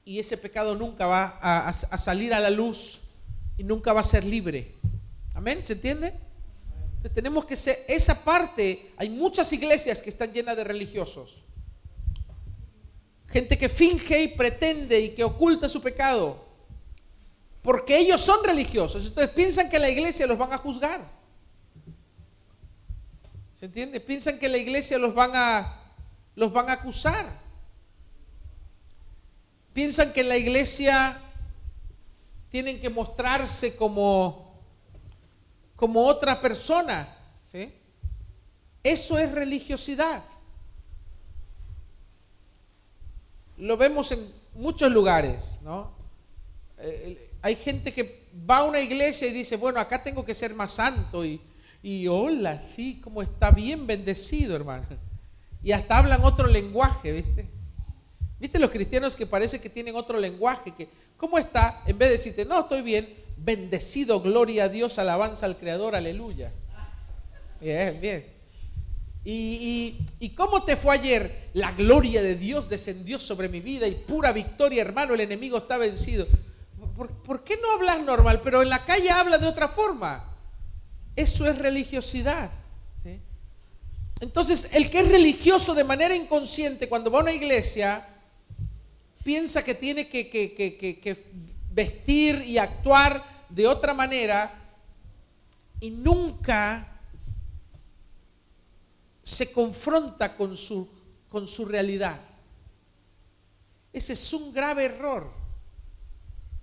Y 0.08 0.20
ese 0.20 0.38
pecado 0.38 0.74
nunca 0.74 1.06
va 1.06 1.38
a, 1.42 1.74
salir 1.74 2.34
a 2.34 2.40
la 2.40 2.50
luz 2.50 3.02
y 3.58 3.64
nunca 3.66 3.92
va 3.92 4.00
a 4.00 4.06
ser 4.06 4.24
libre. 4.24 4.74
Amén, 5.36 5.66
¿se 5.66 5.74
entiende? 5.74 6.14
Entonces 6.96 7.12
tenemos 7.14 7.44
que 7.44 7.58
ser, 7.58 7.84
esa 7.90 8.24
parte, 8.24 8.94
hay 8.96 9.10
muchas 9.10 9.52
iglesias 9.52 10.02
que 10.02 10.10
están 10.10 10.32
llenas 10.32 10.56
de 10.56 10.64
religiosos. 10.64 11.42
Gente 13.28 13.58
que 13.58 13.68
finge 13.68 14.24
y 14.24 14.28
pretende 14.30 14.98
y 14.98 15.10
que 15.10 15.26
oculta 15.26 15.68
su 15.68 15.82
pecado. 15.82 16.42
Porque 17.62 17.98
ellos 17.98 18.22
son 18.22 18.46
religiosos. 18.46 19.04
Ustedes 19.08 19.32
piensan 19.32 19.70
que 19.70 19.78
la 19.78 19.90
iglesia 19.90 20.26
los 20.26 20.38
van 20.38 20.54
a 20.54 20.58
juzgar. 20.58 21.02
¿Se 23.56 23.66
entiende? 23.66 24.00
Piensan 24.00 24.40
que 24.40 24.48
la 24.48 24.58
iglesia 24.58 24.98
los 25.00 25.14
van 25.14 25.32
a, 25.34 25.82
los 26.34 26.54
van 26.54 26.70
a 26.70 26.74
acusar. 26.74 27.47
Piensan 29.78 30.12
que 30.12 30.24
la 30.24 30.36
iglesia 30.36 31.22
tienen 32.50 32.82
que 32.82 32.90
mostrarse 32.90 33.76
como, 33.76 34.60
como 35.76 36.04
otra 36.04 36.42
persona. 36.42 37.16
Eso 38.82 39.20
es 39.20 39.32
religiosidad. 39.32 40.24
Lo 43.58 43.78
vemos 43.78 44.12
en 44.12 44.34
muchos 44.56 44.92
lugares, 44.92 45.60
¿no? 45.62 45.92
Eh, 46.80 47.30
hay 47.44 47.56
gente 47.56 47.94
que 47.94 48.30
va 48.50 48.58
a 48.58 48.64
una 48.64 48.80
iglesia 48.80 49.28
y 49.28 49.32
dice, 49.32 49.58
bueno, 49.58 49.80
acá 49.80 50.02
tengo 50.02 50.26
que 50.26 50.34
ser 50.34 50.56
más 50.56 50.72
santo 50.72 51.24
y, 51.24 51.40
y 51.84 52.08
hola, 52.08 52.58
sí, 52.58 53.00
como 53.00 53.22
está 53.22 53.52
bien 53.52 53.86
bendecido, 53.86 54.56
hermano. 54.56 54.88
Y 55.62 55.72
hasta 55.72 56.00
hablan 56.00 56.24
otro 56.24 56.48
lenguaje, 56.48 57.12
¿viste? 57.12 57.57
¿Viste 58.40 58.60
los 58.60 58.72
cristianos 58.72 59.16
que 59.16 59.26
parece 59.26 59.60
que 59.60 59.70
tienen 59.70 59.96
otro 59.96 60.20
lenguaje? 60.20 60.74
Que, 60.76 60.88
¿Cómo 61.18 61.38
está? 61.38 61.82
En 61.88 61.98
vez 61.98 62.10
de 62.10 62.14
decirte, 62.14 62.46
no, 62.46 62.62
estoy 62.62 62.82
bien, 62.82 63.08
bendecido, 63.38 64.22
gloria 64.22 64.66
a 64.66 64.70
Dios, 64.70 65.00
alabanza 65.00 65.46
al 65.46 65.58
Creador, 65.58 65.96
aleluya. 65.96 66.52
Bien, 67.60 68.00
bien. 68.00 68.38
¿Y, 69.26 69.98
y, 70.20 70.30
cómo 70.30 70.64
te 70.64 70.78
fue 70.78 70.96
ayer? 70.96 71.50
La 71.54 71.74
gloria 71.74 72.22
de 72.22 72.36
Dios 72.36 72.70
descendió 72.70 73.20
sobre 73.20 73.50
mi 73.50 73.60
vida 73.60 73.86
y 73.86 73.96
pura 73.96 74.32
victoria, 74.32 74.82
hermano, 74.82 75.16
el 75.16 75.20
enemigo 75.20 75.58
está 75.58 75.78
vencido. 75.78 76.28
¿Por, 76.96 77.10
¿Por, 77.10 77.44
qué 77.44 77.58
no 77.62 77.72
hablas 77.72 78.00
normal? 78.02 78.40
Pero 78.42 78.62
en 78.62 78.70
la 78.70 78.86
calle 78.86 79.10
habla 79.10 79.38
de 79.38 79.48
otra 79.48 79.68
forma. 79.68 80.24
Eso 81.16 81.46
es 81.46 81.58
religiosidad. 81.58 82.52
Entonces, 84.20 84.70
el 84.74 84.90
que 84.90 85.00
es 85.00 85.10
religioso 85.10 85.76
de 85.76 85.84
manera 85.84 86.16
inconsciente 86.16 86.90
cuando 86.90 87.12
va 87.12 87.20
a 87.20 87.24
una 87.24 87.34
iglesia, 87.34 88.08
piensa 89.28 89.62
que 89.62 89.76
tiene 89.76 90.08
que, 90.08 91.26
vestir 91.74 92.42
y 92.46 92.58
actuar 92.58 93.22
de 93.50 93.68
otra 93.68 93.94
manera 93.94 94.58
y 95.82 95.92
nunca 95.92 96.88
se 99.22 99.52
confronta 99.52 100.34
con 100.38 100.56
su, 100.56 100.88
con 101.28 101.46
su 101.46 101.66
realidad. 101.66 102.22
Ese 103.92 104.14
es 104.14 104.32
un 104.32 104.54
grave 104.54 104.86
error. 104.86 105.30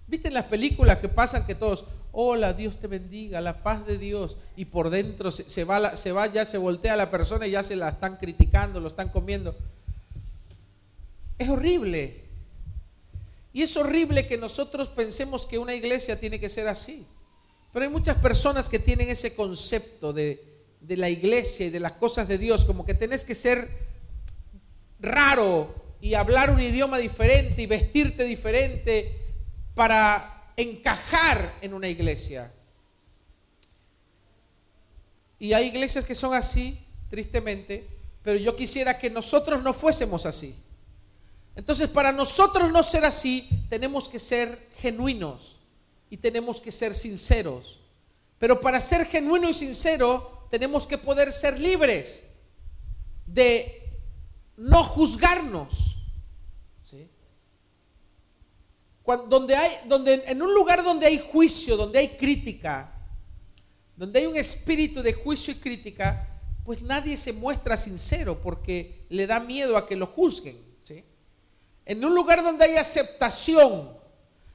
¿Viste 0.06 0.28
en 0.28 0.34
las 0.34 0.44
películas 0.44 1.00
que 1.00 1.10
pasan 1.10 1.46
que 1.46 1.54
todos, 1.54 1.84
hola, 2.12 2.54
Dios 2.54 2.78
te 2.78 2.86
bendiga, 2.86 3.42
la 3.42 3.62
paz 3.62 3.84
de 3.84 3.98
Dios, 3.98 4.38
y 4.56 4.64
por 4.64 4.88
dentro 4.88 5.30
se, 5.30 5.64
va, 5.64 5.98
se 5.98 6.12
va, 6.12 6.28
ya 6.28 6.46
se 6.46 6.56
voltea 6.56 6.96
la 6.96 7.10
persona 7.10 7.46
y 7.46 7.50
ya 7.50 7.62
se 7.62 7.76
la 7.76 7.90
están 7.90 8.16
criticando, 8.16 8.80
lo 8.80 8.88
están 8.88 9.10
comiendo. 9.10 9.54
Es 11.36 11.50
horrible. 11.50 12.23
Y 13.54 13.62
es 13.62 13.76
horrible 13.76 14.26
que 14.26 14.36
nosotros 14.36 14.88
pensemos 14.88 15.46
que 15.46 15.58
una 15.58 15.76
iglesia 15.76 16.18
tiene 16.18 16.40
que 16.40 16.50
ser 16.50 16.66
así. 16.66 17.06
Pero 17.72 17.84
hay 17.84 17.90
muchas 17.90 18.18
personas 18.18 18.68
que 18.68 18.80
tienen 18.80 19.08
ese 19.08 19.34
concepto 19.34 20.12
de, 20.12 20.44
de 20.80 20.96
la 20.96 21.08
iglesia 21.08 21.66
y 21.66 21.70
de 21.70 21.78
las 21.78 21.92
cosas 21.92 22.26
de 22.26 22.36
Dios, 22.36 22.64
como 22.64 22.84
que 22.84 22.94
tenés 22.94 23.22
que 23.22 23.36
ser 23.36 23.70
raro 24.98 25.72
y 26.00 26.14
hablar 26.14 26.50
un 26.50 26.60
idioma 26.60 26.98
diferente 26.98 27.62
y 27.62 27.66
vestirte 27.66 28.24
diferente 28.24 29.20
para 29.76 30.52
encajar 30.56 31.56
en 31.62 31.74
una 31.74 31.88
iglesia. 31.88 32.52
Y 35.38 35.52
hay 35.52 35.68
iglesias 35.68 36.04
que 36.04 36.16
son 36.16 36.34
así, 36.34 36.84
tristemente, 37.08 37.86
pero 38.24 38.36
yo 38.36 38.56
quisiera 38.56 38.98
que 38.98 39.10
nosotros 39.10 39.62
no 39.62 39.72
fuésemos 39.72 40.26
así. 40.26 40.56
Entonces, 41.56 41.88
para 41.88 42.12
nosotros 42.12 42.72
no 42.72 42.82
ser 42.82 43.04
así, 43.04 43.48
tenemos 43.68 44.08
que 44.08 44.18
ser 44.18 44.70
genuinos 44.78 45.58
y 46.10 46.16
tenemos 46.16 46.60
que 46.60 46.72
ser 46.72 46.94
sinceros. 46.94 47.80
Pero 48.38 48.60
para 48.60 48.80
ser 48.80 49.06
genuino 49.06 49.48
y 49.48 49.54
sincero, 49.54 50.46
tenemos 50.50 50.86
que 50.86 50.98
poder 50.98 51.32
ser 51.32 51.58
libres 51.58 52.24
de 53.26 54.00
no 54.56 54.84
juzgarnos 54.84 55.94
donde 59.28 59.54
hay, 59.54 59.70
donde, 59.86 60.24
en 60.26 60.40
un 60.40 60.54
lugar 60.54 60.82
donde 60.82 61.06
hay 61.06 61.18
juicio, 61.18 61.76
donde 61.76 61.98
hay 61.98 62.16
crítica, 62.16 62.90
donde 63.96 64.20
hay 64.20 64.26
un 64.26 64.36
espíritu 64.36 65.02
de 65.02 65.12
juicio 65.12 65.52
y 65.52 65.56
crítica, 65.56 66.40
pues 66.64 66.80
nadie 66.80 67.16
se 67.16 67.32
muestra 67.32 67.76
sincero 67.76 68.40
porque 68.40 69.04
le 69.10 69.26
da 69.26 69.40
miedo 69.40 69.76
a 69.76 69.86
que 69.86 69.96
lo 69.96 70.06
juzguen. 70.06 70.58
¿Sí? 71.84 71.92
En 71.92 72.04
un 72.04 72.14
lugar 72.14 72.42
donde 72.42 72.64
hay 72.64 72.76
aceptación, 72.76 73.96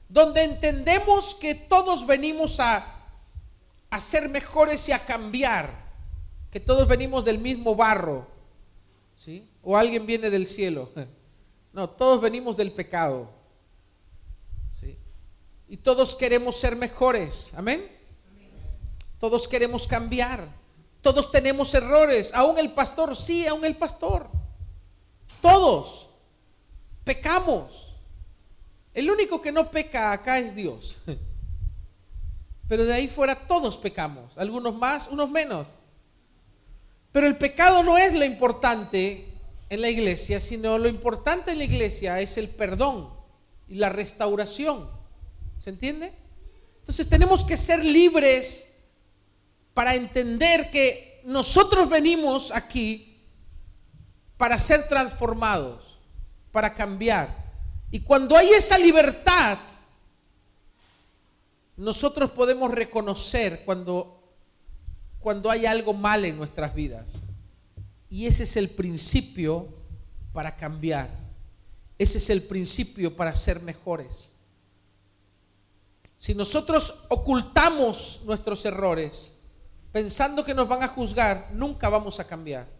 donde 0.08 0.42
entendemos 0.42 1.34
que 1.34 1.54
todos 1.54 2.06
venimos 2.06 2.60
a, 2.60 2.96
a 3.90 4.00
ser 4.00 4.28
mejores 4.28 4.88
y 4.88 4.92
a 4.92 5.04
cambiar, 5.04 5.90
que 6.50 6.60
todos 6.60 6.86
venimos 6.88 7.24
del 7.24 7.38
mismo 7.38 7.74
barro, 7.76 8.26
¿sí? 9.16 9.48
o 9.62 9.76
alguien 9.76 10.06
viene 10.06 10.30
del 10.30 10.46
cielo. 10.46 10.90
No, 11.72 11.88
todos 11.88 12.20
venimos 12.20 12.56
del 12.56 12.72
pecado. 12.72 13.30
Y 15.68 15.76
todos 15.76 16.16
queremos 16.16 16.56
ser 16.56 16.74
mejores. 16.74 17.52
Amén. 17.54 17.88
Todos 19.20 19.46
queremos 19.46 19.86
cambiar. 19.86 20.48
Todos 21.00 21.30
tenemos 21.30 21.72
errores. 21.74 22.34
Aún 22.34 22.58
el 22.58 22.72
pastor, 22.72 23.14
sí, 23.14 23.46
aún 23.46 23.64
el 23.64 23.76
pastor. 23.76 24.28
Todos 25.40 26.09
pecamos. 27.04 27.94
El 28.92 29.10
único 29.10 29.40
que 29.40 29.52
no 29.52 29.70
peca 29.70 30.12
acá 30.12 30.38
es 30.38 30.54
Dios. 30.54 30.96
Pero 32.68 32.84
de 32.84 32.92
ahí 32.92 33.08
fuera 33.08 33.46
todos 33.46 33.78
pecamos. 33.78 34.36
Algunos 34.36 34.74
más, 34.74 35.08
unos 35.08 35.30
menos. 35.30 35.66
Pero 37.12 37.26
el 37.26 37.36
pecado 37.36 37.82
no 37.82 37.98
es 37.98 38.14
lo 38.14 38.24
importante 38.24 39.26
en 39.68 39.80
la 39.80 39.88
iglesia, 39.88 40.40
sino 40.40 40.78
lo 40.78 40.88
importante 40.88 41.52
en 41.52 41.58
la 41.58 41.64
iglesia 41.64 42.20
es 42.20 42.36
el 42.36 42.48
perdón 42.48 43.10
y 43.68 43.76
la 43.76 43.88
restauración. 43.88 44.90
¿Se 45.58 45.70
entiende? 45.70 46.12
Entonces 46.80 47.08
tenemos 47.08 47.44
que 47.44 47.56
ser 47.56 47.84
libres 47.84 48.68
para 49.74 49.94
entender 49.94 50.70
que 50.70 51.22
nosotros 51.24 51.88
venimos 51.88 52.50
aquí 52.50 53.24
para 54.36 54.58
ser 54.58 54.88
transformados, 54.88 55.99
para 56.52 56.74
cambiar. 56.74 57.52
Y 57.90 58.00
cuando 58.00 58.36
hay 58.36 58.50
esa 58.50 58.78
libertad, 58.78 59.58
nosotros 61.76 62.30
podemos 62.30 62.70
reconocer 62.70 63.64
cuando, 63.64 64.22
cuando 65.18 65.50
hay 65.50 65.66
algo 65.66 65.92
mal 65.92 66.24
en 66.24 66.36
nuestras 66.36 66.74
vidas. 66.74 67.20
Y 68.08 68.26
ese 68.26 68.42
es 68.42 68.56
el 68.56 68.68
principio 68.70 69.68
para 70.32 70.56
cambiar. 70.56 71.08
Ese 71.98 72.18
es 72.18 72.30
el 72.30 72.42
principio 72.42 73.14
para 73.14 73.34
ser 73.34 73.60
mejores. 73.60 74.28
Si 76.16 76.34
nosotros 76.34 77.02
ocultamos 77.08 78.20
nuestros 78.24 78.64
errores 78.64 79.32
pensando 79.90 80.44
que 80.44 80.54
nos 80.54 80.68
van 80.68 80.82
a 80.82 80.88
juzgar, 80.88 81.50
nunca 81.54 81.88
vamos 81.88 82.20
a 82.20 82.26
cambiar. 82.26 82.79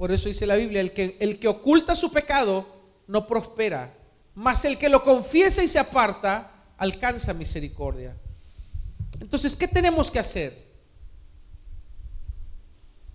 Por 0.00 0.10
eso 0.12 0.30
dice 0.30 0.46
la 0.46 0.56
Biblia, 0.56 0.80
el 0.80 0.94
que, 0.94 1.18
el 1.20 1.38
que 1.38 1.46
oculta 1.46 1.94
su 1.94 2.10
pecado 2.10 2.66
no 3.06 3.26
prospera, 3.26 3.94
mas 4.34 4.64
el 4.64 4.78
que 4.78 4.88
lo 4.88 5.04
confiesa 5.04 5.62
y 5.62 5.68
se 5.68 5.78
aparta 5.78 6.72
alcanza 6.78 7.34
misericordia. 7.34 8.16
Entonces, 9.20 9.54
¿qué 9.54 9.68
tenemos 9.68 10.10
que 10.10 10.18
hacer? 10.18 10.56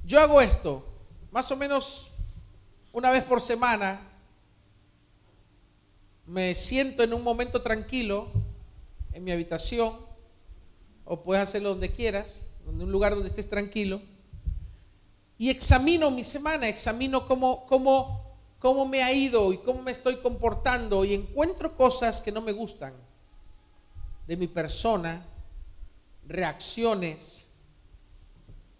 Yo 0.05 0.19
hago 0.19 0.39
esto, 0.39 0.85
más 1.31 1.49
o 1.49 1.55
menos 1.55 2.11
una 2.93 3.09
vez 3.09 3.23
por 3.23 3.41
semana, 3.41 3.99
me 6.27 6.53
siento 6.53 7.01
en 7.01 7.15
un 7.15 7.23
momento 7.23 7.63
tranquilo 7.63 8.27
en 9.11 9.23
mi 9.23 9.31
habitación, 9.31 9.95
o 11.03 11.23
puedes 11.23 11.41
hacerlo 11.41 11.69
donde 11.69 11.91
quieras, 11.91 12.41
en 12.69 12.79
un 12.79 12.91
lugar 12.91 13.15
donde 13.15 13.29
estés 13.29 13.49
tranquilo, 13.49 14.03
y 15.37 15.49
examino 15.49 16.11
mi 16.11 16.23
semana, 16.23 16.67
examino 16.67 17.25
cómo, 17.25 17.65
cómo, 17.65 18.37
cómo 18.59 18.87
me 18.87 19.03
ha 19.03 19.11
ido 19.11 19.51
y 19.51 19.57
cómo 19.57 19.81
me 19.81 19.91
estoy 19.91 20.17
comportando, 20.17 21.03
y 21.03 21.13
encuentro 21.13 21.75
cosas 21.75 22.21
que 22.21 22.31
no 22.31 22.41
me 22.41 22.51
gustan 22.51 22.93
de 24.27 24.37
mi 24.37 24.47
persona, 24.47 25.25
reacciones, 26.27 27.45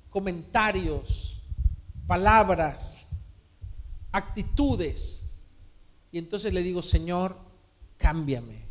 comentarios, 0.10 1.42
palabras, 2.08 3.06
actitudes. 4.12 5.24
Y 6.12 6.18
entonces 6.18 6.54
le 6.54 6.64
digo, 6.64 6.82
Señor, 6.82 7.38
cámbiame. 7.98 8.66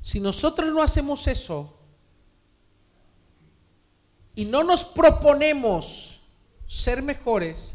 Si 0.00 0.20
nosotros 0.20 0.72
no 0.72 0.80
hacemos 0.82 1.26
eso 1.26 1.77
y 4.38 4.44
no 4.44 4.62
nos 4.62 4.84
proponemos 4.84 6.20
ser 6.64 7.02
mejores, 7.02 7.74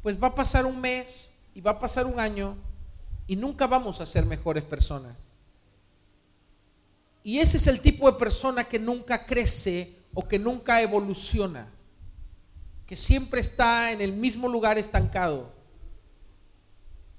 pues 0.00 0.16
va 0.18 0.28
a 0.28 0.34
pasar 0.34 0.64
un 0.64 0.80
mes 0.80 1.34
y 1.52 1.60
va 1.60 1.72
a 1.72 1.78
pasar 1.78 2.06
un 2.06 2.18
año 2.18 2.56
y 3.26 3.36
nunca 3.36 3.66
vamos 3.66 4.00
a 4.00 4.06
ser 4.06 4.24
mejores 4.24 4.64
personas. 4.64 5.20
Y 7.22 7.40
ese 7.40 7.58
es 7.58 7.66
el 7.66 7.82
tipo 7.82 8.10
de 8.10 8.18
persona 8.18 8.64
que 8.64 8.78
nunca 8.78 9.26
crece 9.26 9.98
o 10.14 10.26
que 10.26 10.38
nunca 10.38 10.80
evoluciona, 10.80 11.70
que 12.86 12.96
siempre 12.96 13.42
está 13.42 13.92
en 13.92 14.00
el 14.00 14.14
mismo 14.14 14.48
lugar 14.48 14.78
estancado. 14.78 15.52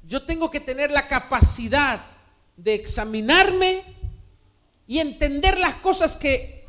Yo 0.01 0.25
tengo 0.25 0.49
que 0.49 0.59
tener 0.59 0.89
la 0.89 1.07
capacidad 1.07 2.03
de 2.57 2.73
examinarme 2.73 3.83
y 4.87 4.97
entender 4.97 5.59
las 5.59 5.75
cosas 5.75 6.17
que, 6.17 6.60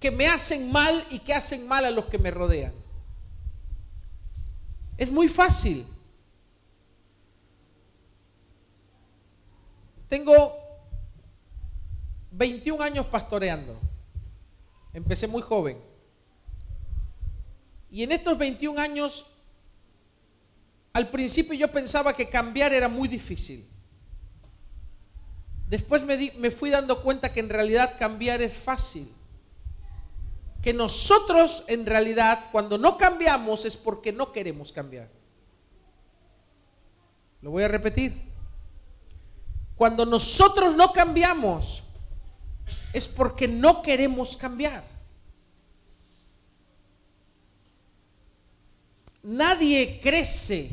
que 0.00 0.10
me 0.10 0.26
hacen 0.26 0.72
mal 0.72 1.06
y 1.10 1.18
que 1.20 1.34
hacen 1.34 1.68
mal 1.68 1.84
a 1.84 1.90
los 1.90 2.06
que 2.06 2.18
me 2.18 2.30
rodean. 2.30 2.72
Es 4.96 5.10
muy 5.10 5.28
fácil. 5.28 5.86
Tengo 10.08 10.58
21 12.32 12.82
años 12.82 13.06
pastoreando. 13.06 13.78
Empecé 14.92 15.28
muy 15.28 15.42
joven. 15.42 15.78
Y 17.90 18.02
en 18.02 18.12
estos 18.12 18.38
21 18.38 18.80
años, 18.80 19.26
al 20.92 21.10
principio 21.10 21.54
yo 21.54 21.70
pensaba 21.70 22.14
que 22.14 22.28
cambiar 22.28 22.72
era 22.72 22.88
muy 22.88 23.08
difícil. 23.08 23.68
Después 25.68 26.04
me, 26.04 26.50
fui 26.50 26.70
dando 26.70 27.02
cuenta 27.02 27.32
que 27.32 27.40
en 27.40 27.48
realidad 27.48 27.96
cambiar 27.98 28.42
es 28.42 28.54
fácil. 28.56 29.08
Que 30.62 30.74
nosotros 30.74 31.64
en 31.68 31.86
realidad 31.86 32.50
cuando 32.52 32.76
no 32.76 32.98
cambiamos 32.98 33.64
es 33.64 33.76
porque 33.76 34.12
no 34.12 34.32
queremos 34.32 34.72
cambiar. 34.72 35.10
Lo 37.40 37.50
voy 37.50 37.62
a 37.62 37.68
repetir. 37.68 38.30
Cuando 39.76 40.04
nosotros 40.04 40.76
no 40.76 40.92
cambiamos 40.92 41.82
es 42.92 43.08
porque 43.08 43.48
no 43.48 43.82
queremos 43.82 44.36
cambiar. 44.36 44.84
Nadie 49.22 50.00
crece 50.02 50.70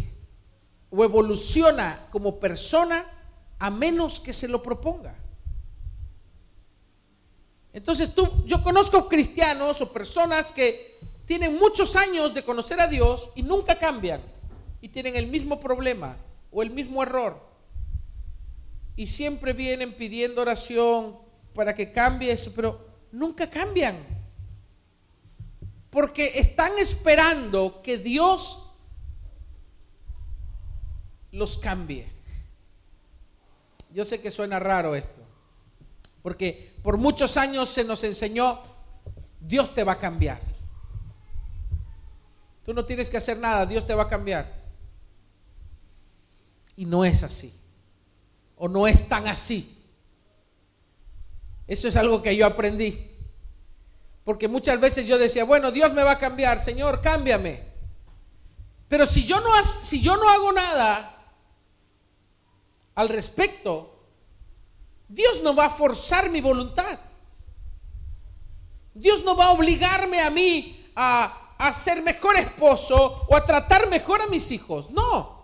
o 0.89 1.03
evoluciona 1.03 2.07
como 2.11 2.39
persona 2.39 3.05
a 3.59 3.69
menos 3.69 4.19
que 4.19 4.33
se 4.33 4.47
lo 4.47 4.61
proponga. 4.63 5.15
Entonces 7.77 8.15
tú, 8.15 8.27
yo 8.47 8.63
conozco 8.63 9.07
cristianos 9.07 9.81
o 9.81 9.93
personas 9.93 10.51
que 10.51 10.97
tienen 11.25 11.59
muchos 11.59 11.95
años 11.95 12.33
de 12.33 12.43
conocer 12.43 12.81
a 12.81 12.87
Dios 12.87 13.29
y 13.35 13.43
nunca 13.43 13.77
cambian 13.77 14.19
y 14.81 14.89
tienen 14.89 15.15
el 15.15 15.27
mismo 15.27 15.59
problema 15.59 16.17
o 16.51 16.63
el 16.63 16.71
mismo 16.71 17.03
error. 17.03 17.39
Y 18.95 19.05
siempre 19.05 19.53
vienen 19.53 19.93
pidiendo 19.93 20.41
oración 20.41 21.19
para 21.53 21.75
que 21.75 21.91
cambie 21.91 22.31
eso, 22.31 22.51
pero 22.55 22.83
nunca 23.11 23.47
cambian. 23.47 24.03
Porque 25.91 26.31
están 26.39 26.79
esperando 26.79 27.83
que 27.83 27.99
Dios 27.99 28.71
los 31.31 31.59
cambie. 31.59 32.07
Yo 33.93 34.03
sé 34.03 34.19
que 34.19 34.31
suena 34.31 34.57
raro 34.57 34.95
esto, 34.95 35.16
porque 36.27 36.75
por 36.83 36.97
muchos 36.97 37.37
años 37.37 37.69
se 37.69 37.85
nos 37.85 38.03
enseñó, 38.03 38.61
Dios 39.39 39.73
te 39.73 39.85
va 39.85 39.93
a 39.93 39.97
cambiar. 39.97 40.41
Tú 42.65 42.73
no 42.73 42.83
tienes 42.83 43.09
que 43.09 43.15
hacer 43.15 43.37
nada, 43.39 43.65
Dios 43.65 43.87
te 43.87 43.95
va 43.95 44.03
a 44.03 44.09
cambiar. 44.09 44.53
Y 46.75 46.85
no 46.85 47.05
es 47.05 47.23
así, 47.23 47.57
o 48.57 48.67
no 48.67 48.89
es 48.89 49.07
tan 49.07 49.25
así. 49.29 49.81
Eso 51.65 51.87
es 51.87 51.95
algo 51.95 52.21
que 52.21 52.35
yo 52.35 52.45
aprendí. 52.45 53.09
Porque 54.25 54.49
muchas 54.49 54.81
veces 54.81 55.07
yo 55.07 55.17
decía, 55.17 55.45
bueno, 55.45 55.71
Dios 55.71 55.93
me 55.93 56.03
va 56.03 56.11
a 56.11 56.19
cambiar, 56.19 56.61
Señor, 56.61 57.01
cámbiame. 57.01 57.63
Pero 58.89 59.05
si 59.05 59.23
yo 59.23 59.39
no, 59.39 59.51
si 59.63 60.01
yo 60.01 60.17
no 60.17 60.27
hago 60.27 60.51
nada, 60.51 61.31
al 62.95 63.07
respecto, 63.07 63.96
Dios 65.07 65.41
no 65.43 65.55
va 65.55 65.65
a 65.65 65.69
forzar 65.69 66.29
mi 66.29 66.41
voluntad. 66.41 66.99
Dios 68.93 69.23
no 69.23 69.35
va 69.35 69.45
a 69.45 69.51
obligarme 69.51 70.21
a 70.21 70.29
mí 70.29 70.89
a, 70.95 71.55
a 71.57 71.73
ser 71.73 72.01
mejor 72.01 72.35
esposo 72.35 73.25
o 73.27 73.35
a 73.35 73.45
tratar 73.45 73.87
mejor 73.89 74.21
a 74.21 74.27
mis 74.27 74.51
hijos. 74.51 74.89
No. 74.89 75.37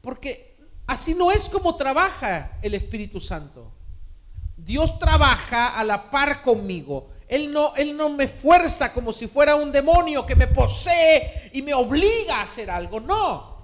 Porque 0.00 0.56
así 0.86 1.14
no 1.14 1.30
es 1.30 1.48
como 1.48 1.76
trabaja 1.76 2.58
el 2.62 2.74
Espíritu 2.74 3.20
Santo. 3.20 3.72
Dios 4.56 4.98
trabaja 4.98 5.78
a 5.78 5.84
la 5.84 6.10
par 6.10 6.42
conmigo. 6.42 7.10
Él 7.28 7.50
no, 7.50 7.74
él 7.74 7.96
no 7.96 8.08
me 8.08 8.28
fuerza 8.28 8.92
como 8.92 9.12
si 9.12 9.26
fuera 9.26 9.56
un 9.56 9.72
demonio 9.72 10.24
que 10.24 10.36
me 10.36 10.46
posee 10.46 11.50
y 11.52 11.62
me 11.62 11.74
obliga 11.74 12.36
a 12.38 12.42
hacer 12.42 12.70
algo. 12.70 13.00
No. 13.00 13.55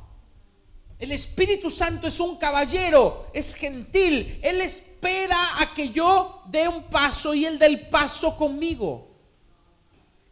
El 1.02 1.10
Espíritu 1.10 1.68
Santo 1.68 2.06
es 2.06 2.20
un 2.20 2.36
caballero, 2.36 3.26
es 3.32 3.56
gentil. 3.56 4.38
Él 4.40 4.60
espera 4.60 5.60
a 5.60 5.74
que 5.74 5.88
yo 5.88 6.44
dé 6.46 6.68
un 6.68 6.84
paso 6.84 7.34
y 7.34 7.44
Él 7.44 7.58
dé 7.58 7.66
el 7.66 7.88
paso 7.88 8.36
conmigo. 8.36 9.08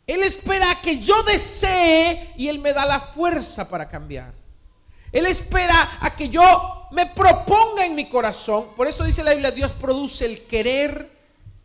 Él 0.07 0.23
espera 0.23 0.71
a 0.71 0.81
que 0.81 0.99
yo 0.99 1.25
desee 1.25 2.35
y 2.37 2.47
Él 2.47 2.61
me 2.61 2.73
da 2.73 2.87
la 2.87 3.01
fuerza 3.01 3.69
para 3.69 3.89
cambiar. 3.89 4.33
Él 5.11 5.27
espera 5.27 5.99
a 6.01 6.15
que 6.15 6.29
yo 6.29 6.87
me 6.93 7.05
proponga 7.05 7.85
en 7.85 7.97
mi 7.97 8.09
corazón. 8.09 8.69
Por 8.77 8.87
eso 8.87 9.03
dice 9.03 9.25
la 9.25 9.33
Biblia, 9.33 9.51
Dios 9.51 9.73
produce 9.73 10.25
el 10.25 10.47
querer 10.47 11.11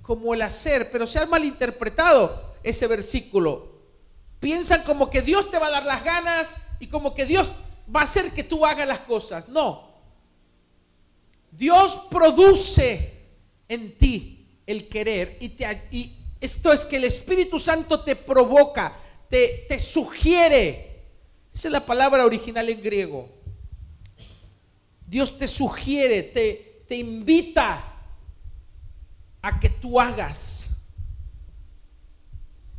como 0.02 0.34
el 0.34 0.42
hacer. 0.42 0.90
Pero 0.90 1.06
se 1.06 1.20
ha 1.20 1.28
malinterpretado 1.28 2.56
ese 2.64 2.88
versículo. 2.88 3.72
Piensan 4.40 4.82
como 4.82 5.12
que 5.12 5.22
Dios 5.22 5.52
te 5.52 5.60
va 5.60 5.68
a 5.68 5.72
dar 5.72 5.86
las 5.86 6.04
ganas 6.04 6.58
y 6.80 6.88
como 6.88 7.14
que 7.14 7.26
Dios 7.26 7.52
va 7.94 8.02
a 8.02 8.04
hacer 8.04 8.32
que 8.32 8.44
tú 8.44 8.66
hagas 8.66 8.88
las 8.88 9.00
cosas. 9.02 9.48
No. 9.48 9.90
Dios 11.52 12.02
produce 12.10 13.14
en 13.68 13.98
ti 13.98 14.60
el 14.66 14.88
querer 14.88 15.38
y, 15.40 15.50
te, 15.50 16.16
esto 16.40 16.74
es 16.74 16.86
que 16.86 16.98
el 16.98 17.06
Espíritu 17.06 17.60
Santo 17.60 18.02
te 18.02 18.16
provoca, 18.16 18.98
te, 19.30 19.66
te 19.68 19.80
sugiere. 19.80 21.04
Esa 21.54 21.70
es 21.70 21.72
la 21.72 21.86
palabra 21.86 22.26
original 22.26 22.68
en 22.70 22.82
griego. 22.82 23.30
Dios 25.08 25.38
te 25.38 25.48
sugiere, 25.48 26.24
te, 26.24 26.84
te 26.88 26.98
invita 26.98 27.96
a 29.42 29.60
que 29.60 29.70
tú 29.70 30.00
hagas. 30.00 30.70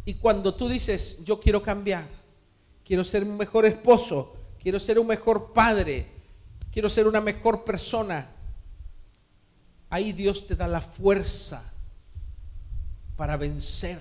Y 0.04 0.14
cuando 0.14 0.54
tú 0.54 0.68
dices, 0.68 1.24
yo 1.24 1.40
quiero 1.40 1.62
cambiar, 1.62 2.08
quiero 2.84 3.02
ser 3.02 3.24
un 3.24 3.36
mejor 3.36 3.66
esposo, 3.66 4.35
quiero 4.66 4.80
ser 4.80 4.98
un 4.98 5.06
mejor 5.06 5.52
padre, 5.52 6.08
quiero 6.72 6.88
ser 6.88 7.06
una 7.06 7.20
mejor 7.20 7.62
persona. 7.62 8.32
Ahí 9.88 10.12
Dios 10.12 10.44
te 10.48 10.56
da 10.56 10.66
la 10.66 10.80
fuerza 10.80 11.72
para 13.14 13.36
vencer 13.36 14.00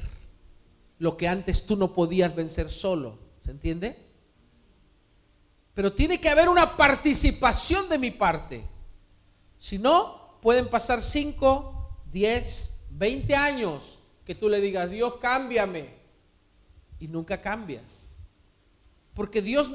lo 0.97 1.17
que 1.17 1.27
antes 1.27 1.67
tú 1.67 1.75
no 1.75 1.93
podías 1.93 2.33
vencer 2.33 2.71
solo. 2.71 3.19
¿Se 3.43 3.51
entiende? 3.51 3.95
Pero 5.75 5.93
tiene 5.93 6.19
que 6.19 6.29
haber 6.29 6.49
una 6.49 6.75
participación 6.75 7.87
de 7.87 7.99
mi 7.99 8.09
parte. 8.09 8.65
Si 9.59 9.77
no, 9.77 10.39
pueden 10.41 10.67
pasar 10.67 11.03
5, 11.03 11.99
10, 12.11 12.71
20 12.89 13.35
años 13.35 13.99
que 14.25 14.33
tú 14.33 14.49
le 14.49 14.59
digas, 14.61 14.89
Dios, 14.89 15.17
cámbiame. 15.21 15.93
Y 16.99 17.07
nunca 17.07 17.39
cambias. 17.39 18.07
Porque 19.13 19.43
Dios 19.43 19.69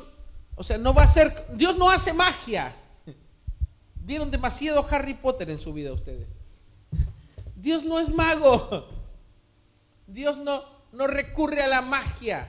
o 0.61 0.63
sea, 0.63 0.77
no 0.77 0.93
va 0.93 1.05
a 1.05 1.09
ser, 1.09 1.47
Dios 1.55 1.79
no 1.79 1.89
hace 1.89 2.13
magia. 2.13 2.77
Vieron 3.95 4.31
demasiado 4.31 4.87
Harry 4.91 5.15
Potter 5.15 5.49
en 5.49 5.59
su 5.59 5.73
vida 5.73 5.91
ustedes. 5.91 6.29
Dios 7.57 7.83
no 7.83 7.99
es 7.99 8.11
mago. 8.11 8.87
Dios 10.07 10.37
no, 10.37 10.63
no 10.93 11.07
recurre 11.07 11.63
a 11.63 11.67
la 11.67 11.81
magia. 11.81 12.47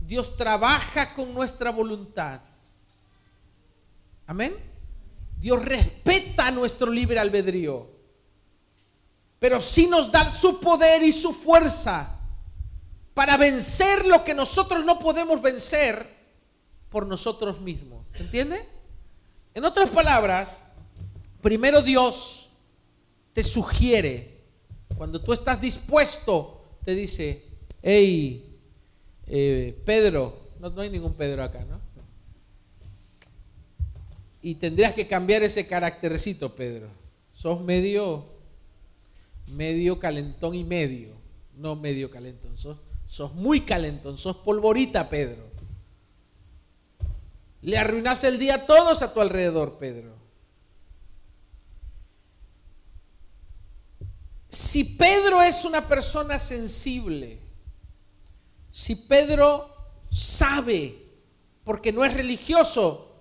Dios 0.00 0.36
trabaja 0.36 1.14
con 1.14 1.32
nuestra 1.32 1.70
voluntad. 1.70 2.40
Amén. 4.26 4.56
Dios 5.38 5.64
respeta 5.64 6.50
nuestro 6.50 6.90
libre 6.90 7.20
albedrío. 7.20 7.92
Pero 9.38 9.60
sí 9.60 9.86
nos 9.86 10.10
da 10.10 10.32
su 10.32 10.58
poder 10.58 11.04
y 11.04 11.12
su 11.12 11.32
fuerza 11.32 12.18
para 13.14 13.36
vencer 13.36 14.04
lo 14.04 14.24
que 14.24 14.34
nosotros 14.34 14.84
no 14.84 14.98
podemos 14.98 15.40
vencer 15.40 16.23
por 16.94 17.08
nosotros 17.08 17.60
mismos. 17.60 18.06
¿Se 18.14 18.22
entiende? 18.22 18.64
En 19.52 19.64
otras 19.64 19.90
palabras, 19.90 20.60
primero 21.42 21.82
Dios 21.82 22.50
te 23.32 23.42
sugiere, 23.42 24.38
cuando 24.96 25.20
tú 25.20 25.32
estás 25.32 25.60
dispuesto, 25.60 26.78
te 26.84 26.94
dice, 26.94 27.46
hey, 27.82 28.60
eh, 29.26 29.76
Pedro, 29.84 30.50
no, 30.60 30.70
no 30.70 30.82
hay 30.82 30.88
ningún 30.88 31.14
Pedro 31.14 31.42
acá, 31.42 31.64
¿no? 31.64 31.80
Y 34.40 34.54
tendrías 34.54 34.94
que 34.94 35.08
cambiar 35.08 35.42
ese 35.42 35.66
caractercito, 35.66 36.54
Pedro. 36.54 36.86
Sos 37.32 37.60
medio, 37.60 38.24
medio 39.48 39.98
calentón 39.98 40.54
y 40.54 40.62
medio, 40.62 41.16
no 41.56 41.74
medio 41.74 42.08
calentón, 42.08 42.56
sos, 42.56 42.78
sos 43.04 43.34
muy 43.34 43.62
calentón, 43.62 44.16
sos 44.16 44.36
polvorita, 44.36 45.08
Pedro. 45.08 45.53
Le 47.64 47.78
arruinas 47.78 48.22
el 48.24 48.38
día 48.38 48.56
a 48.56 48.66
todos 48.66 49.00
a 49.00 49.14
tu 49.14 49.22
alrededor, 49.22 49.78
Pedro. 49.78 50.12
Si 54.50 54.84
Pedro 54.84 55.40
es 55.40 55.64
una 55.64 55.88
persona 55.88 56.38
sensible, 56.38 57.40
si 58.70 58.94
Pedro 58.94 59.74
sabe, 60.10 60.94
porque 61.64 61.90
no 61.90 62.04
es 62.04 62.12
religioso, 62.12 63.16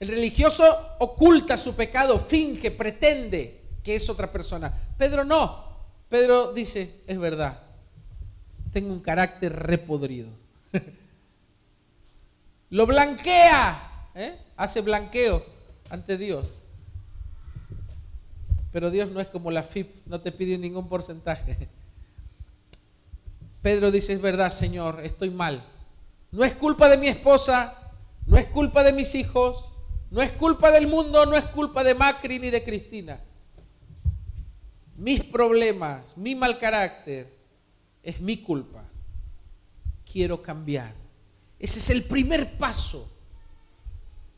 el 0.00 0.08
religioso 0.08 0.64
oculta 0.98 1.58
su 1.58 1.74
pecado, 1.74 2.18
finge, 2.18 2.70
pretende 2.70 3.60
que 3.84 3.94
es 3.94 4.08
otra 4.08 4.32
persona. 4.32 4.72
Pedro 4.96 5.22
no. 5.22 5.68
Pedro 6.08 6.54
dice, 6.54 7.02
es 7.06 7.18
verdad, 7.18 7.60
tengo 8.72 8.90
un 8.90 9.00
carácter 9.00 9.54
repodrido. 9.54 10.30
Lo 12.70 12.86
blanquea, 12.86 14.10
¿eh? 14.14 14.38
hace 14.56 14.80
blanqueo 14.80 15.44
ante 15.90 16.16
Dios. 16.16 16.62
Pero 18.72 18.90
Dios 18.90 19.10
no 19.10 19.20
es 19.20 19.26
como 19.26 19.50
la 19.50 19.64
FIP, 19.64 20.06
no 20.06 20.20
te 20.20 20.30
pide 20.30 20.56
ningún 20.56 20.88
porcentaje. 20.88 21.68
Pedro 23.62 23.90
dice, 23.90 24.12
es 24.12 24.20
verdad, 24.20 24.52
Señor, 24.52 25.00
estoy 25.02 25.30
mal. 25.30 25.64
No 26.30 26.44
es 26.44 26.54
culpa 26.54 26.88
de 26.88 26.96
mi 26.96 27.08
esposa, 27.08 27.92
no 28.26 28.36
es 28.38 28.46
culpa 28.46 28.84
de 28.84 28.92
mis 28.92 29.16
hijos, 29.16 29.68
no 30.10 30.22
es 30.22 30.30
culpa 30.32 30.70
del 30.70 30.86
mundo, 30.86 31.26
no 31.26 31.36
es 31.36 31.44
culpa 31.46 31.82
de 31.82 31.94
Macri 31.94 32.38
ni 32.38 32.50
de 32.50 32.62
Cristina. 32.62 33.20
Mis 34.96 35.24
problemas, 35.24 36.16
mi 36.16 36.36
mal 36.36 36.58
carácter, 36.58 37.34
es 38.02 38.20
mi 38.20 38.36
culpa. 38.36 38.84
Quiero 40.10 40.40
cambiar. 40.40 40.94
Ese 41.60 41.78
es 41.78 41.90
el 41.90 42.04
primer 42.04 42.56
paso. 42.56 43.08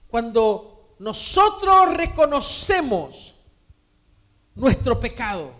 Cuando 0.08 0.96
nosotros 0.98 1.94
reconocemos 1.94 3.34
nuestro 4.54 5.00
pecado. 5.00 5.52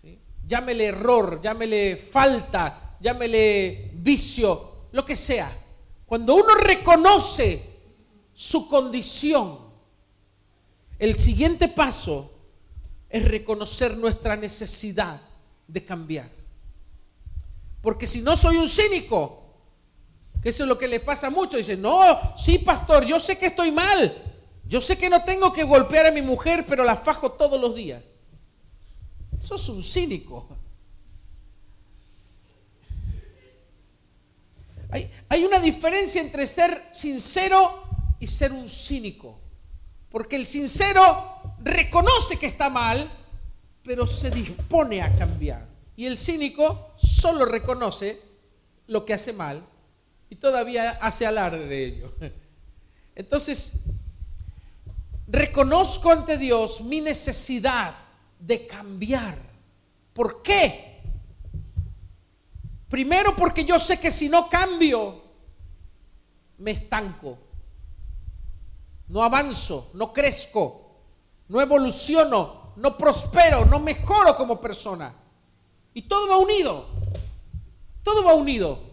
¿Sí? 0.00 0.18
Llámele 0.46 0.86
error, 0.86 1.40
llámele 1.40 1.96
falta, 1.96 2.96
llámele 3.00 3.92
vicio, 3.94 4.88
lo 4.92 5.04
que 5.04 5.16
sea. 5.16 5.50
Cuando 6.06 6.34
uno 6.34 6.54
reconoce 6.54 7.70
su 8.32 8.68
condición, 8.68 9.58
el 10.98 11.16
siguiente 11.16 11.68
paso 11.68 12.30
es 13.08 13.24
reconocer 13.24 13.96
nuestra 13.96 14.36
necesidad 14.36 15.20
de 15.66 15.84
cambiar. 15.84 16.30
Porque 17.80 18.06
si 18.06 18.22
no 18.22 18.36
soy 18.36 18.56
un 18.56 18.68
cínico, 18.68 19.41
que 20.42 20.48
eso 20.48 20.64
es 20.64 20.68
lo 20.68 20.76
que 20.76 20.88
le 20.88 20.98
pasa 20.98 21.30
mucho, 21.30 21.56
dice, 21.56 21.76
no, 21.76 22.36
sí 22.36 22.58
pastor, 22.58 23.04
yo 23.04 23.20
sé 23.20 23.38
que 23.38 23.46
estoy 23.46 23.70
mal, 23.70 24.20
yo 24.66 24.80
sé 24.80 24.98
que 24.98 25.08
no 25.08 25.24
tengo 25.24 25.52
que 25.52 25.62
golpear 25.62 26.06
a 26.06 26.10
mi 26.10 26.20
mujer, 26.20 26.66
pero 26.66 26.82
la 26.82 26.96
fajo 26.96 27.32
todos 27.32 27.60
los 27.60 27.76
días. 27.76 28.02
Sos 29.40 29.68
un 29.68 29.82
cínico. 29.82 30.48
Hay, 34.90 35.10
hay, 35.28 35.44
una 35.44 35.60
diferencia 35.60 36.20
entre 36.20 36.46
ser 36.46 36.88
sincero 36.90 37.84
y 38.18 38.26
ser 38.26 38.52
un 38.52 38.68
cínico. 38.68 39.38
Porque 40.10 40.36
el 40.36 40.46
sincero 40.46 41.40
reconoce 41.60 42.36
que 42.36 42.46
está 42.46 42.68
mal, 42.68 43.10
pero 43.84 44.06
se 44.06 44.30
dispone 44.30 45.02
a 45.02 45.14
cambiar. 45.16 45.66
Y 45.96 46.06
el 46.06 46.18
cínico 46.18 46.92
solo 46.96 47.44
reconoce 47.44 48.20
lo 48.86 49.04
que 49.04 49.14
hace 49.14 49.32
mal 49.32 49.66
y 50.32 50.36
todavía 50.36 50.92
hace 50.92 51.26
alarde 51.26 51.66
de 51.66 51.84
ello. 51.84 52.14
Entonces, 53.14 53.82
reconozco 55.26 56.10
ante 56.10 56.38
Dios 56.38 56.80
mi 56.80 57.02
necesidad 57.02 57.94
de 58.38 58.66
cambiar. 58.66 59.36
¿Por 60.14 60.40
qué? 60.40 61.02
Primero 62.88 63.36
porque 63.36 63.66
yo 63.66 63.78
sé 63.78 64.00
que 64.00 64.10
si 64.10 64.30
no 64.30 64.48
cambio, 64.48 65.22
me 66.56 66.70
estanco. 66.70 67.36
No 69.08 69.22
avanzo, 69.22 69.90
no 69.92 70.14
crezco, 70.14 70.96
no 71.48 71.60
evoluciono, 71.60 72.72
no 72.76 72.96
prospero, 72.96 73.66
no 73.66 73.80
mejoro 73.80 74.34
como 74.34 74.58
persona. 74.58 75.14
Y 75.92 76.00
todo 76.00 76.26
va 76.26 76.38
unido. 76.38 76.86
Todo 78.02 78.24
va 78.24 78.32
unido. 78.32 78.91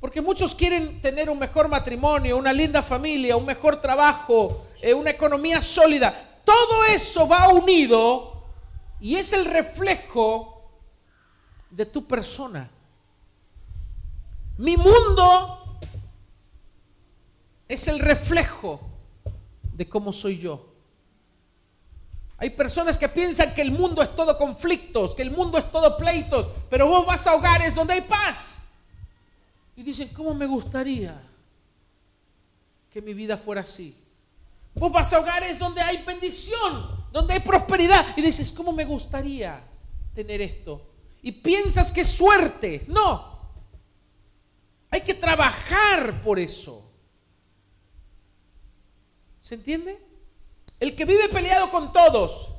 Porque 0.00 0.22
muchos 0.22 0.54
quieren 0.54 1.00
tener 1.02 1.28
un 1.28 1.38
mejor 1.38 1.68
matrimonio, 1.68 2.38
una 2.38 2.52
linda 2.52 2.82
familia, 2.82 3.36
un 3.36 3.44
mejor 3.44 3.80
trabajo, 3.80 4.66
eh, 4.80 4.94
una 4.94 5.10
economía 5.10 5.60
sólida. 5.60 6.40
Todo 6.44 6.84
eso 6.86 7.28
va 7.28 7.48
unido 7.48 8.44
y 8.98 9.16
es 9.16 9.32
el 9.34 9.44
reflejo 9.44 10.70
de 11.70 11.84
tu 11.84 12.06
persona. 12.06 12.70
Mi 14.56 14.76
mundo 14.76 15.78
es 17.68 17.86
el 17.88 17.98
reflejo 17.98 18.80
de 19.74 19.88
cómo 19.88 20.12
soy 20.12 20.38
yo. 20.38 20.66
Hay 22.38 22.50
personas 22.50 22.98
que 22.98 23.08
piensan 23.08 23.54
que 23.54 23.60
el 23.60 23.70
mundo 23.70 24.02
es 24.02 24.14
todo 24.16 24.38
conflictos, 24.38 25.14
que 25.14 25.22
el 25.22 25.30
mundo 25.30 25.58
es 25.58 25.70
todo 25.70 25.98
pleitos, 25.98 26.48
pero 26.70 26.86
vos 26.86 27.06
vas 27.06 27.26
a 27.26 27.34
hogares 27.34 27.74
donde 27.74 27.92
hay 27.92 28.00
paz. 28.00 28.59
Y 29.76 29.82
dicen, 29.82 30.08
¿cómo 30.08 30.34
me 30.34 30.46
gustaría 30.46 31.20
que 32.90 33.00
mi 33.00 33.14
vida 33.14 33.36
fuera 33.36 33.62
así? 33.62 33.96
Vos 34.74 34.92
vas 34.92 35.12
a 35.12 35.20
hogares 35.20 35.58
donde 35.58 35.80
hay 35.80 36.02
bendición, 36.04 37.06
donde 37.12 37.34
hay 37.34 37.40
prosperidad. 37.40 38.16
Y 38.16 38.22
dices, 38.22 38.52
¿cómo 38.52 38.72
me 38.72 38.84
gustaría 38.84 39.62
tener 40.14 40.40
esto? 40.40 40.90
Y 41.22 41.32
piensas 41.32 41.92
que 41.92 42.02
es 42.02 42.08
suerte. 42.08 42.84
No. 42.88 43.40
Hay 44.90 45.02
que 45.02 45.14
trabajar 45.14 46.20
por 46.22 46.38
eso. 46.38 46.90
¿Se 49.40 49.54
entiende? 49.54 49.98
El 50.78 50.94
que 50.94 51.04
vive 51.04 51.28
peleado 51.28 51.70
con 51.70 51.92
todos. 51.92 52.50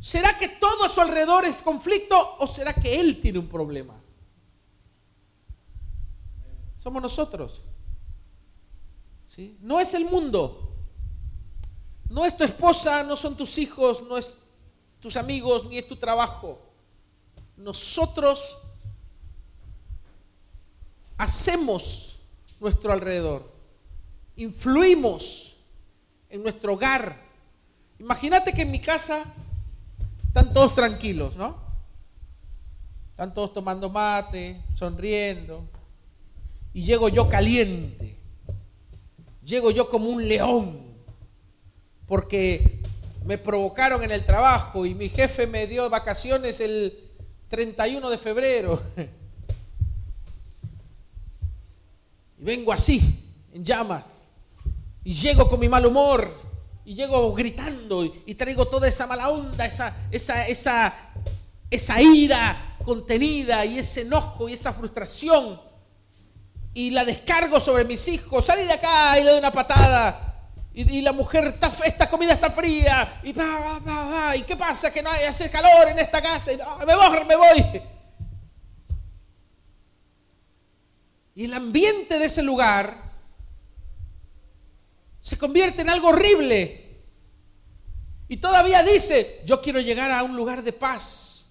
¿Será 0.00 0.36
que 0.36 0.48
todo 0.48 0.84
a 0.84 0.88
su 0.88 1.00
alrededor 1.00 1.44
es 1.44 1.62
conflicto 1.62 2.36
o 2.38 2.46
será 2.46 2.74
que 2.74 3.00
él 3.00 3.20
tiene 3.20 3.38
un 3.38 3.48
problema? 3.48 4.00
Somos 6.86 7.02
nosotros. 7.02 7.62
¿Sí? 9.26 9.58
No 9.60 9.80
es 9.80 9.92
el 9.94 10.04
mundo. 10.04 10.72
No 12.08 12.24
es 12.24 12.36
tu 12.36 12.44
esposa, 12.44 13.02
no 13.02 13.16
son 13.16 13.36
tus 13.36 13.58
hijos, 13.58 14.04
no 14.04 14.16
es 14.16 14.36
tus 15.00 15.16
amigos, 15.16 15.64
ni 15.64 15.78
es 15.78 15.88
tu 15.88 15.96
trabajo. 15.96 16.60
Nosotros 17.56 18.56
hacemos 21.18 22.20
nuestro 22.60 22.92
alrededor. 22.92 23.52
Influimos 24.36 25.56
en 26.30 26.40
nuestro 26.40 26.74
hogar. 26.74 27.20
Imagínate 27.98 28.52
que 28.52 28.62
en 28.62 28.70
mi 28.70 28.80
casa 28.80 29.24
están 30.24 30.54
todos 30.54 30.72
tranquilos, 30.76 31.34
¿no? 31.34 31.56
Están 33.10 33.34
todos 33.34 33.52
tomando 33.52 33.90
mate, 33.90 34.62
sonriendo. 34.72 35.68
Y 36.76 36.82
llego 36.82 37.08
yo 37.08 37.26
caliente. 37.26 38.18
Llego 39.42 39.70
yo 39.70 39.88
como 39.88 40.10
un 40.10 40.28
león. 40.28 40.78
Porque 42.04 42.82
me 43.24 43.38
provocaron 43.38 44.04
en 44.04 44.10
el 44.10 44.26
trabajo 44.26 44.84
y 44.84 44.94
mi 44.94 45.08
jefe 45.08 45.46
me 45.46 45.66
dio 45.66 45.88
vacaciones 45.88 46.60
el 46.60 46.92
31 47.48 48.10
de 48.10 48.18
febrero. 48.18 48.82
Y 52.38 52.44
vengo 52.44 52.70
así, 52.70 53.00
en 53.54 53.64
llamas 53.64 54.28
y 55.02 55.14
llego 55.14 55.48
con 55.48 55.58
mi 55.58 55.70
mal 55.70 55.86
humor 55.86 56.38
y 56.84 56.94
llego 56.94 57.32
gritando 57.32 58.04
y, 58.04 58.34
traigo 58.34 58.68
toda 58.68 58.86
esa 58.86 59.06
mala 59.06 59.30
onda, 59.30 59.64
esa, 59.64 59.96
esa, 60.10 60.46
esa, 60.46 60.94
esa 61.70 62.02
ira 62.02 62.76
contenida 62.84 63.64
y 63.64 63.78
ese 63.78 64.02
enojo 64.02 64.50
y 64.50 64.52
esa 64.52 64.74
frustración 64.74 65.65
y 66.76 66.90
la 66.90 67.06
descargo 67.06 67.58
sobre 67.58 67.86
mis 67.86 68.06
hijos, 68.06 68.44
salí 68.44 68.64
de 68.64 68.74
acá 68.74 69.18
y 69.18 69.24
le 69.24 69.30
doy 69.30 69.38
una 69.38 69.50
patada. 69.50 70.42
Y, 70.74 71.00
la 71.00 71.12
mujer, 71.12 71.46
está, 71.46 71.72
esta 71.86 72.06
comida 72.06 72.34
está 72.34 72.50
fría. 72.50 73.18
Y, 73.24 73.30
y 73.30 74.42
qué 74.42 74.56
pasa 74.58 74.92
que 74.92 75.02
no 75.02 75.10
hay, 75.10 75.24
hace 75.24 75.50
calor 75.50 75.88
en 75.88 75.98
esta 75.98 76.20
casa. 76.20 76.52
Y 76.52 76.58
me 76.58 76.94
voy, 76.94 77.24
me 77.26 77.34
voy. 77.34 77.82
Y 81.34 81.44
el 81.46 81.54
ambiente 81.54 82.18
de 82.18 82.26
ese 82.26 82.42
lugar 82.42 83.10
se 85.22 85.38
convierte 85.38 85.80
en 85.80 85.88
algo 85.88 86.08
horrible. 86.08 87.00
Y 88.28 88.36
todavía 88.36 88.82
dice, 88.82 89.40
yo 89.46 89.62
quiero 89.62 89.80
llegar 89.80 90.10
a 90.10 90.22
un 90.22 90.36
lugar 90.36 90.62
de 90.62 90.74
paz 90.74 91.46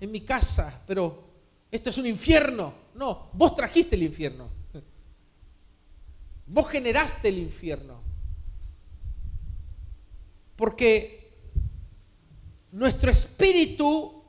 en 0.00 0.10
mi 0.10 0.22
casa, 0.22 0.80
pero 0.86 1.27
esto 1.70 1.90
es 1.90 1.98
un 1.98 2.06
infierno. 2.06 2.72
No, 2.94 3.30
vos 3.32 3.54
trajiste 3.54 3.96
el 3.96 4.02
infierno. 4.02 4.48
Vos 6.46 6.68
generaste 6.68 7.28
el 7.28 7.38
infierno. 7.38 8.00
Porque 10.56 11.18
nuestro 12.72 13.10
espíritu 13.10 14.24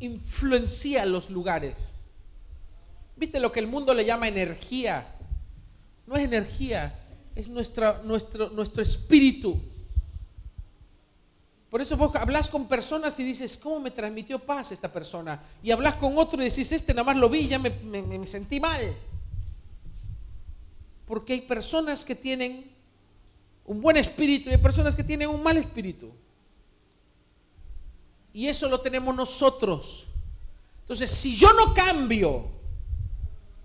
influencia 0.00 1.04
los 1.04 1.30
lugares. 1.30 1.94
¿Viste 3.16 3.40
lo 3.40 3.52
que 3.52 3.60
el 3.60 3.66
mundo 3.66 3.92
le 3.94 4.04
llama 4.04 4.28
energía? 4.28 5.14
No 6.06 6.16
es 6.16 6.24
energía, 6.24 6.94
es 7.34 7.48
nuestro, 7.48 8.02
nuestro 8.02 8.82
espíritu. 8.82 9.60
Por 11.74 11.80
eso 11.80 11.96
vos 11.96 12.14
hablas 12.14 12.48
con 12.48 12.68
personas 12.68 13.18
y 13.18 13.24
dices, 13.24 13.56
¿cómo 13.56 13.80
me 13.80 13.90
transmitió 13.90 14.38
paz 14.38 14.70
esta 14.70 14.92
persona? 14.92 15.42
Y 15.60 15.72
hablas 15.72 15.96
con 15.96 16.16
otro 16.16 16.40
y 16.40 16.48
decís, 16.48 16.70
este 16.70 16.94
nada 16.94 17.02
más 17.02 17.16
lo 17.16 17.28
vi 17.28 17.48
ya 17.48 17.58
me, 17.58 17.70
me 17.70 18.26
sentí 18.26 18.60
mal. 18.60 18.96
Porque 21.04 21.32
hay 21.32 21.40
personas 21.40 22.04
que 22.04 22.14
tienen 22.14 22.70
un 23.64 23.80
buen 23.80 23.96
espíritu 23.96 24.48
y 24.48 24.52
hay 24.52 24.58
personas 24.58 24.94
que 24.94 25.02
tienen 25.02 25.28
un 25.28 25.42
mal 25.42 25.56
espíritu. 25.56 26.12
Y 28.32 28.46
eso 28.46 28.68
lo 28.68 28.80
tenemos 28.80 29.12
nosotros. 29.12 30.06
Entonces, 30.82 31.10
si 31.10 31.34
yo 31.34 31.52
no 31.54 31.74
cambio, 31.74 32.50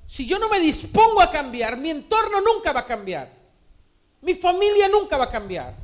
si 0.08 0.26
yo 0.26 0.40
no 0.40 0.50
me 0.50 0.60
dispongo 0.60 1.22
a 1.22 1.30
cambiar, 1.30 1.78
mi 1.78 1.92
entorno 1.92 2.42
nunca 2.42 2.74
va 2.74 2.80
a 2.80 2.86
cambiar. 2.88 3.32
Mi 4.20 4.34
familia 4.34 4.88
nunca 4.88 5.16
va 5.16 5.26
a 5.26 5.30
cambiar. 5.30 5.76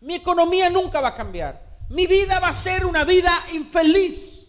Mi 0.00 0.14
economía 0.14 0.70
nunca 0.70 1.02
va 1.02 1.08
a 1.08 1.14
cambiar. 1.14 1.63
Mi 1.94 2.08
vida 2.08 2.40
va 2.40 2.48
a 2.48 2.52
ser 2.52 2.84
una 2.84 3.04
vida 3.04 3.32
infeliz. 3.52 4.48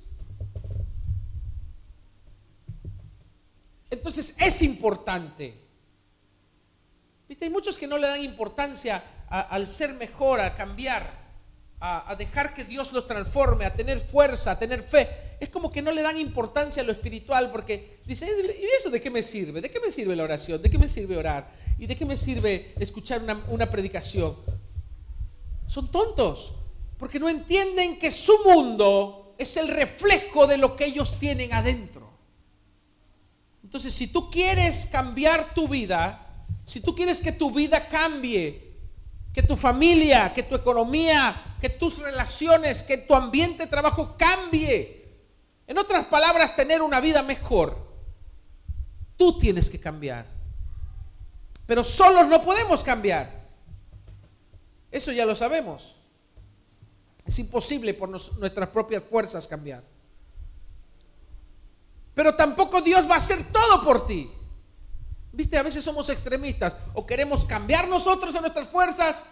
Entonces 3.91 4.35
es 4.39 4.63
importante. 4.63 5.53
¿Viste? 7.29 7.45
Hay 7.45 7.51
muchos 7.51 7.77
que 7.77 7.85
no 7.85 7.99
le 7.99 8.07
dan 8.07 8.23
importancia 8.23 9.03
al 9.29 9.69
ser 9.69 9.93
mejor, 9.93 10.39
a 10.39 10.55
cambiar, 10.55 11.23
a, 11.79 12.15
dejar 12.17 12.55
que 12.55 12.63
Dios 12.63 12.91
los 12.91 13.05
transforme, 13.05 13.65
a 13.65 13.75
tener 13.75 13.99
fuerza, 13.99 14.51
a 14.51 14.59
tener 14.59 14.81
fe, 14.81 15.37
es 15.39 15.49
como 15.49 15.69
que 15.69 15.83
no 15.83 15.91
le 15.91 16.01
dan 16.01 16.17
importancia 16.17 16.81
a 16.81 16.85
lo 16.85 16.91
espiritual 16.91 17.51
porque 17.51 17.99
dice, 18.07 18.25
¿y 18.25 18.65
eso 18.75 18.89
de 18.89 18.99
qué 18.99 19.11
me 19.11 19.21
sirve? 19.21 19.61
¿De 19.61 19.69
qué 19.69 19.79
me 19.79 19.91
sirve 19.91 20.15
la 20.15 20.23
oración? 20.23 20.63
¿De 20.63 20.69
qué 20.71 20.79
me 20.79 20.89
sirve 20.89 21.15
orar? 21.15 21.51
¿Y 21.77 21.85
de 21.85 21.95
qué 21.95 22.05
me 22.05 22.17
sirve 22.17 22.73
escuchar 22.79 23.21
una, 23.21 23.45
una 23.49 23.69
predicación? 23.69 24.35
Son 25.67 25.91
tontos 25.91 26.53
porque 27.05 27.19
no 27.19 27.29
entienden 27.29 27.99
que 27.99 28.09
su 28.09 28.33
mundo 28.43 29.35
es 29.37 29.57
el 29.57 29.67
reflejo 29.67 30.47
de 30.47 30.57
lo 30.57 30.75
que 30.75 30.85
ellos 30.85 31.19
tienen 31.19 31.53
adentro. 31.53 32.11
Entonces, 33.63 33.93
si 33.93 34.07
tú 34.07 34.31
quieres 34.31 34.87
cambiar 34.87 35.53
tu 35.53 35.67
vida, 35.67 36.47
si 36.63 36.79
tú 36.79 36.95
quieres 36.95 37.21
que 37.21 37.31
tu 37.31 37.51
vida 37.51 37.87
cambie, 37.89 38.79
que 39.31 39.43
tu 39.43 39.55
familia, 39.55 40.33
que 40.33 40.41
tu 40.41 40.55
economía, 40.55 41.55
que 41.61 41.69
tus 41.69 41.99
relaciones, 41.99 42.81
que 42.81 42.97
tu 42.97 43.13
ambiente 43.13 43.65
de 43.65 43.69
trabajo 43.69 44.15
cambie, 44.17 45.07
en 45.67 45.77
otras 45.77 46.07
palabras, 46.07 46.55
tener 46.55 46.81
una 46.81 47.01
vida 47.01 47.21
mejor, 47.21 47.87
tú 49.15 49.37
tienes 49.37 49.69
que 49.69 49.79
cambiar. 49.79 50.25
Pero 51.67 51.83
solos 51.83 52.27
no 52.27 52.41
podemos 52.41 52.83
cambiar. 52.83 53.45
Eso 54.89 55.11
ya 55.11 55.27
lo 55.27 55.35
sabemos. 55.35 55.95
Es 57.25 57.39
imposible 57.39 57.93
por 57.93 58.09
nuestras 58.09 58.69
propias 58.69 59.03
fuerzas 59.03 59.47
cambiar. 59.47 59.83
Pero 62.13 62.35
tampoco 62.35 62.81
Dios 62.81 63.09
va 63.09 63.15
a 63.15 63.17
hacer 63.17 63.51
todo 63.51 63.83
por 63.83 64.05
ti. 64.05 64.31
Viste, 65.33 65.57
a 65.57 65.63
veces 65.63 65.83
somos 65.83 66.07
extremistas 66.09 66.75
o 66.93 67.05
queremos 67.05 67.43
cambiar 67.43 67.87
nosotros 67.89 68.33
a 68.35 68.41
nuestras 68.41 68.69
fuerzas, 68.69 69.25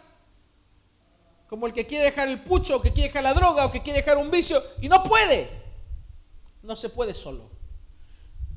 como 1.47 1.67
el 1.67 1.73
que 1.73 1.85
quiere 1.85 2.03
dejar 2.05 2.27
el 2.27 2.43
pucho, 2.43 2.77
o 2.77 2.81
que 2.81 2.91
quiere 2.91 3.07
dejar 3.07 3.23
la 3.23 3.33
droga, 3.33 3.65
o 3.65 3.71
que 3.71 3.81
quiere 3.81 3.99
dejar 3.99 4.17
un 4.17 4.29
vicio, 4.29 4.61
y 4.81 4.89
no 4.89 5.01
puede. 5.03 5.49
No 6.63 6.75
se 6.75 6.89
puede 6.89 7.13
solo. 7.13 7.49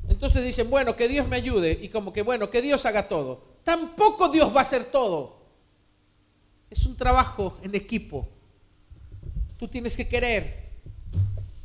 Entonces 0.08 0.42
dicen, 0.42 0.70
bueno, 0.70 0.96
que 0.96 1.06
Dios 1.06 1.28
me 1.28 1.36
ayude, 1.36 1.78
y 1.80 1.88
como 1.88 2.12
que, 2.12 2.22
bueno, 2.22 2.48
que 2.48 2.62
Dios 2.62 2.84
haga 2.86 3.06
todo. 3.06 3.44
Tampoco 3.62 4.28
Dios 4.28 4.52
va 4.52 4.60
a 4.60 4.62
hacer 4.62 4.86
todo. 4.86 5.36
Es 6.70 6.86
un 6.86 6.96
trabajo 6.96 7.58
en 7.62 7.74
equipo. 7.74 8.28
Tú 9.58 9.68
tienes 9.68 9.96
que 9.96 10.08
querer. 10.08 10.66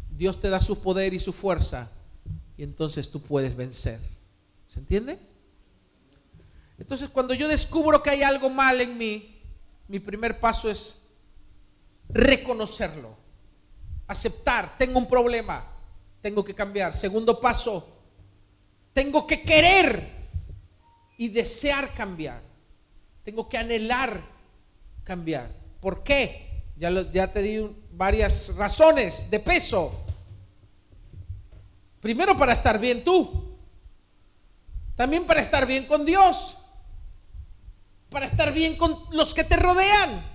Dios 0.10 0.40
te 0.40 0.50
da 0.50 0.62
su 0.62 0.80
poder 0.82 1.14
y 1.14 1.20
su 1.20 1.34
fuerza 1.34 1.90
y 2.58 2.64
entonces 2.64 3.10
tú 3.10 3.22
puedes 3.22 3.56
vencer. 3.56 4.00
¿Se 4.68 4.80
entiende? 4.80 5.18
Entonces 6.78 7.10
cuando 7.10 7.34
yo 7.34 7.48
descubro 7.48 8.04
que 8.04 8.12
hay 8.12 8.22
algo 8.22 8.50
mal 8.50 8.82
en 8.82 8.98
mí, 8.98 9.42
mi 9.88 10.00
primer 10.00 10.40
paso 10.40 10.70
es 10.70 10.98
reconocerlo, 12.10 13.16
aceptar, 14.08 14.78
tengo 14.78 15.00
un 15.00 15.08
problema, 15.08 15.66
tengo 16.22 16.44
que 16.44 16.54
cambiar. 16.54 16.96
Segundo 16.96 17.40
paso, 17.40 17.88
tengo 18.94 19.26
que 19.26 19.42
querer 19.42 20.08
y 21.18 21.30
desear 21.30 21.94
cambiar. 21.94 22.42
Tengo 23.24 23.48
que 23.48 23.58
anhelar 23.58 24.22
cambiar. 25.04 25.52
¿Por 25.80 26.04
qué? 26.04 26.51
Ya, 26.82 27.32
te 27.32 27.44
di 27.44 27.78
varias 27.92 28.56
razones 28.56 29.30
de 29.30 29.40
peso. 29.40 30.04
Primero 32.00 32.36
para 32.36 32.54
estar 32.54 32.80
bien 32.80 33.04
tú. 33.04 33.56
También 34.96 35.28
para 35.28 35.42
estar 35.42 35.68
bien 35.68 35.86
con 35.86 36.04
Dios. 36.08 36.58
Para 38.10 38.26
estar 38.26 38.52
bien 38.52 38.78
con 38.78 38.98
los 39.12 39.36
que 39.36 39.44
te 39.44 39.58
rodean. 39.58 40.26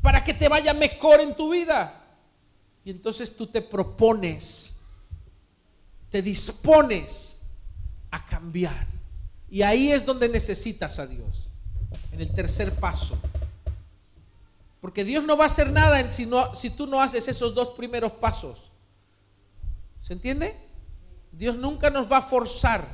Para 0.00 0.22
que 0.22 0.32
te 0.32 0.48
vaya 0.48 0.72
mejor 0.74 1.20
en 1.20 1.34
tu 1.34 1.50
vida. 1.50 2.04
Y 2.84 2.90
entonces 2.90 3.36
tú 3.36 3.48
te 3.48 3.60
propones, 3.60 4.74
te 6.08 6.22
dispones 6.22 7.38
a 8.12 8.24
cambiar. 8.24 8.86
Y 9.50 9.62
ahí 9.62 9.90
es 9.90 10.06
donde 10.06 10.28
necesitas 10.28 11.00
a 11.00 11.06
Dios. 11.08 11.48
En 12.12 12.20
el 12.20 12.32
tercer 12.32 12.76
paso. 12.76 13.18
Porque 14.84 15.02
Dios 15.02 15.24
no 15.24 15.34
va 15.34 15.44
a 15.44 15.46
hacer 15.46 15.72
nada 15.72 16.10
si, 16.10 16.68
tú 16.68 16.86
no 16.86 17.00
haces 17.00 17.26
esos 17.26 17.54
dos 17.54 17.70
primeros 17.70 18.12
pasos. 18.12 18.70
¿Se 20.02 20.12
entiende? 20.12 20.54
Dios 21.32 21.56
nunca 21.56 21.88
nos 21.88 22.12
va 22.12 22.18
a 22.18 22.22
forzar. 22.22 22.86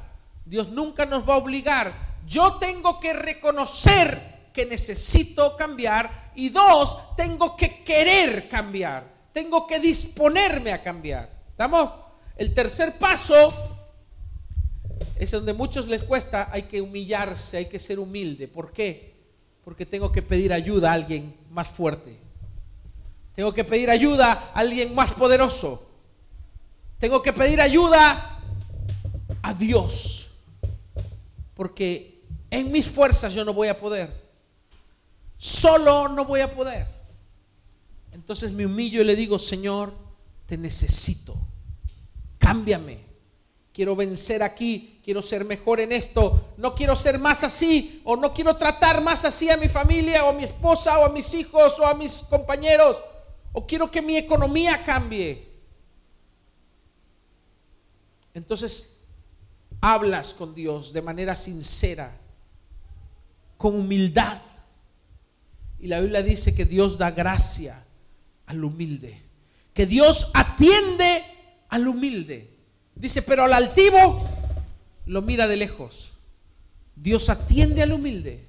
Dios 0.44 0.68
nunca 0.68 1.04
nos 1.04 1.28
va 1.28 1.34
a 1.34 1.38
obligar. 1.38 1.92
Yo 2.24 2.58
tengo 2.58 3.00
que 3.00 3.12
reconocer 3.12 4.50
que 4.52 4.66
necesito 4.66 5.56
cambiar. 5.56 6.30
Y 6.36 6.50
dos, 6.50 6.96
tengo 7.16 7.56
que 7.56 7.82
querer 7.82 8.48
cambiar. 8.48 9.12
Tengo 9.32 9.66
que 9.66 9.80
disponerme 9.80 10.72
a 10.72 10.80
cambiar. 10.80 11.28
¿Estamos? 11.50 11.90
El 12.36 12.54
tercer 12.54 13.00
paso 13.00 13.52
es 15.16 15.28
donde 15.32 15.50
a 15.50 15.54
muchos 15.54 15.88
les 15.88 16.04
cuesta. 16.04 16.50
Hay 16.52 16.62
que 16.62 16.80
humillarse, 16.80 17.56
hay 17.56 17.66
que 17.66 17.80
ser 17.80 17.98
humilde. 17.98 18.46
¿Por 18.46 18.70
qué? 18.70 19.10
porque 19.64 19.86
tengo 19.86 20.10
que 20.10 20.22
pedir 20.22 20.52
ayuda 20.52 20.90
a 20.90 20.94
alguien 20.94 21.34
más 21.50 21.68
fuerte. 21.68 22.18
Tengo 23.34 23.52
que 23.52 23.64
pedir 23.64 23.90
ayuda 23.90 24.32
a 24.32 24.60
alguien 24.60 24.94
más 24.94 25.12
poderoso. 25.12 25.86
Tengo 26.98 27.22
que 27.22 27.32
pedir 27.32 27.60
ayuda 27.60 28.40
a 29.42 29.54
Dios. 29.54 30.30
Porque 31.54 32.22
en 32.50 32.72
mis 32.72 32.86
fuerzas 32.88 33.34
yo 33.34 33.44
no 33.44 33.52
voy 33.52 33.68
a 33.68 33.78
poder. 33.78 34.12
Solo 35.36 36.08
no 36.08 36.24
voy 36.24 36.40
a 36.40 36.54
poder. 36.54 36.86
Entonces 38.12 38.52
me 38.52 38.66
humillo 38.66 39.00
y 39.00 39.04
le 39.04 39.16
digo, 39.16 39.38
Señor, 39.38 39.92
te 40.46 40.56
necesito. 40.58 41.36
Cámbiame 42.38 43.09
quiero 43.80 43.96
vencer 43.96 44.42
aquí, 44.42 45.00
quiero 45.02 45.22
ser 45.22 45.42
mejor 45.46 45.80
en 45.80 45.90
esto, 45.90 46.52
no 46.58 46.74
quiero 46.74 46.94
ser 46.94 47.18
más 47.18 47.42
así, 47.44 48.02
o 48.04 48.14
no 48.14 48.34
quiero 48.34 48.54
tratar 48.54 49.00
más 49.00 49.24
así 49.24 49.48
a 49.48 49.56
mi 49.56 49.70
familia, 49.70 50.22
o 50.26 50.28
a 50.28 50.32
mi 50.34 50.44
esposa, 50.44 50.98
o 50.98 51.06
a 51.06 51.08
mis 51.08 51.32
hijos, 51.32 51.78
o 51.78 51.86
a 51.86 51.94
mis 51.94 52.22
compañeros, 52.24 53.00
o 53.54 53.66
quiero 53.66 53.90
que 53.90 54.02
mi 54.02 54.18
economía 54.18 54.84
cambie. 54.84 55.48
Entonces, 58.34 58.98
hablas 59.80 60.34
con 60.34 60.54
Dios 60.54 60.92
de 60.92 61.00
manera 61.00 61.34
sincera, 61.34 62.20
con 63.56 63.76
humildad. 63.76 64.42
Y 65.78 65.86
la 65.86 66.02
Biblia 66.02 66.22
dice 66.22 66.54
que 66.54 66.66
Dios 66.66 66.98
da 66.98 67.12
gracia 67.12 67.82
al 68.44 68.62
humilde, 68.62 69.22
que 69.72 69.86
Dios 69.86 70.30
atiende 70.34 71.24
al 71.70 71.88
humilde. 71.88 72.59
Dice, 73.00 73.22
pero 73.22 73.44
al 73.44 73.54
altivo 73.54 74.28
lo 75.06 75.22
mira 75.22 75.48
de 75.48 75.56
lejos. 75.56 76.12
Dios 76.94 77.30
atiende 77.30 77.82
al 77.82 77.92
humilde, 77.92 78.46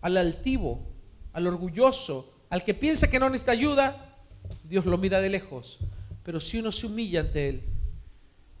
al 0.00 0.16
altivo, 0.16 0.80
al 1.32 1.46
orgulloso, 1.46 2.32
al 2.50 2.64
que 2.64 2.74
piensa 2.74 3.08
que 3.08 3.20
no 3.20 3.30
necesita 3.30 3.52
ayuda, 3.52 4.16
Dios 4.64 4.86
lo 4.86 4.98
mira 4.98 5.20
de 5.20 5.28
lejos. 5.28 5.78
Pero 6.24 6.40
si 6.40 6.58
uno 6.58 6.72
se 6.72 6.86
humilla 6.86 7.20
ante 7.20 7.48
Él, 7.48 7.62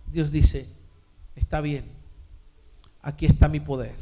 Dios 0.06 0.30
dice, 0.30 0.68
está 1.34 1.60
bien, 1.60 1.86
aquí 3.02 3.26
está 3.26 3.48
mi 3.48 3.58
poder, 3.58 3.96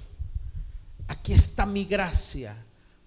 aquí 1.06 1.32
está 1.32 1.64
mi 1.64 1.86
gracia, 1.86 2.54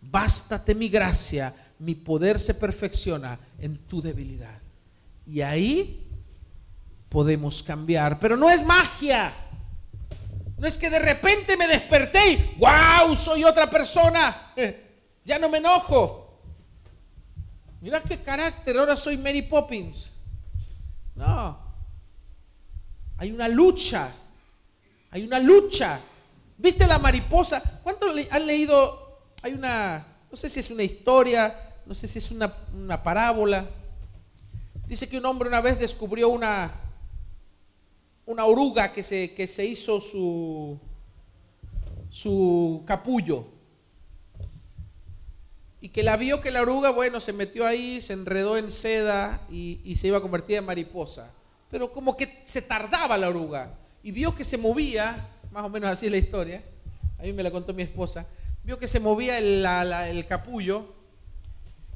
bástate 0.02 0.74
mi 0.74 0.90
gracia, 0.90 1.54
mi 1.78 1.94
poder 1.94 2.40
se 2.40 2.56
perfecciona 2.56 3.40
en 3.60 3.78
tu 3.78 4.02
debilidad. 4.02 4.60
Y 5.28 5.42
ahí 5.42 6.11
podemos 7.12 7.62
cambiar. 7.62 8.18
Pero 8.20 8.38
no 8.38 8.50
es 8.50 8.64
magia. 8.64 9.34
No 10.58 10.66
es 10.66 10.78
que 10.78 10.90
de 10.90 11.00
repente 11.00 11.58
me 11.58 11.68
desperté 11.68 12.32
y 12.32 12.56
¡wow! 12.58 13.16
Soy 13.16 13.44
otra 13.44 13.70
persona. 13.70 14.54
Ya 15.24 15.38
no 15.38 15.50
me 15.50 15.60
enojo. 15.60 16.42
Mira 17.80 18.02
qué 18.02 18.24
carácter, 18.24 18.76
ahora 18.76 18.96
soy 18.96 19.18
Mary 19.18 19.44
Poppins. 19.44 20.10
No. 21.14 21.60
Hay 23.20 23.32
una 23.32 23.48
lucha. 23.48 24.12
Hay 25.12 25.24
una 25.24 25.38
lucha. 25.38 26.00
¿Viste 26.58 26.88
la 26.88 26.98
mariposa? 26.98 27.62
¿Cuánto 27.84 28.08
han 28.32 28.48
leído? 28.48 29.20
Hay 29.44 29.54
una, 29.54 30.04
no 30.32 30.36
sé 30.36 30.50
si 30.50 30.60
es 30.60 30.72
una 30.72 30.82
historia, 30.82 31.76
no 31.86 31.94
sé 31.94 32.08
si 32.08 32.18
es 32.18 32.32
una, 32.32 32.52
una 32.74 33.04
parábola. 33.04 33.70
Dice 34.88 35.08
que 35.08 35.20
un 35.20 35.26
hombre 35.28 35.50
una 35.50 35.62
vez 35.62 35.80
descubrió 35.80 36.30
una, 36.30 36.72
una 38.32 38.46
oruga 38.46 38.94
que 38.94 39.04
se, 39.04 39.34
que 39.34 39.46
se 39.46 39.66
hizo 39.66 40.00
su, 40.00 40.80
su 42.10 42.84
capullo. 42.86 43.46
Y 45.82 45.90
que 45.90 46.04
la 46.04 46.16
vio 46.16 46.40
que 46.40 46.52
la 46.52 46.62
oruga, 46.62 46.92
bueno, 46.92 47.20
se 47.20 47.34
metió 47.34 47.66
ahí, 47.66 48.02
se 48.02 48.14
enredó 48.14 48.58
en 48.58 48.70
seda 48.70 49.42
y, 49.50 49.96
se 49.96 50.08
iba 50.08 50.20
a 50.20 50.22
convertir 50.22 50.58
en 50.58 50.66
mariposa. 50.66 51.32
Pero 51.70 51.92
como 51.92 52.16
que 52.16 52.42
se 52.46 52.62
tardaba 52.62 53.18
la 53.18 53.30
oruga. 53.30 53.78
Y 54.04 54.12
vio 54.12 54.36
que 54.36 54.44
se 54.44 54.58
movía, 54.58 55.30
más 55.52 55.64
o 55.66 55.70
menos 55.70 55.90
así 55.90 56.06
es 56.06 56.12
la 56.12 56.18
historia, 56.18 56.64
a 57.18 57.24
mí 57.24 57.34
me 57.34 57.44
la 57.44 57.52
contó 57.52 57.74
mi 57.74 57.84
esposa, 57.84 58.26
vio 58.64 58.78
que 58.78 58.88
se 58.88 59.00
movía 59.00 59.38
el, 59.38 59.66
el 59.66 60.26
capullo 60.26 61.01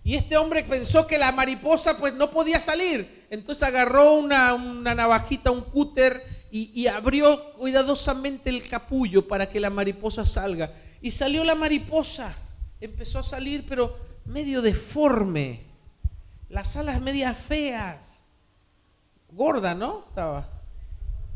y 0.05 0.13
este 0.13 0.37
hombre 0.37 0.63
pensó 0.63 1.07
que 1.07 1.17
la 1.17 1.31
mariposa 1.31 1.97
pues 1.97 2.13
no 2.13 2.29
podía 2.29 2.61
salir. 2.61 3.25
Entonces 3.31 3.63
agarró 3.63 4.13
una, 4.13 4.55
navajita, 4.55 5.49
un 5.49 5.61
cúter 5.61 6.45
y, 6.51 6.69
y, 6.79 6.85
abrió 6.85 7.53
cuidadosamente 7.53 8.51
el 8.51 8.69
capullo 8.69 9.27
para 9.27 9.49
que 9.49 9.59
la 9.59 9.71
mariposa 9.71 10.23
salga. 10.23 10.71
Y 11.01 11.09
salió 11.09 11.43
la 11.43 11.55
mariposa. 11.55 12.31
Empezó 12.79 13.17
a 13.17 13.23
salir 13.23 13.65
pero 13.67 13.97
medio 14.25 14.61
deforme. 14.61 15.61
Las 16.49 16.75
alas 16.75 17.01
medias 17.01 17.35
feas. 17.35 18.19
Gorda, 19.31 19.73
¿no? 19.73 20.05
Estaba. 20.09 20.47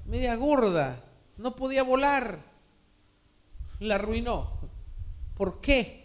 Media 0.06 0.36
gorda. 0.36 1.04
No 1.38 1.56
podía 1.56 1.82
volar. 1.82 2.38
La 3.80 3.96
arruinó. 3.96 4.60
¿Por 5.34 5.60
qué? 5.60 5.99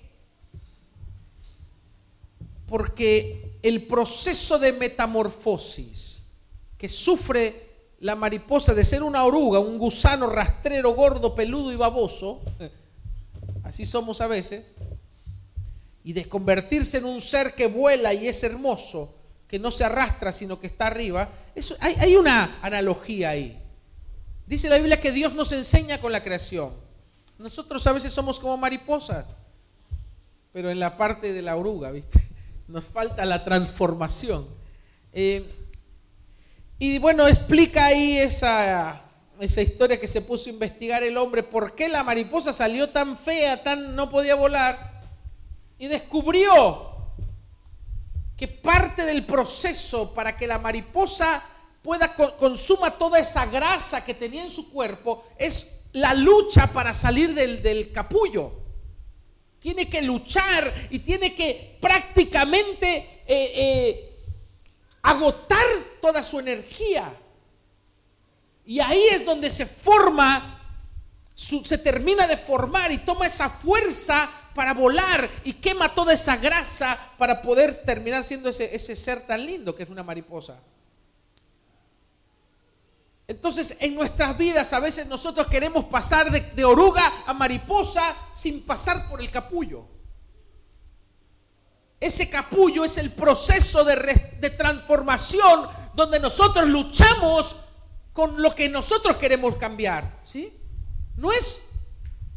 Porque 2.74 3.60
el 3.62 3.86
proceso 3.86 4.58
de 4.58 4.72
metamorfosis 4.72 6.24
que 6.76 6.88
sufre 6.88 7.92
la 8.00 8.16
mariposa 8.16 8.74
de 8.74 8.84
ser 8.84 9.04
una 9.04 9.22
oruga, 9.22 9.60
un 9.60 9.78
gusano 9.78 10.26
rastrero, 10.26 10.90
gordo, 10.90 11.36
peludo 11.36 11.72
y 11.72 11.76
baboso, 11.76 12.40
así 13.62 13.86
somos 13.86 14.20
a 14.20 14.26
veces, 14.26 14.74
y 16.02 16.14
de 16.14 16.28
convertirse 16.28 16.96
en 16.96 17.04
un 17.04 17.20
ser 17.20 17.54
que 17.54 17.68
vuela 17.68 18.12
y 18.12 18.26
es 18.26 18.42
hermoso, 18.42 19.14
que 19.46 19.60
no 19.60 19.70
se 19.70 19.84
arrastra, 19.84 20.32
sino 20.32 20.58
que 20.58 20.66
está 20.66 20.88
arriba, 20.88 21.28
eso, 21.54 21.76
hay, 21.78 21.94
hay 22.00 22.16
una 22.16 22.58
analogía 22.60 23.30
ahí. 23.30 23.56
Dice 24.48 24.68
la 24.68 24.78
Biblia 24.78 25.00
que 25.00 25.12
Dios 25.12 25.32
nos 25.32 25.52
enseña 25.52 26.00
con 26.00 26.10
la 26.10 26.24
creación. 26.24 26.74
Nosotros 27.38 27.86
a 27.86 27.92
veces 27.92 28.12
somos 28.12 28.40
como 28.40 28.56
mariposas, 28.56 29.28
pero 30.52 30.72
en 30.72 30.80
la 30.80 30.96
parte 30.96 31.32
de 31.32 31.40
la 31.40 31.54
oruga, 31.54 31.92
¿viste? 31.92 32.33
Nos 32.66 32.84
falta 32.86 33.24
la 33.24 33.44
transformación. 33.44 34.48
Eh, 35.12 35.54
y 36.78 36.98
bueno, 36.98 37.26
explica 37.28 37.86
ahí 37.86 38.18
esa, 38.18 39.08
esa 39.38 39.62
historia 39.62 40.00
que 40.00 40.08
se 40.08 40.20
puso 40.20 40.48
a 40.48 40.52
investigar 40.52 41.02
el 41.02 41.16
hombre, 41.16 41.42
por 41.42 41.74
qué 41.74 41.88
la 41.88 42.02
mariposa 42.02 42.52
salió 42.52 42.88
tan 42.90 43.16
fea, 43.16 43.62
tan 43.62 43.94
no 43.94 44.10
podía 44.10 44.34
volar, 44.34 45.02
y 45.78 45.86
descubrió 45.86 46.94
que 48.36 48.48
parte 48.48 49.04
del 49.04 49.24
proceso 49.24 50.12
para 50.14 50.36
que 50.36 50.46
la 50.46 50.58
mariposa 50.58 51.44
pueda 51.82 52.14
consuma 52.14 52.98
toda 52.98 53.18
esa 53.18 53.46
grasa 53.46 54.04
que 54.04 54.14
tenía 54.14 54.42
en 54.42 54.50
su 54.50 54.70
cuerpo 54.70 55.24
es 55.38 55.82
la 55.92 56.14
lucha 56.14 56.72
para 56.72 56.94
salir 56.94 57.34
del, 57.34 57.62
del 57.62 57.92
capullo 57.92 58.63
tiene 59.64 59.88
que 59.88 60.02
luchar 60.02 60.74
y 60.90 60.98
tiene 60.98 61.34
que 61.34 61.78
prácticamente 61.80 63.22
eh, 63.26 63.52
eh, 63.56 64.18
agotar 65.00 65.64
toda 66.02 66.22
su 66.22 66.38
energía. 66.38 67.10
Y 68.66 68.78
ahí 68.80 69.04
es 69.10 69.24
donde 69.24 69.48
se 69.50 69.64
forma, 69.64 70.60
se 71.34 71.78
termina 71.78 72.26
de 72.26 72.36
formar 72.36 72.92
y 72.92 72.98
toma 72.98 73.26
esa 73.26 73.48
fuerza 73.48 74.30
para 74.54 74.74
volar 74.74 75.30
y 75.44 75.54
quema 75.54 75.94
toda 75.94 76.12
esa 76.12 76.36
grasa 76.36 76.98
para 77.16 77.40
poder 77.40 77.74
terminar 77.86 78.22
siendo 78.22 78.50
ese, 78.50 78.76
ese 78.76 78.94
ser 78.94 79.26
tan 79.26 79.46
lindo 79.46 79.74
que 79.74 79.84
es 79.84 79.88
una 79.88 80.02
mariposa. 80.02 80.60
Entonces 83.26 83.76
en 83.80 83.94
nuestras 83.94 84.36
vidas 84.36 84.72
a 84.72 84.80
veces 84.80 85.06
nosotros 85.06 85.46
queremos 85.46 85.86
pasar 85.86 86.30
de, 86.30 86.64
oruga 86.64 87.24
a 87.26 87.32
mariposa 87.32 88.16
sin 88.34 88.62
pasar 88.62 89.08
por 89.08 89.20
el 89.20 89.30
capullo. 89.30 89.86
Ese 91.98 92.28
capullo 92.28 92.84
es 92.84 92.98
el 92.98 93.12
proceso 93.12 93.82
de, 93.82 94.36
de 94.38 94.50
transformación 94.50 95.68
donde 95.94 96.20
nosotros 96.20 96.68
luchamos 96.68 97.56
con 98.12 98.42
lo 98.42 98.50
que 98.54 98.68
nosotros 98.68 99.16
queremos 99.16 99.56
cambiar. 99.56 100.20
¿sí? 100.22 100.52
No 101.16 101.32
es 101.32 101.62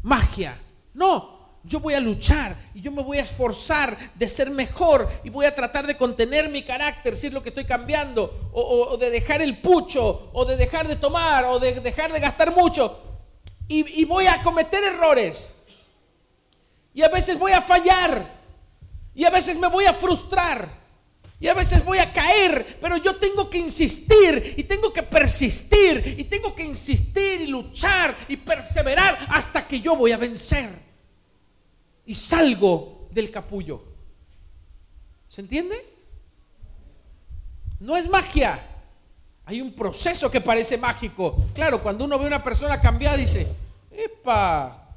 magia, 0.04 0.58
no, 0.94 1.37
yo 1.68 1.82
voy 1.82 1.94
a 1.94 2.00
luchar 2.00 2.56
y 2.74 2.82
yo 2.82 2.92
me 2.92 3.04
voy 3.04 3.18
a 3.18 3.24
esforzar 3.24 3.98
de 4.16 4.30
ser 4.30 4.50
mejor 4.50 5.10
y 5.24 5.30
voy 5.30 5.46
a 5.46 5.54
tratar 5.54 5.86
de 5.86 5.98
contener 5.98 6.50
mi 6.50 6.64
carácter 6.64 7.16
si 7.16 7.28
es 7.28 7.34
lo 7.34 7.44
que 7.44 7.50
estoy 7.50 7.66
cambiando, 7.66 8.50
o, 8.54 8.96
de 8.98 9.10
dejar 9.10 9.42
el 9.42 9.60
pucho, 9.60 10.30
o 10.34 10.46
de 10.46 10.56
dejar 10.56 10.88
de 10.88 10.96
tomar, 10.96 11.44
o 11.46 11.60
de 11.60 11.82
dejar 11.82 12.12
de 12.12 12.20
gastar 12.20 12.56
mucho. 12.56 13.04
Y, 13.68 14.02
y 14.02 14.06
voy 14.06 14.28
a 14.28 14.42
cometer 14.42 14.82
errores. 14.84 15.50
Y 16.94 17.04
a 17.04 17.10
veces 17.10 17.38
voy 17.38 17.52
a 17.52 17.62
fallar. 17.62 18.26
Y 19.14 19.26
a 19.26 19.30
veces 19.30 19.58
me 19.58 19.68
voy 19.68 19.86
a 19.86 19.94
frustrar. 19.94 20.70
Y 21.40 21.48
a 21.50 21.54
veces 21.54 21.84
voy 21.86 22.00
a 22.00 22.12
caer, 22.14 22.78
pero 22.82 22.98
yo 22.98 23.16
tengo 23.18 23.48
que 23.50 23.60
insistir 23.60 24.56
y 24.58 24.64
tengo 24.64 24.92
que 24.92 25.04
persistir 25.04 26.16
y 26.18 26.24
tengo 26.24 26.56
que 26.56 26.64
insistir 26.64 27.42
y 27.42 27.48
luchar 27.48 28.18
y 28.28 28.38
perseverar 28.38 29.20
hasta 29.30 29.68
que 29.68 29.80
yo 29.80 29.96
voy 29.96 30.14
a 30.14 30.18
vencer 30.18 30.87
y 32.08 32.16
salgo 32.16 33.10
del 33.12 33.30
capullo. 33.30 33.84
¿Se 35.28 35.42
entiende? 35.42 35.76
No 37.80 37.96
es 37.96 38.10
magia. 38.10 38.60
Hay 39.46 39.62
un 39.62 39.74
proceso 39.74 40.32
que 40.32 40.42
parece 40.42 40.78
mágico. 40.78 41.38
Claro, 41.54 41.84
cuando 41.84 42.06
uno 42.06 42.18
ve 42.18 42.26
a 42.26 42.28
una 42.28 42.44
persona 42.44 42.82
cambiada, 42.82 43.18
dice, 43.18 43.48
¡epa! 43.92 44.96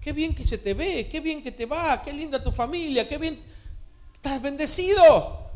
Qué 0.00 0.12
bien 0.12 0.34
que 0.34 0.44
se 0.44 0.58
te 0.58 0.74
ve, 0.74 1.06
qué 1.08 1.20
bien 1.20 1.42
que 1.42 1.52
te 1.52 1.64
va, 1.64 2.02
qué 2.02 2.12
linda 2.12 2.42
tu 2.42 2.50
familia, 2.50 3.06
qué 3.06 3.18
bien, 3.18 3.40
estás 4.14 4.42
bendecido. 4.42 5.50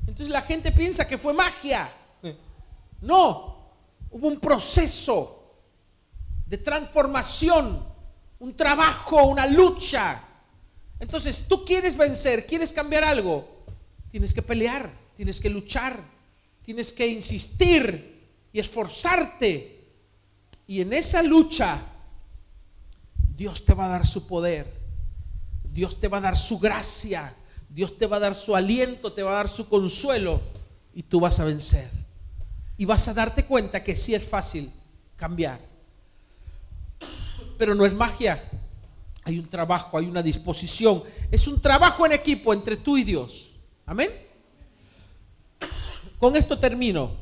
Entonces 0.00 0.28
la 0.28 0.42
gente 0.42 0.70
piensa 0.72 1.06
que 1.08 1.16
fue 1.16 1.32
magia. 1.32 1.88
No, 3.00 3.56
hubo 4.10 4.26
un 4.26 4.40
proceso 4.40 5.54
de 6.46 6.58
transformación 6.58 7.85
un 8.38 8.56
trabajo, 8.56 9.24
una 9.26 9.46
lucha. 9.46 10.22
Entonces, 10.98 11.44
tú 11.48 11.64
quieres 11.64 11.96
vencer, 11.96 12.46
quieres 12.46 12.72
cambiar 12.72 13.04
algo, 13.04 13.64
tienes 14.10 14.32
que 14.32 14.42
pelear, 14.42 14.92
tienes 15.14 15.40
que 15.40 15.50
luchar, 15.50 16.00
tienes 16.62 16.92
que 16.92 17.06
insistir 17.06 18.28
y 18.52 18.60
esforzarte. 18.60 19.84
Y 20.66 20.80
en 20.80 20.92
esa 20.92 21.22
lucha, 21.22 21.80
Dios 23.36 23.64
te 23.64 23.74
va 23.74 23.86
a 23.86 23.88
dar 23.88 24.06
su 24.06 24.26
poder, 24.26 24.72
Dios 25.64 26.00
te 26.00 26.08
va 26.08 26.18
a 26.18 26.22
dar 26.22 26.36
su 26.36 26.58
gracia, 26.58 27.34
Dios 27.68 27.98
te 27.98 28.06
va 28.06 28.16
a 28.16 28.20
dar 28.20 28.34
su 28.34 28.56
aliento, 28.56 29.12
te 29.12 29.22
va 29.22 29.32
a 29.32 29.36
dar 29.36 29.48
su 29.48 29.68
consuelo 29.68 30.40
y 30.94 31.02
tú 31.02 31.20
vas 31.20 31.38
a 31.40 31.44
vencer. 31.44 31.90
Y 32.78 32.84
vas 32.84 33.08
a 33.08 33.14
darte 33.14 33.44
cuenta 33.44 33.82
que 33.84 33.96
sí 33.96 34.14
es 34.14 34.26
fácil 34.26 34.70
cambiar 35.16 35.65
pero 37.58 37.74
no 37.74 37.84
es 37.84 37.94
magia. 37.94 38.42
Hay 39.24 39.38
un 39.38 39.48
trabajo, 39.48 39.98
hay 39.98 40.06
una 40.06 40.22
disposición. 40.22 41.02
Es 41.30 41.48
un 41.48 41.60
trabajo 41.60 42.06
en 42.06 42.12
equipo 42.12 42.52
entre 42.52 42.76
tú 42.76 42.96
y 42.96 43.04
Dios. 43.04 43.52
Amén. 43.84 44.10
Con 46.18 46.36
esto 46.36 46.58
termino 46.58 47.16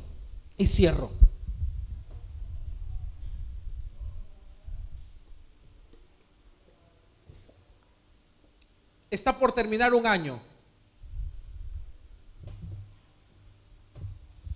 y 0.56 0.66
cierro. 0.66 1.10
Está 9.10 9.38
por 9.38 9.52
terminar 9.52 9.94
un 9.94 10.06
año. 10.06 10.40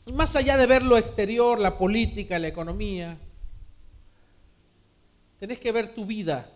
Y 0.04 0.12
más 0.12 0.34
allá 0.36 0.56
de 0.56 0.66
ver 0.66 0.82
lo 0.82 0.96
exterior, 0.96 1.60
la 1.60 1.78
política, 1.78 2.38
la 2.38 2.48
economía, 2.48 3.18
tenés 5.38 5.58
que 5.58 5.72
ver 5.72 5.94
tu 5.94 6.04
vida. 6.04 6.50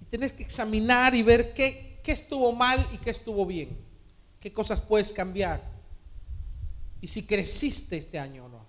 Y 0.00 0.04
tenés 0.06 0.32
que 0.32 0.42
examinar 0.42 1.14
y 1.14 1.22
ver 1.22 1.52
qué, 1.52 2.00
qué 2.02 2.12
estuvo 2.12 2.52
mal 2.52 2.88
y 2.92 2.98
qué 2.98 3.10
estuvo 3.10 3.44
bien. 3.46 3.76
Qué 4.40 4.52
cosas 4.52 4.80
puedes 4.80 5.12
cambiar. 5.12 5.62
Y 7.00 7.06
si 7.06 7.24
creciste 7.24 7.96
este 7.96 8.18
año 8.18 8.46
o 8.46 8.48
no. 8.48 8.66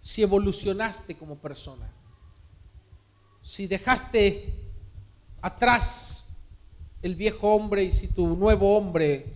Si 0.00 0.22
evolucionaste 0.22 1.16
como 1.16 1.36
persona. 1.36 1.90
Si 3.40 3.66
dejaste 3.66 4.54
atrás 5.40 6.26
el 7.02 7.14
viejo 7.14 7.54
hombre 7.54 7.84
y 7.84 7.92
si 7.92 8.08
tu 8.08 8.34
nuevo 8.36 8.76
hombre, 8.76 9.26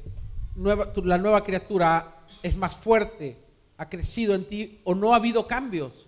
la 0.57 1.19
nueva 1.19 1.45
criatura 1.45 2.25
es 2.43 2.57
más 2.57 2.75
fuerte, 2.75 3.37
ha 3.77 3.89
crecido 3.89 4.35
en 4.35 4.47
ti 4.47 4.81
o 4.85 4.95
no 4.95 5.13
ha 5.13 5.17
habido 5.17 5.47
cambios. 5.47 6.08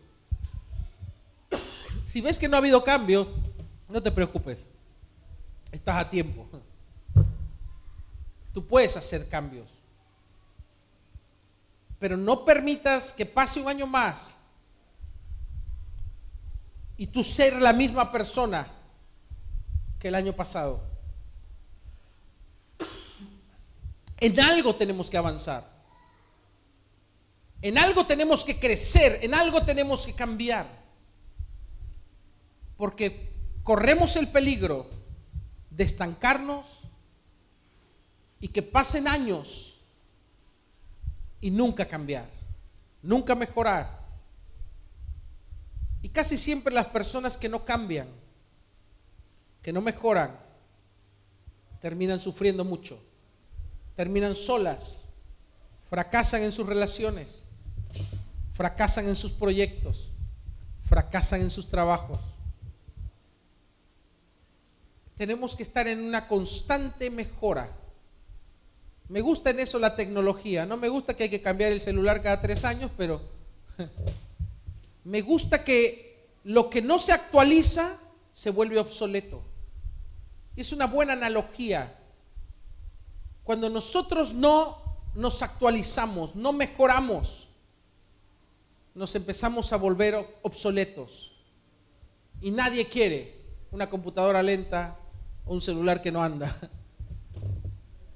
Si 2.11 2.21
ves 2.21 2.41
que 2.41 2.49
no 2.49 2.57
ha 2.57 2.59
habido 2.59 2.83
cambios, 2.83 3.29
no 3.89 4.03
te 4.03 4.11
preocupes. 4.11 4.67
Estás 5.71 5.97
a 5.97 6.11
tiempo. 6.11 6.45
Tú 8.53 8.67
puedes 8.67 8.97
hacer 8.97 9.29
cambios. 9.29 9.71
Pero 12.01 12.17
no 12.17 12.45
permitas 12.45 13.13
que 13.13 13.25
pase 13.25 13.61
un 13.61 13.69
año 13.69 13.87
más 13.87 14.35
y 16.97 17.07
tú 17.07 17.23
ser 17.23 17.63
la 17.63 17.73
misma 17.73 18.11
persona 18.11 18.67
que 20.01 20.09
el 20.09 20.17
año 20.17 20.33
pasado. 20.33 20.83
En 24.19 24.41
algo 24.41 24.75
tenemos 24.75 25.09
que 25.09 25.17
avanzar. 25.17 25.71
En 27.63 27.79
algo 27.79 28.05
tenemos 28.05 28.45
que 28.45 28.59
crecer, 28.59 29.21
en 29.23 29.33
algo 29.33 29.65
tenemos 29.65 30.05
que 30.05 30.13
cambiar. 30.13 30.80
Porque 32.81 33.31
corremos 33.63 34.17
el 34.17 34.29
peligro 34.29 34.89
de 35.69 35.85
estancarnos 35.85 36.81
y 38.41 38.49
que 38.49 38.63
pasen 38.63 39.07
años 39.07 39.83
y 41.43 41.51
nunca 41.51 41.87
cambiar, 41.87 42.27
nunca 43.03 43.35
mejorar. 43.35 44.01
Y 46.01 46.09
casi 46.09 46.39
siempre 46.39 46.73
las 46.73 46.87
personas 46.87 47.37
que 47.37 47.51
no 47.51 47.67
cambian, 47.67 48.09
que 49.61 49.75
no 49.75 49.83
mejoran, 49.83 50.41
terminan 51.83 52.19
sufriendo 52.19 52.65
mucho, 52.65 52.99
terminan 53.95 54.35
solas, 54.35 55.01
fracasan 55.91 56.45
en 56.45 56.53
sus 56.53 56.65
relaciones, 56.65 57.43
fracasan 58.53 59.07
en 59.07 59.17
sus 59.17 59.33
proyectos, 59.33 60.09
fracasan 60.89 61.43
en 61.43 61.51
sus 61.51 61.69
trabajos. 61.69 62.40
Tenemos 65.21 65.55
que 65.55 65.63
estar 65.63 65.87
en 65.87 66.03
una 66.03 66.27
constante 66.27 67.11
mejora. 67.11 67.77
Me 69.09 69.21
gusta 69.21 69.51
en 69.51 69.61
eso 69.61 69.79
la 69.79 69.95
tecnología. 69.95 70.65
No 70.65 70.79
me 70.79 70.89
gusta 70.89 71.15
que 71.15 71.25
hay 71.25 71.29
que 71.29 71.43
cambiar 71.43 71.73
el 71.73 71.83
celular 71.83 72.23
cada 72.23 72.41
tres 72.41 72.65
años, 72.65 72.91
pero 72.97 73.21
me 75.05 75.21
gusta 75.21 75.63
que 75.63 76.27
lo 76.45 76.71
que 76.71 76.81
no 76.81 76.99
se 76.99 77.13
actualiza 77.13 77.99
se 78.33 78.49
vuelve 78.49 78.79
obsoleto. 78.79 79.43
Es 80.57 80.73
una 80.73 80.87
buena 80.87 81.13
analogía. 81.13 81.99
Cuando 83.45 83.69
nosotros 83.69 84.33
no 84.33 84.79
nos 85.15 85.43
actualizamos, 85.43 86.35
no 86.35 86.55
mejoramos, 86.55 87.47
nos 88.95 89.15
empezamos 89.15 89.71
a 89.75 89.77
volver 89.77 90.17
obsoletos. 90.41 91.33
Y 92.41 92.51
nadie 92.51 92.89
quiere 92.89 93.39
una 93.71 93.91
computadora 93.91 94.43
lenta 94.43 94.97
un 95.47 95.61
celular 95.61 96.03
que 96.03 96.13
no 96.13 96.23
anda. 96.23 96.57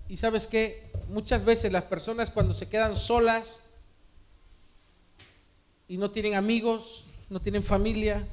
Y 0.06 0.18
sabes 0.18 0.46
que 0.46 0.92
muchas 1.08 1.44
veces 1.44 1.72
las 1.72 1.84
personas 1.84 2.30
cuando 2.30 2.54
se 2.54 2.68
quedan 2.68 2.94
solas 2.94 3.62
y 5.88 5.96
no 5.96 6.10
tienen 6.10 6.34
amigos, 6.34 7.06
no 7.30 7.40
tienen 7.40 7.62
familia, 7.62 8.24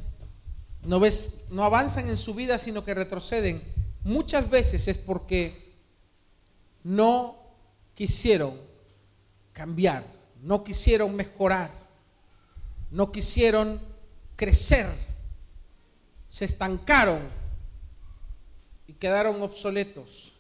no 0.84 1.00
ves, 1.00 1.36
no 1.50 1.64
avanzan 1.64 2.10
en 2.10 2.18
su 2.18 2.34
vida, 2.34 2.60
sino 2.60 2.84
que 2.84 2.94
retroceden. 2.94 3.64
Muchas 4.04 4.50
veces 4.50 4.88
es 4.88 4.98
porque 4.98 5.74
no 6.84 7.38
quisieron 7.94 8.60
cambiar, 9.54 10.06
no 10.42 10.64
quisieron 10.64 11.16
mejorar, 11.16 11.72
no 12.90 13.12
quisieron 13.12 13.80
crecer, 14.36 14.88
se 16.28 16.46
estancaron 16.46 17.20
quedaron 19.02 19.42
obsoletos. 19.42 20.32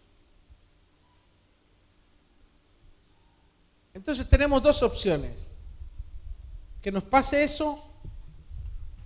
Entonces 3.92 4.30
tenemos 4.30 4.62
dos 4.62 4.84
opciones. 4.84 5.48
Que 6.80 6.92
nos 6.92 7.04
pase 7.04 7.44
eso 7.44 7.84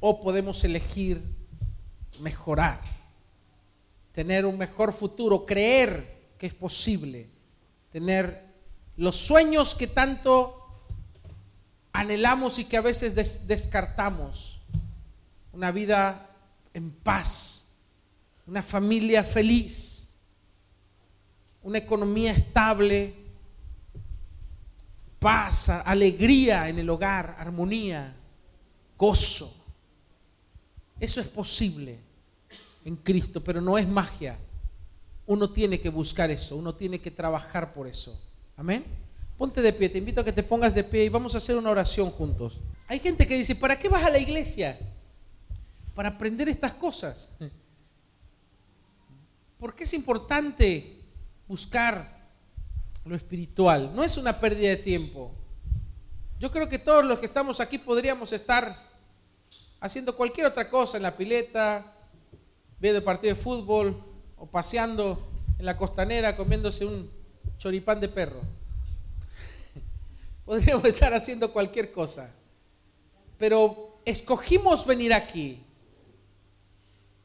o 0.01 0.22
podemos 0.22 0.62
elegir 0.66 1.24
mejorar, 2.20 2.82
tener 4.12 4.45
un 4.45 4.58
mejor 4.58 4.93
futuro, 4.93 5.45
creer 5.45 6.34
que 6.38 6.47
es 6.47 6.53
posible, 6.53 7.30
tener 7.91 8.45
los 8.97 9.16
sueños 9.16 9.74
que 9.74 9.88
tanto 9.88 10.62
anhelamos 11.91 12.60
y 12.60 12.66
que 12.66 12.78
a 12.78 12.82
veces 12.82 13.16
descartamos, 13.47 14.62
una 15.51 15.72
vida 15.72 16.30
en 16.74 16.91
paz, 16.91 17.64
una 18.47 18.61
familia 18.61 19.23
feliz, 19.23 20.11
una 21.63 21.79
economía 21.79 22.31
estable, 22.31 23.13
paz, 25.19 25.69
alegría 25.69 26.69
en 26.69 26.79
el 26.79 26.89
hogar, 26.89 27.35
armonía, 27.39 28.15
gozo. 28.97 29.53
Eso 30.99 31.19
es 31.19 31.27
posible 31.27 31.99
en 32.85 32.95
Cristo, 32.97 33.43
pero 33.43 33.59
no 33.61 33.77
es 33.77 33.87
magia. 33.87 34.37
Uno 35.25 35.49
tiene 35.49 35.79
que 35.79 35.89
buscar 35.89 36.29
eso, 36.29 36.55
uno 36.55 36.75
tiene 36.75 36.99
que 36.99 37.09
trabajar 37.09 37.73
por 37.73 37.87
eso. 37.87 38.19
Amén. 38.55 38.85
Ponte 39.37 39.61
de 39.61 39.73
pie, 39.73 39.89
te 39.89 39.97
invito 39.97 40.21
a 40.21 40.23
que 40.23 40.31
te 40.31 40.43
pongas 40.43 40.75
de 40.75 40.83
pie 40.83 41.03
y 41.03 41.09
vamos 41.09 41.33
a 41.33 41.39
hacer 41.39 41.57
una 41.57 41.71
oración 41.71 42.11
juntos. 42.11 42.61
Hay 42.87 42.99
gente 42.99 43.25
que 43.25 43.35
dice, 43.35 43.55
¿para 43.55 43.77
qué 43.77 43.89
vas 43.89 44.03
a 44.03 44.11
la 44.11 44.19
iglesia? 44.19 44.77
Para 45.95 46.09
aprender 46.09 46.47
estas 46.47 46.73
cosas. 46.73 47.31
¿Por 49.66 49.74
qué 49.74 49.86
es 49.86 49.95
importante 49.95 51.01
buscar 51.47 52.30
lo 53.03 53.16
espiritual. 53.16 53.95
No 53.95 54.03
es 54.03 54.16
una 54.16 54.39
pérdida 54.39 54.70
de 54.70 54.78
tiempo. 54.78 55.32
Yo 56.39 56.51
creo 56.51 56.70
que 56.70 56.78
todos 56.78 57.03
los 57.03 57.18
que 57.18 57.26
estamos 57.26 57.59
aquí 57.59 57.80
podríamos 57.80 58.32
estar 58.32 58.78
haciendo 59.80 60.16
cualquier 60.16 60.45
otra 60.45 60.70
cosa 60.70 60.97
en 60.97 61.01
la 61.01 61.18
pileta, 61.18 61.95
viendo 62.80 63.03
partido 63.03 63.34
de 63.34 63.41
fútbol 63.41 63.99
o 64.38 64.45
paseando 64.45 65.32
en 65.57 65.66
la 65.66 65.76
costanera 65.76 66.38
comiéndose 66.38 66.86
un 66.86 67.09
choripán 67.57 67.99
de 67.99 68.09
perro. 68.09 68.41
Podríamos 70.45 70.86
estar 70.86 71.11
haciendo 71.11 71.51
cualquier 71.51 71.91
cosa. 71.91 72.30
Pero 73.39 73.99
escogimos 74.05 74.86
venir 74.86 75.11
aquí 75.11 75.64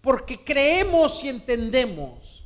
porque 0.01 0.42
creemos 0.42 1.22
y 1.24 1.28
entendemos 1.28 2.44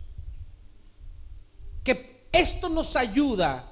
que 1.82 2.26
esto 2.32 2.68
nos 2.68 2.96
ayuda 2.96 3.70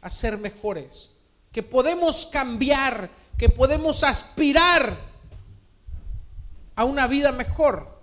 a 0.00 0.10
ser 0.10 0.36
mejores, 0.36 1.10
que 1.50 1.62
podemos 1.62 2.26
cambiar, 2.26 3.10
que 3.38 3.48
podemos 3.48 4.04
aspirar 4.04 4.98
a 6.74 6.84
una 6.84 7.06
vida 7.06 7.32
mejor, 7.32 8.00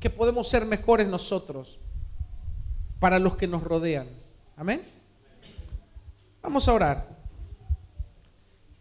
que 0.00 0.10
podemos 0.10 0.48
ser 0.48 0.64
mejores 0.64 1.08
nosotros 1.08 1.78
para 2.98 3.18
los 3.18 3.36
que 3.36 3.46
nos 3.46 3.62
rodean. 3.62 4.08
Amén. 4.56 4.82
Vamos 6.42 6.66
a 6.68 6.72
orar. 6.72 7.18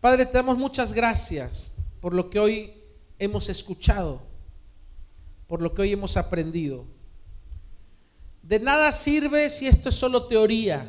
Padre, 0.02 0.26
te 0.26 0.34
damos 0.34 0.58
muchas 0.58 0.94
gracias 0.94 1.72
por 2.00 2.14
lo 2.14 2.30
que 2.30 2.40
hoy 2.40 2.74
hemos 3.20 3.50
escuchado, 3.50 4.22
por 5.48 5.62
lo 5.62 5.74
que 5.74 5.84
hoy 5.84 5.94
hemos 5.94 6.18
aprendido. 6.18 6.86
De 8.44 8.60
nada 8.60 8.92
sirve 8.92 9.50
si 9.50 9.68
esto 9.68 9.90
es 9.90 9.96
solo 9.96 10.28
teoría. 10.28 10.86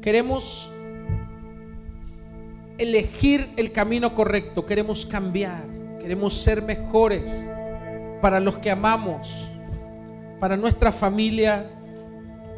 Queremos 0.00 0.70
elegir 2.78 3.50
el 3.56 3.72
camino 3.72 4.14
correcto, 4.14 4.64
queremos 4.64 5.04
cambiar, 5.04 5.66
queremos 6.00 6.32
ser 6.34 6.62
mejores 6.62 7.46
para 8.22 8.40
los 8.40 8.56
que 8.56 8.70
amamos, 8.70 9.50
para 10.38 10.56
nuestra 10.56 10.90
familia, 10.90 11.68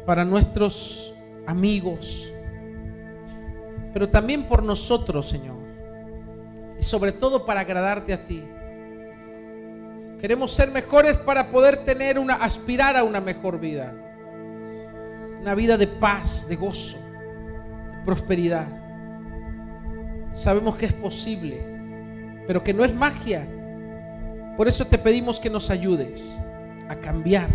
para 0.05 0.23
nuestros 0.23 1.13
amigos, 1.45 2.31
pero 3.91 4.07
también 4.07 4.47
por 4.47 4.63
nosotros, 4.63 5.27
Señor, 5.27 5.57
y 6.79 6.83
sobre 6.83 7.11
todo 7.11 7.45
para 7.45 7.59
agradarte 7.59 8.13
a 8.13 8.23
ti. 8.23 8.41
Queremos 10.23 10.53
ser 10.53 10.71
mejores 10.71 11.17
para 11.17 11.49
poder 11.49 11.83
tener 11.83 12.17
una, 12.17 12.35
aspirar 12.35 12.95
a 12.95 13.03
una 13.03 13.19
mejor 13.19 13.59
vida. 13.59 13.93
Una 15.41 15.53
vida 15.53 15.75
de 15.75 15.85
paz, 15.85 16.47
de 16.47 16.55
gozo, 16.55 16.97
de 16.97 18.05
prosperidad. 18.05 18.65
Sabemos 20.31 20.77
que 20.77 20.85
es 20.85 20.93
posible, 20.93 22.41
pero 22.47 22.63
que 22.63 22.73
no 22.73 22.85
es 22.85 22.95
magia. 22.95 23.45
Por 24.55 24.69
eso 24.69 24.87
te 24.87 24.97
pedimos 24.97 25.41
que 25.41 25.49
nos 25.49 25.69
ayudes 25.69 26.39
a 26.87 26.95
cambiar. 26.95 27.49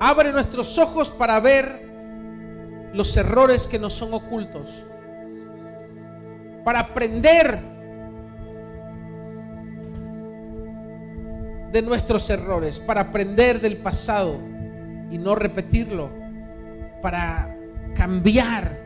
Abre 0.00 0.32
nuestros 0.32 0.78
ojos 0.78 1.10
para 1.10 1.38
ver 1.38 1.86
los 2.94 3.14
errores 3.18 3.68
que 3.68 3.78
nos 3.78 3.92
son 3.92 4.14
ocultos. 4.14 4.86
Para 6.64 6.80
aprender 6.80 7.75
de 11.76 11.82
nuestros 11.82 12.30
errores, 12.30 12.80
para 12.80 13.02
aprender 13.02 13.60
del 13.60 13.76
pasado 13.76 14.40
y 15.10 15.18
no 15.18 15.34
repetirlo, 15.34 16.10
para 17.02 17.54
cambiar 17.94 18.80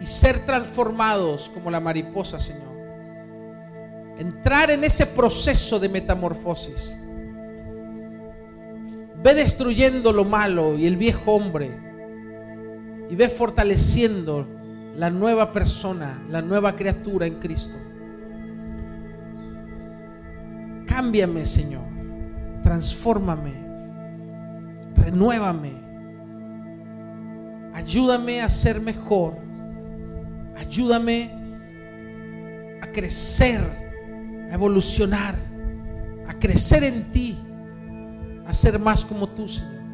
y 0.00 0.06
ser 0.06 0.40
transformados 0.40 1.48
como 1.48 1.70
la 1.70 1.80
mariposa, 1.80 2.40
Señor. 2.40 2.74
Entrar 4.18 4.70
en 4.70 4.82
ese 4.82 5.06
proceso 5.06 5.78
de 5.78 5.88
metamorfosis 5.88 6.98
Ve 9.22 9.34
destruyendo 9.34 10.12
lo 10.12 10.24
malo 10.24 10.76
y 10.76 10.86
el 10.86 10.96
viejo 10.96 11.32
hombre. 11.32 11.70
Y 13.10 13.16
ve 13.16 13.28
fortaleciendo 13.28 14.46
la 14.94 15.10
nueva 15.10 15.52
persona, 15.52 16.24
la 16.30 16.42
nueva 16.42 16.76
criatura 16.76 17.26
en 17.26 17.40
Cristo. 17.40 17.76
Cámbiame, 20.86 21.44
Señor. 21.44 21.85
Transfórmame. 22.66 23.52
Renuévame. 24.96 25.70
Ayúdame 27.72 28.42
a 28.42 28.48
ser 28.48 28.80
mejor. 28.80 29.36
Ayúdame 30.56 31.30
a 32.82 32.90
crecer, 32.90 33.60
a 34.50 34.54
evolucionar, 34.54 35.36
a 36.26 36.36
crecer 36.40 36.82
en 36.82 37.12
ti, 37.12 37.38
a 38.44 38.52
ser 38.52 38.80
más 38.80 39.04
como 39.04 39.28
tú, 39.28 39.46
Señor. 39.46 39.84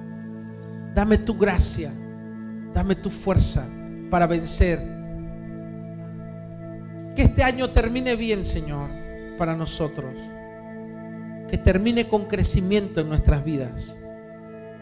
Dame 0.95 1.18
tu 1.18 1.37
gracia, 1.37 1.93
dame 2.73 2.95
tu 2.95 3.11
fuerza 3.11 3.68
para 4.09 4.27
vencer. 4.27 4.79
Que 7.14 7.25
este 7.25 7.43
año 7.43 7.70
termine 7.70 8.16
bien, 8.16 8.47
Señor, 8.47 8.89
para 9.37 9.55
nosotros 9.55 10.14
que 11.53 11.59
termine 11.59 12.09
con 12.09 12.25
crecimiento 12.25 13.03
en 13.03 13.11
nuestras 13.11 13.45
vidas. 13.45 13.99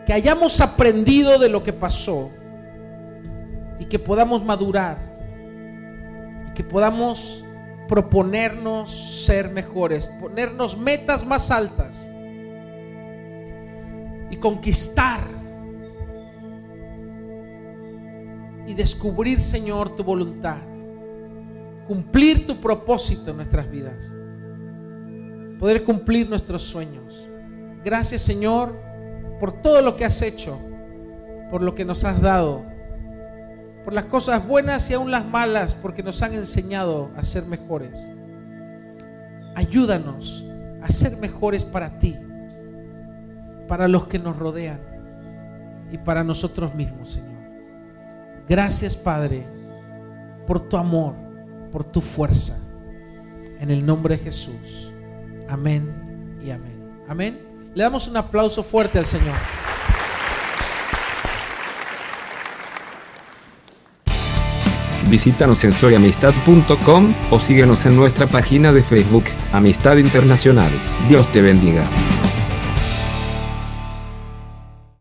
Que 0.06 0.12
hayamos 0.12 0.60
aprendido 0.60 1.36
de 1.40 1.48
lo 1.48 1.64
que 1.64 1.72
pasó 1.72 2.30
y 3.80 3.86
que 3.86 3.98
podamos 3.98 4.44
madurar 4.44 4.96
y 6.46 6.54
que 6.54 6.62
podamos 6.62 7.44
proponernos 7.88 9.24
ser 9.24 9.50
mejores, 9.50 10.06
ponernos 10.06 10.78
metas 10.78 11.26
más 11.26 11.50
altas 11.50 12.08
y 14.30 14.36
conquistar 14.36 15.26
y 18.64 18.74
descubrir, 18.74 19.40
Señor, 19.40 19.96
tu 19.96 20.04
voluntad, 20.04 20.62
cumplir 21.88 22.46
tu 22.46 22.60
propósito 22.60 23.32
en 23.32 23.38
nuestras 23.38 23.68
vidas 23.68 24.14
poder 25.60 25.84
cumplir 25.84 26.28
nuestros 26.28 26.62
sueños. 26.62 27.28
Gracias 27.84 28.22
Señor 28.22 28.74
por 29.38 29.52
todo 29.52 29.82
lo 29.82 29.94
que 29.94 30.06
has 30.06 30.22
hecho, 30.22 30.58
por 31.50 31.62
lo 31.62 31.74
que 31.74 31.84
nos 31.84 32.04
has 32.04 32.20
dado, 32.20 32.64
por 33.84 33.92
las 33.92 34.06
cosas 34.06 34.46
buenas 34.46 34.90
y 34.90 34.94
aún 34.94 35.10
las 35.10 35.26
malas, 35.26 35.74
porque 35.74 36.02
nos 36.02 36.22
han 36.22 36.34
enseñado 36.34 37.10
a 37.14 37.22
ser 37.22 37.44
mejores. 37.44 38.10
Ayúdanos 39.54 40.46
a 40.82 40.90
ser 40.90 41.18
mejores 41.18 41.64
para 41.64 41.98
ti, 41.98 42.16
para 43.68 43.86
los 43.86 44.06
que 44.06 44.18
nos 44.18 44.36
rodean 44.38 44.80
y 45.92 45.98
para 45.98 46.24
nosotros 46.24 46.74
mismos, 46.74 47.10
Señor. 47.10 47.40
Gracias, 48.48 48.96
Padre, 48.96 49.46
por 50.46 50.60
tu 50.60 50.78
amor, 50.78 51.16
por 51.70 51.84
tu 51.84 52.00
fuerza. 52.00 52.58
En 53.58 53.70
el 53.70 53.84
nombre 53.84 54.16
de 54.16 54.24
Jesús. 54.24 54.89
Amén 55.50 56.38
y 56.42 56.50
amén. 56.50 56.78
Amén. 57.08 57.40
Le 57.74 57.82
damos 57.82 58.06
un 58.08 58.16
aplauso 58.16 58.62
fuerte 58.62 58.98
al 58.98 59.06
Señor. 59.06 59.34
Visítanos 65.08 65.64
en 65.64 65.72
soyamistad.com 65.72 67.14
o 67.32 67.40
síguenos 67.40 67.84
en 67.84 67.96
nuestra 67.96 68.28
página 68.28 68.72
de 68.72 68.82
Facebook, 68.82 69.24
Amistad 69.52 69.96
Internacional. 69.96 70.70
Dios 71.08 71.30
te 71.32 71.42
bendiga. 71.42 71.84